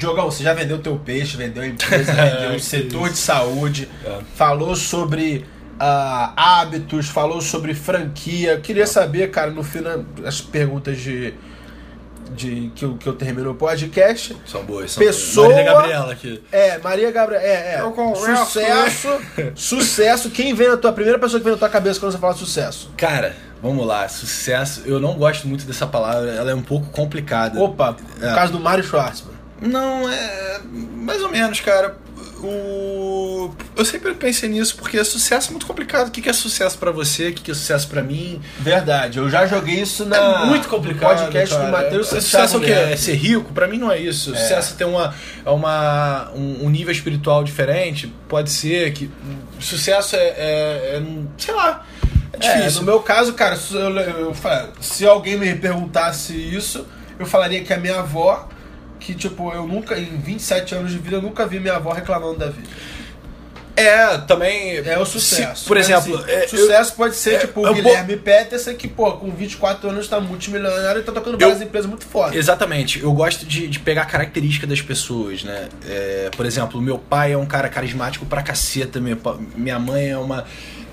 Diogão, 0.01 0.29
você 0.29 0.43
já 0.43 0.53
vendeu 0.53 0.79
teu 0.79 0.97
peixe, 0.97 1.37
vendeu 1.37 1.63
a 1.63 1.67
empresa, 1.67 2.11
vendeu 2.13 2.55
o 2.55 2.59
setor 2.59 3.09
de 3.09 3.17
saúde, 3.17 3.87
É. 4.05 4.17
falou 4.35 4.75
sobre 4.75 5.45
ah, 5.79 6.33
hábitos, 6.35 7.07
falou 7.07 7.39
sobre 7.41 7.73
franquia. 7.73 8.51
Eu 8.53 8.61
queria 8.61 8.85
saber, 8.87 9.29
cara, 9.31 9.49
no 9.51 9.63
final, 9.63 10.03
as 10.25 10.41
perguntas 10.41 10.97
de, 10.99 11.33
de 12.35 12.71
que, 12.75 12.85
eu, 12.85 12.95
que 12.97 13.07
eu 13.07 13.13
termino 13.13 13.51
o 13.51 13.55
podcast. 13.55 14.35
São 14.45 14.63
boas, 14.63 14.91
são 14.91 15.03
Pessoa- 15.03 15.47
boas. 15.47 15.55
Marília 15.57 15.73
Gabriela 15.73 16.13
aqui. 16.13 16.43
É, 16.51 16.77
Maria 16.79 17.11
Gabriela, 17.11 17.43
é, 17.43 17.75
é. 17.75 17.81
Eu 17.81 17.91
converso, 17.91 18.45
Sucesso, 18.45 19.09
sucesso. 19.55 20.29
Quem 20.29 20.53
vem 20.53 20.67
na 20.69 20.77
tua, 20.77 20.89
a 20.91 20.93
primeira 20.93 21.19
pessoa 21.19 21.39
que 21.39 21.43
vem 21.43 21.53
na 21.53 21.59
tua 21.59 21.69
cabeça 21.69 21.99
quando 21.99 22.11
você 22.11 22.17
fala 22.17 22.33
sucesso? 22.33 22.91
Cara, 22.97 23.35
vamos 23.61 23.85
lá, 23.85 24.07
sucesso. 24.07 24.81
Eu 24.85 24.99
não 24.99 25.13
gosto 25.15 25.47
muito 25.47 25.65
dessa 25.65 25.85
palavra, 25.87 26.29
ela 26.31 26.51
é 26.51 26.55
um 26.55 26.61
pouco 26.63 26.87
complicada. 26.91 27.59
Opa, 27.59 27.95
É. 28.21 28.33
caso 28.33 28.51
do 28.53 28.59
Mário 28.59 28.83
Schwartzman. 28.83 29.40
Não, 29.61 30.09
é. 30.09 30.59
Mais 30.95 31.21
ou 31.21 31.29
menos, 31.29 31.59
cara. 31.59 31.95
O... 32.43 33.53
Eu 33.75 33.85
sempre 33.85 34.15
pensei 34.15 34.49
nisso, 34.49 34.75
porque 34.75 35.03
sucesso 35.03 35.49
é 35.49 35.51
muito 35.51 35.65
complicado. 35.67 36.07
O 36.07 36.11
que 36.11 36.27
é 36.27 36.33
sucesso 36.33 36.75
pra 36.77 36.89
você? 36.91 37.29
O 37.29 37.33
que 37.33 37.51
é 37.51 37.53
sucesso 37.53 37.87
pra 37.87 38.01
mim? 38.01 38.41
Verdade, 38.59 39.19
eu 39.19 39.29
já 39.29 39.45
joguei 39.45 39.79
isso 39.79 40.05
na 40.05 40.17
é 40.17 40.45
muito 40.45 40.67
complicado. 40.67 41.19
podcast 41.19 41.53
cara. 41.55 41.67
do 41.67 41.71
Matheus 41.71 42.07
Sucesso 42.07 42.55
é 42.55 42.57
o 42.57 42.61
quê? 42.61 42.67
Santiago 42.69 42.93
É 42.93 42.95
ser 42.97 43.13
rico? 43.13 43.53
Pra 43.53 43.67
mim 43.67 43.77
não 43.77 43.91
é 43.91 43.99
isso. 43.99 44.31
Sucesso 44.31 44.73
é 44.73 44.77
ter 44.77 44.85
uma, 44.85 45.13
é 45.45 45.49
uma, 45.51 46.31
um, 46.33 46.65
um 46.65 46.69
nível 46.71 46.91
espiritual 46.91 47.43
diferente. 47.43 48.11
Pode 48.27 48.49
ser 48.49 48.91
que. 48.93 49.11
Sucesso 49.59 50.15
é. 50.15 50.19
é- 50.19 50.33
é- 50.97 51.03
sei 51.37 51.53
lá. 51.53 51.85
É 52.33 52.45
É, 52.47 52.57
difícil. 52.57 52.79
no 52.79 52.85
meu 52.87 52.99
caso, 53.01 53.33
cara, 53.33 53.55
se, 53.55 53.75
eu, 53.75 53.89
eu 53.99 54.35
se 54.79 55.05
alguém 55.05 55.37
me 55.37 55.53
perguntasse 55.53 56.33
isso, 56.33 56.87
eu 57.19 57.25
falaria 57.27 57.61
que 57.61 57.71
a 57.73 57.77
minha 57.77 57.99
avó, 57.99 58.47
que 59.01 59.13
tipo, 59.15 59.51
eu 59.51 59.67
nunca, 59.67 59.97
em 59.99 60.17
27 60.17 60.75
anos 60.75 60.91
de 60.91 60.97
vida, 60.99 61.17
eu 61.17 61.21
nunca 61.21 61.45
vi 61.45 61.59
minha 61.59 61.73
avó 61.75 61.91
reclamando 61.91 62.37
da 62.37 62.45
vida. 62.49 62.69
É, 63.75 64.17
também. 64.19 64.77
É 64.77 64.99
o 64.99 65.05
sucesso. 65.05 65.63
Se- 65.63 65.67
por 65.67 65.77
Mas, 65.77 65.89
exemplo, 65.89 66.17
assim, 66.19 66.29
é, 66.29 66.43
eu- 66.43 66.49
sucesso 66.49 66.93
pode 66.93 67.15
ser 67.15 67.35
é, 67.35 67.37
tipo 67.39 67.61
o 67.61 67.65
eu 67.67 67.73
Guilherme 67.73 68.17
Peterson, 68.17 68.73
que, 68.75 68.87
pô, 68.87 69.13
com 69.13 69.31
24 69.31 69.89
anos 69.89 70.07
tá 70.07 70.19
multimilionário 70.19 71.01
e 71.01 71.03
tá 71.03 71.11
tocando 71.11 71.37
várias 71.39 71.61
empresas 71.61 71.89
muito 71.89 72.05
fodas. 72.05 72.35
Exatamente. 72.35 73.01
Eu 73.01 73.11
gosto 73.13 73.45
de, 73.45 73.67
de 73.67 73.79
pegar 73.79 74.05
características 74.05 74.69
das 74.69 74.81
pessoas, 74.81 75.43
né? 75.43 75.69
É, 75.87 76.29
por 76.35 76.45
exemplo, 76.45 76.81
meu 76.81 76.99
pai 76.99 77.31
é 77.31 77.37
um 77.37 77.45
cara 77.45 77.69
carismático 77.69 78.25
pra 78.25 78.43
caceta, 78.43 79.01
pa- 79.23 79.37
minha 79.55 79.79
mãe 79.79 80.09
é 80.09 80.17
uma. 80.17 80.45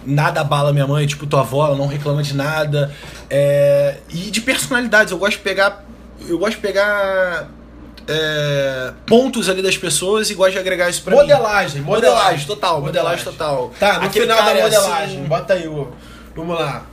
Nada 0.07 0.41
abala 0.41 0.73
minha 0.73 0.87
mãe, 0.87 1.07
tipo 1.07 1.27
tua 1.27 1.41
avó, 1.41 1.67
ela 1.67 1.77
não 1.77 1.89
reclama 1.89 2.23
de 2.23 2.35
nada. 2.35 2.95
É, 3.29 3.97
e 4.09 4.31
de 4.31 4.41
personalidades, 4.41 5.11
eu 5.11 5.19
gosto 5.19 5.37
de 5.39 5.43
pegar. 5.43 5.85
Eu 6.27 6.39
gosto 6.39 6.53
de 6.55 6.61
pegar. 6.63 7.51
É, 8.09 8.93
pontos 9.07 9.49
ali 9.49 9.61
das 9.63 9.77
pessoas 9.77 10.31
e 10.31 10.35
gosto 10.35 10.53
de 10.53 10.59
agregar 10.59 10.89
isso 10.89 11.03
pra 11.03 11.13
mim. 11.15 11.21
Modelagem, 11.21 11.83
Modelagem, 11.83 12.47
total, 12.47 12.81
modelagem 12.81 13.25
total. 13.25 13.73
Tá, 13.79 13.99
no 14.01 14.07
Aquele 14.07 14.25
final 14.27 14.43
da 14.45 14.55
modelagem, 14.55 15.19
assim- 15.19 15.29
bota 15.29 15.53
aí 15.55 15.69
o. 15.69 15.93
Vamos 16.35 16.59
lá. 16.59 16.85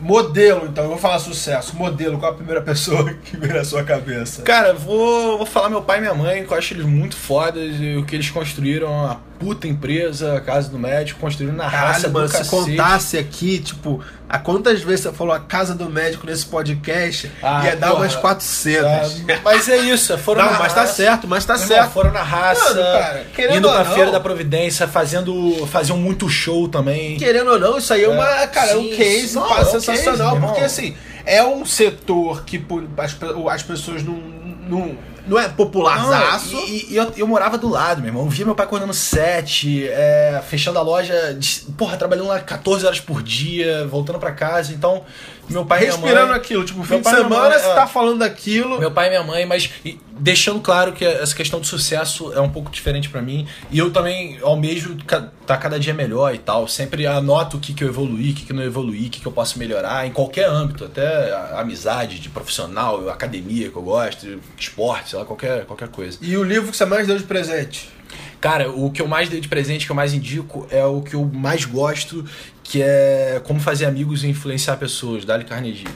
Modelo, 0.00 0.66
então, 0.66 0.84
eu 0.84 0.90
vou 0.90 0.98
falar 0.98 1.18
sucesso. 1.18 1.74
Modelo, 1.74 2.18
qual 2.18 2.30
a 2.30 2.34
primeira 2.34 2.60
pessoa 2.62 3.12
que 3.24 3.36
vem 3.36 3.52
na 3.52 3.64
sua 3.64 3.82
cabeça? 3.82 4.42
Cara, 4.42 4.72
vou, 4.72 5.38
vou 5.38 5.46
falar 5.46 5.68
meu 5.70 5.82
pai 5.82 5.98
e 5.98 6.00
minha 6.02 6.14
mãe, 6.14 6.44
que 6.44 6.52
eu 6.52 6.56
acho 6.56 6.74
eles 6.74 6.86
muito 6.86 7.16
fodas. 7.16 7.74
E 7.80 7.96
o 7.96 8.04
que 8.04 8.14
eles 8.14 8.30
construíram, 8.30 9.06
a 9.06 9.18
puta 9.38 9.68
empresa, 9.68 10.40
casa 10.44 10.68
do 10.68 10.78
médico, 10.78 11.20
construíram 11.20 11.54
na 11.56 11.68
raça 11.68 11.78
Caralho, 11.78 12.02
do 12.08 12.12
mano, 12.12 12.28
se 12.28 12.34
cacete. 12.38 12.50
contasse 12.50 13.18
aqui, 13.18 13.58
tipo, 13.60 14.02
a 14.28 14.38
quantas 14.38 14.82
vezes 14.82 15.02
você 15.02 15.12
falou 15.12 15.32
a 15.32 15.40
casa 15.40 15.74
do 15.74 15.88
médico 15.88 16.26
nesse 16.26 16.44
podcast, 16.46 17.30
Ah, 17.42 17.62
ia 17.64 17.76
dar 17.76 17.90
porra. 17.90 18.00
umas 18.02 18.16
400. 18.16 18.84
Ah, 19.28 19.40
mas 19.44 19.68
é 19.68 19.76
isso, 19.78 20.16
foram 20.18 20.44
Não, 20.44 20.52
na 20.52 20.58
mas 20.58 20.74
tá 20.74 20.80
raça. 20.82 20.94
certo, 20.94 21.28
mas 21.28 21.44
tá 21.44 21.56
certo. 21.56 21.90
Foram 21.92 22.12
na 22.12 22.22
raça, 22.22 22.64
Mano, 22.74 22.82
cara, 22.82 23.26
indo 23.56 23.68
pra 23.68 23.84
não- 23.84 23.94
Feira 23.94 24.10
da 24.10 24.20
Providência, 24.20 24.88
fazendo, 24.88 25.66
faziam 25.68 25.96
muito 25.96 26.28
show 26.28 26.68
também. 26.68 27.16
Querendo 27.16 27.50
ou 27.52 27.58
não, 27.58 27.78
isso 27.78 27.92
aí 27.92 28.04
é 28.04 28.08
uma, 28.08 28.28
É, 28.42 28.46
cara, 28.48 28.72
é 28.72 28.76
um 28.76 28.82
sim, 28.82 28.96
case 28.96 29.34
não, 29.34 29.56
é 29.56 29.60
um 29.62 29.64
sensacional, 29.80 30.34
case, 30.34 30.46
porque 30.46 30.60
assim, 30.62 30.96
é 31.24 31.44
um 31.44 31.64
setor 31.64 32.44
que 32.44 32.62
as, 32.98 33.16
as 33.52 33.62
pessoas 33.62 34.02
não, 34.02 34.14
não, 34.68 34.96
não 35.28 35.38
é 35.38 35.48
popularzaço. 35.48 36.54
Não, 36.56 36.66
e, 36.66 36.86
e 36.92 36.96
eu, 36.96 37.12
eu 37.16 37.26
morava 37.26 37.56
do 37.58 37.68
lado, 37.68 38.00
meu 38.00 38.08
irmão. 38.08 38.24
Eu 38.24 38.28
via 38.30 38.44
meu 38.44 38.54
pai 38.54 38.66
acordando 38.66 38.92
sete, 38.94 39.86
é, 39.88 40.40
fechando 40.48 40.78
a 40.78 40.82
loja, 40.82 41.34
de- 41.34 41.60
porra, 41.76 41.96
trabalhando 41.96 42.28
lá 42.28 42.40
14 42.40 42.84
horas 42.86 43.00
por 43.00 43.22
dia, 43.22 43.86
voltando 43.86 44.18
pra 44.18 44.32
casa. 44.32 44.72
Então, 44.72 45.02
meu 45.48 45.64
pai 45.64 45.84
respirando 45.84 46.28
mãe. 46.28 46.36
aquilo, 46.36 46.64
tipo, 46.64 46.82
fim 46.82 47.00
de 47.00 47.08
semana 47.08 47.28
mãe, 47.28 47.58
você 47.58 47.66
é. 47.66 47.74
tá 47.74 47.86
falando 47.86 48.18
daquilo. 48.18 48.78
Meu 48.78 48.90
pai 48.90 49.06
e 49.06 49.10
minha 49.10 49.22
mãe, 49.22 49.46
mas 49.46 49.70
deixando 50.18 50.60
claro 50.60 50.92
que 50.92 51.04
essa 51.04 51.34
questão 51.34 51.60
do 51.60 51.66
sucesso 51.66 52.32
é 52.32 52.40
um 52.40 52.48
pouco 52.48 52.70
diferente 52.70 53.08
pra 53.08 53.22
mim. 53.22 53.46
E 53.70 53.78
eu 53.78 53.90
também 53.90 54.38
almejo 54.42 54.96
tá 55.46 55.56
cada 55.56 55.78
dia 55.78 55.94
melhor 55.94 56.34
e 56.34 56.38
tal. 56.38 56.68
Sempre 56.68 57.06
anoto 57.06 57.56
o 57.56 57.60
que, 57.60 57.72
que 57.72 57.82
eu 57.82 57.88
evoluí, 57.88 58.30
o 58.30 58.34
que, 58.34 58.44
que 58.46 58.52
não 58.52 58.62
evoluí, 58.62 59.06
o 59.06 59.10
que, 59.10 59.20
que 59.20 59.26
eu 59.26 59.32
posso 59.32 59.58
melhorar 59.58 60.06
em 60.06 60.10
qualquer 60.10 60.48
âmbito, 60.48 60.84
até 60.84 61.32
amizade, 61.56 62.18
de 62.18 62.28
profissional, 62.28 63.08
academia 63.08 63.70
que 63.70 63.76
eu 63.76 63.82
gosto, 63.82 64.40
esporte, 64.58 65.10
sei 65.10 65.18
lá, 65.18 65.24
qualquer, 65.24 65.64
qualquer 65.64 65.88
coisa. 65.88 66.18
E 66.20 66.36
o 66.36 66.44
livro 66.44 66.70
que 66.70 66.76
você 66.76 66.84
mais 66.84 67.06
deu 67.06 67.16
de 67.16 67.24
presente? 67.24 67.90
Cara, 68.40 68.70
o 68.70 68.90
que 68.90 69.02
eu 69.02 69.08
mais 69.08 69.28
dei 69.28 69.40
de 69.40 69.48
presente, 69.48 69.84
que 69.84 69.90
eu 69.90 69.96
mais 69.96 70.14
indico, 70.14 70.66
é 70.70 70.84
o 70.84 71.02
que 71.02 71.14
eu 71.14 71.24
mais 71.24 71.64
gosto, 71.64 72.24
que 72.62 72.82
é 72.82 73.40
Como 73.44 73.58
Fazer 73.58 73.86
Amigos 73.86 74.22
e 74.22 74.28
Influenciar 74.28 74.76
Pessoas, 74.76 75.24
Dale 75.24 75.44
Carnegie. 75.44 75.88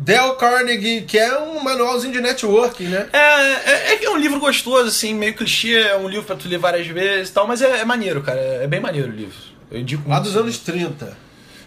Dale 0.00 0.34
Carnegie, 0.36 1.02
que 1.02 1.16
é 1.16 1.38
um 1.38 1.62
manualzinho 1.62 2.12
de 2.12 2.20
networking, 2.20 2.84
né? 2.84 3.08
É, 3.12 3.92
é, 3.92 4.04
é 4.04 4.10
um 4.10 4.16
livro 4.16 4.40
gostoso, 4.40 4.88
assim, 4.88 5.14
meio 5.14 5.34
clichê, 5.34 5.74
é 5.74 5.96
um 5.96 6.08
livro 6.08 6.24
pra 6.24 6.34
tu 6.34 6.48
ler 6.48 6.58
várias 6.58 6.86
vezes 6.86 7.28
e 7.28 7.32
tal, 7.32 7.46
mas 7.46 7.62
é, 7.62 7.80
é 7.80 7.84
maneiro, 7.84 8.20
cara. 8.22 8.40
É 8.40 8.66
bem 8.66 8.80
maneiro 8.80 9.08
o 9.08 9.14
livro. 9.14 9.36
Eu 9.70 9.80
indico 9.80 10.08
Lá 10.08 10.18
dos 10.18 10.36
anos 10.36 10.58
30. 10.58 11.16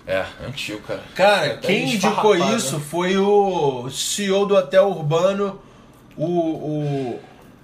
É, 0.06 0.26
é 0.42 0.48
antigo, 0.48 0.80
cara. 0.82 1.04
Cara, 1.16 1.46
Até 1.54 1.68
quem 1.68 1.94
indicou 1.94 2.38
né? 2.38 2.56
isso 2.56 2.80
foi 2.80 3.18
o 3.18 3.90
CEO 3.90 4.46
do 4.46 4.56
Hotel 4.56 4.88
Urbano, 4.90 5.62
o, 6.16 6.26
o, 6.26 7.20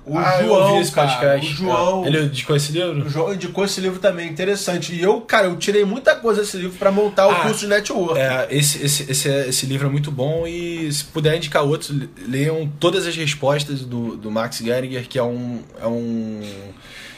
o 0.05 0.17
Ah, 0.17 0.41
João, 0.43 0.81
esse 0.81 0.91
cara. 0.91 1.07
podcast. 1.07 1.53
O 1.53 1.55
João. 1.55 2.05
Ele 2.05 2.21
indicou 2.23 2.55
esse 2.55 2.71
livro? 2.71 3.05
O 3.05 3.09
João 3.09 3.33
indicou 3.33 3.63
esse 3.65 3.79
livro 3.79 3.99
também, 3.99 4.29
interessante. 4.29 4.93
E 4.93 5.01
eu, 5.01 5.21
cara, 5.21 5.47
eu 5.47 5.55
tirei 5.55 5.85
muita 5.85 6.15
coisa 6.15 6.41
desse 6.41 6.57
livro 6.57 6.77
pra 6.77 6.91
montar 6.91 7.27
o 7.27 7.31
Ah, 7.31 7.35
curso 7.41 7.59
de 7.61 7.67
network. 7.67 8.19
É, 8.19 8.47
esse, 8.51 8.83
esse, 8.83 9.11
esse, 9.11 9.29
esse 9.29 9.65
livro 9.65 9.87
é 9.87 9.89
muito 9.91 10.11
bom 10.11 10.45
e 10.45 10.91
se 10.91 11.05
puder 11.05 11.37
indicar 11.37 11.63
outros, 11.63 11.91
leiam 12.27 12.69
todas 12.79 13.07
as 13.07 13.15
respostas 13.15 13.81
do, 13.81 14.17
do 14.17 14.29
Max 14.29 14.57
Geringer, 14.57 15.07
que 15.07 15.17
é 15.17 15.23
um, 15.23 15.61
é 15.81 15.87
um. 15.87 16.41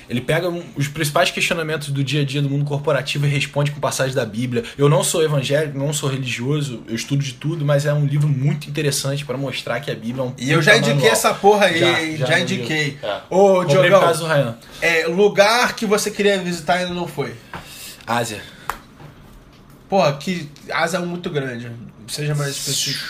Ele 0.10 0.22
pega 0.22 0.47
um- 0.49 0.64
os 0.76 0.88
principais 0.88 1.32
questionamentos 1.32 1.89
do 1.89 2.03
dia 2.03 2.22
a 2.22 2.26
dia 2.26 2.41
do 2.41 2.49
mundo 2.49 2.64
corporativo 2.66 3.26
e 3.26 3.30
responde 3.30 3.72
com 3.72 3.80
passagens 3.80 4.14
da 4.16 4.26
Bíblia. 4.26 4.64
Eu 4.78 4.88
não 4.88 5.03
sou 5.03 5.24
evangélico, 5.24 5.78
não 5.78 5.91
sou 5.91 6.10
religioso, 6.10 6.84
eu 6.88 6.95
estudo 6.95 7.24
de 7.24 7.34
tudo, 7.34 7.66
mas 7.66 7.86
é 7.86 7.93
um 7.93 8.06
livro 8.06 8.28
muito 8.28 8.70
interessante 8.70 9.26
para 9.26 9.38
mostrar 9.38 9.80
que 9.80 9.89
a 9.89 9.95
Bíblia 9.95 10.24
é 10.24 10.28
um 10.28 10.34
E 10.38 10.51
eu 10.51 10.62
já 10.62 10.74
indiquei 10.78 10.93
manual. 10.95 11.12
essa 11.12 11.34
porra 11.34 11.66
aí, 11.66 11.80
Já, 11.80 12.18
já 12.18 12.26
já, 12.28 12.39
indiquei. 12.39 12.97
É. 13.01 13.20
Ô, 13.30 13.64
Diogão, 13.66 13.99
causa 13.99 14.20
do 14.20 14.28
Ryan. 14.28 14.58
é, 14.82 15.08
lugar 15.08 15.76
que 15.76 15.86
você 15.86 16.12
queria 16.12 16.38
visitar 16.39 16.78
e 16.78 16.84
ainda 16.84 16.93
não 16.93 17.08
foi. 17.08 17.34
Ásia. 18.06 18.41
Porra, 19.89 20.14
que 20.14 20.49
asa 20.72 20.97
é 20.97 20.99
muito 20.99 21.30
grande. 21.30 21.72
Seja 22.08 22.36
mais 22.36 22.51
específico. 22.51 23.03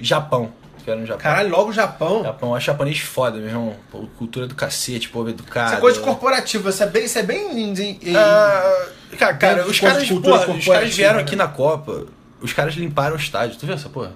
Japão. 0.00 0.52
Quero 0.90 1.00
no 1.00 1.06
Japão. 1.06 1.22
Caralho, 1.22 1.50
logo 1.50 1.70
o 1.70 1.72
Japão. 1.72 2.22
Japão, 2.24 2.54
acho 2.54 2.66
japonês 2.66 2.98
foda, 2.98 3.38
meu 3.38 3.46
irmão. 3.48 3.76
Pô, 3.90 4.06
cultura 4.18 4.46
do 4.46 4.54
cacete, 4.54 5.08
povo 5.08 5.28
educado. 5.30 5.72
Essa 5.72 5.80
coisa 5.80 5.98
de 5.98 6.04
corporativa, 6.04 6.70
você 6.72 6.84
é 6.84 6.86
bem. 6.86 7.06
Você 7.08 7.18
é 7.20 7.22
bem. 7.22 7.72
em- 7.72 8.16
Ah, 8.16 8.86
cara, 9.18 9.34
cara, 9.34 9.66
os 9.66 9.78
coisa 9.78 9.94
caras, 9.94 10.08
porra, 10.08 10.50
os 10.54 10.64
caras 10.66 10.94
vieram 10.94 11.16
né? 11.16 11.22
aqui 11.22 11.36
na 11.36 11.48
Copa, 11.48 12.06
os 12.40 12.52
caras 12.52 12.74
limparam 12.74 13.14
o 13.16 13.18
estádio. 13.18 13.56
Tu 13.58 13.66
viu 13.66 13.74
essa 13.74 13.88
porra? 13.88 14.12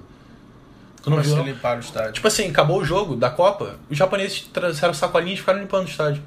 Tu 1.03 1.11
não 1.11 1.17
Como 1.19 1.23
viu? 1.23 1.35
assim 1.35 1.43
não? 1.45 1.53
limpar 1.55 1.77
o 1.77 1.81
estádio? 1.81 2.13
Tipo 2.13 2.27
assim, 2.29 2.49
acabou 2.49 2.79
o 2.81 2.85
jogo 2.85 3.15
da 3.15 3.29
Copa, 3.29 3.77
os 3.91 3.97
japoneses 3.99 4.41
trouxeram 4.53 4.95
sacolinhas 4.95 5.39
e 5.39 5.41
ficaram 5.41 5.59
limpando 5.61 5.87
o 5.87 5.91
estádio. 5.91 6.23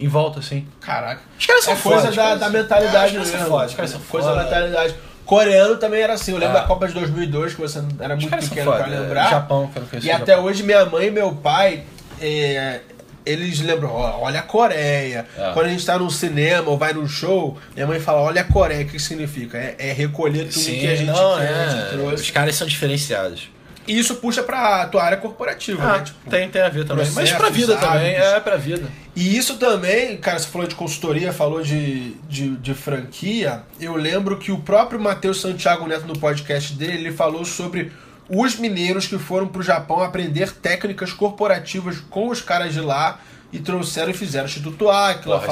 Em 0.00 0.08
volta, 0.08 0.40
assim. 0.40 0.66
Caraca. 0.80 1.20
Os 1.38 1.46
caras 1.46 1.64
são 1.64 1.74
é 1.74 1.76
coisa 1.76 1.96
foda, 1.98 2.10
os 2.10 2.16
da, 2.16 2.22
caras 2.22 2.40
da 2.40 2.46
são- 2.46 2.52
mentalidade 2.54 2.96
É, 2.96 3.06
os 3.06 3.12
caras 3.12 3.28
são 3.28 3.38
mesmo. 3.40 3.50
foda, 3.54 3.66
os 3.66 3.74
caras 3.74 3.90
são 3.90 4.00
coisa 4.00 4.28
foda. 4.28 4.38
da 4.38 4.44
mentalidade. 4.44 4.94
Coreano 5.24 5.76
também 5.76 6.00
era 6.02 6.14
assim. 6.14 6.32
Eu 6.32 6.38
lembro 6.38 6.56
É. 6.56 6.60
da 6.60 6.66
Copa 6.66 6.86
de 6.88 6.94
2002, 6.94 7.54
que 7.54 7.60
você 7.60 7.80
era 8.00 8.16
muito 8.16 8.28
pequeno 8.36 8.72
pra 8.72 8.84
foda. 8.84 9.00
lembrar. 9.00 9.30
Japão, 9.30 9.70
quero 9.72 9.86
conhecer 9.86 10.08
E 10.08 10.10
até 10.10 10.32
Japão. 10.32 10.44
hoje 10.44 10.62
minha 10.62 10.84
mãe 10.86 11.06
e 11.06 11.10
meu 11.10 11.32
pai, 11.32 11.84
é, 12.20 12.80
eles 13.24 13.60
lembram, 13.60 13.90
olha 13.92 14.40
a 14.40 14.42
Coreia. 14.42 15.24
É. 15.38 15.50
Quando 15.52 15.66
a 15.66 15.68
gente 15.68 15.86
tá 15.86 15.98
num 15.98 16.10
cinema 16.10 16.68
ou 16.70 16.76
vai 16.76 16.92
num 16.92 17.06
show, 17.06 17.56
minha 17.74 17.86
mãe 17.86 18.00
fala, 18.00 18.20
olha 18.20 18.40
a 18.40 18.44
Coreia, 18.44 18.82
o 18.84 18.88
que 18.88 18.98
significa? 18.98 19.56
É, 19.56 19.76
é 19.78 19.92
recolher 19.92 20.44
tudo 20.48 20.54
Sim, 20.58 20.78
que 20.80 20.86
a 20.88 20.96
gente, 20.96 21.06
não, 21.06 21.36
que 21.36 21.42
a 21.42 21.44
é. 21.44 21.70
gente 21.70 21.90
trouxe. 21.92 22.22
Os 22.24 22.30
caras 22.30 22.54
são 22.56 22.66
diferenciados. 22.66 23.48
E 23.86 23.98
isso 23.98 24.14
puxa 24.16 24.42
pra 24.42 24.86
tua 24.86 25.02
área 25.02 25.16
corporativa, 25.18 25.82
Ah, 25.82 25.98
né? 25.98 26.04
Tipo, 26.04 26.30
tem, 26.30 26.48
tem 26.48 26.62
a 26.62 26.68
ver 26.68 26.86
também. 26.86 27.06
Mas 27.14 27.32
pra 27.32 27.48
vida 27.50 27.76
também, 27.76 28.16
hábitos. 28.16 28.32
é 28.32 28.40
pra 28.40 28.56
vida. 28.56 28.88
E 29.16 29.36
isso 29.36 29.56
também, 29.56 30.16
cara, 30.16 30.38
você 30.38 30.46
falou 30.46 30.66
de 30.66 30.74
consultoria, 30.74 31.32
falou 31.32 31.62
de, 31.62 32.12
de, 32.28 32.56
de 32.56 32.74
franquia. 32.74 33.62
Eu 33.80 33.96
lembro 33.96 34.38
que 34.38 34.52
o 34.52 34.58
próprio 34.58 35.00
Matheus 35.00 35.40
Santiago 35.40 35.86
Neto, 35.86 36.06
no 36.06 36.18
podcast 36.18 36.72
dele, 36.74 36.94
ele 36.94 37.12
falou 37.12 37.44
sobre 37.44 37.92
os 38.28 38.56
mineiros 38.56 39.06
que 39.06 39.18
foram 39.18 39.48
pro 39.48 39.62
Japão 39.62 40.00
aprender 40.02 40.52
técnicas 40.52 41.12
corporativas 41.12 41.98
com 42.08 42.28
os 42.28 42.40
caras 42.40 42.72
de 42.72 42.80
lá 42.80 43.20
e 43.52 43.58
trouxeram 43.58 44.10
e 44.10 44.14
fizeram 44.14 44.46
Instituto 44.46 44.88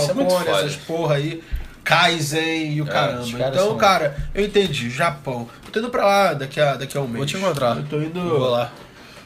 isso 0.01 0.11
é 0.11 0.15
Falcone, 0.15 0.31
foda. 0.47 0.51
essas 0.61 0.77
porra 0.77 1.17
aí, 1.17 1.43
Kaizen 1.91 2.73
e 2.75 2.81
o 2.83 2.87
É, 2.87 2.91
caramba. 2.91 3.27
então, 3.27 3.77
cara, 3.77 4.17
eu 4.35 4.45
entendi, 4.45 4.89
Japão. 4.91 5.49
Eu 5.67 5.73
tô 5.73 5.79
indo 5.81 5.91
pra 5.91 6.05
lá 6.05 6.35
daqui 6.35 6.61
a, 6.61 6.75
daqui 6.77 6.97
a 6.97 7.01
um 7.01 7.05
mês. 7.07 7.17
Vou 7.19 7.27
te 7.27 7.37
encontrar. 7.37 7.77
Eu 7.77 7.83
tô 7.85 7.97
indo. 8.01 8.21
Vou 8.21 8.49
lá. 8.49 8.71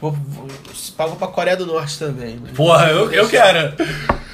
Vou, 0.00 0.12
vou, 0.12 0.48
vou 0.98 1.16
pra 1.16 1.28
Coreia 1.28 1.56
do 1.56 1.66
Norte 1.66 1.98
também. 1.98 2.36
Porra, 2.54 2.86
eu, 2.90 3.10
eu 3.12 3.28
quero. 3.28 3.72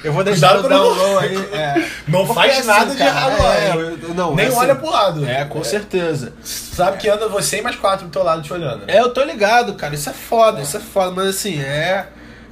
eu 0.03 0.11
vou 0.11 0.23
deixar 0.23 0.59
Cuidado 0.59 0.65
o 0.65 0.67
pra 0.67 0.77
não- 0.77 1.19
aí. 1.19 1.35
É. 1.53 1.87
Não 2.07 2.25
faz 2.33 2.57
assim, 2.59 2.67
nada 2.67 2.91
de 2.91 2.97
cara, 2.97 3.09
errado 3.09 3.41
lá, 3.43 3.55
é, 3.55 3.65
hein? 3.69 3.97
eu- 4.03 4.13
não, 4.13 4.35
Nem 4.35 4.47
assim, 4.47 4.57
olha 4.57 4.75
pro 4.75 4.89
lado. 4.91 5.25
É, 5.25 5.45
com 5.45 5.63
certeza. 5.63 6.33
Sabe 6.43 6.97
que 6.97 7.07
anda 7.09 7.27
você 7.29 7.59
e 7.59 7.61
mais 7.61 7.75
quatro 7.77 8.05
do 8.07 8.11
teu 8.11 8.23
lado 8.23 8.41
te 8.41 8.51
olhando. 8.51 8.83
É, 8.87 8.99
eu 8.99 9.13
tô 9.13 9.23
ligado, 9.23 9.73
cara. 9.75 9.93
Isso 9.95 10.09
é 10.09 10.13
foda, 10.13 10.61
isso 10.61 10.75
é 10.75 10.79
foda. 10.81 11.11
Mas 11.11 11.27
assim, 11.35 11.61
é. 11.61 12.07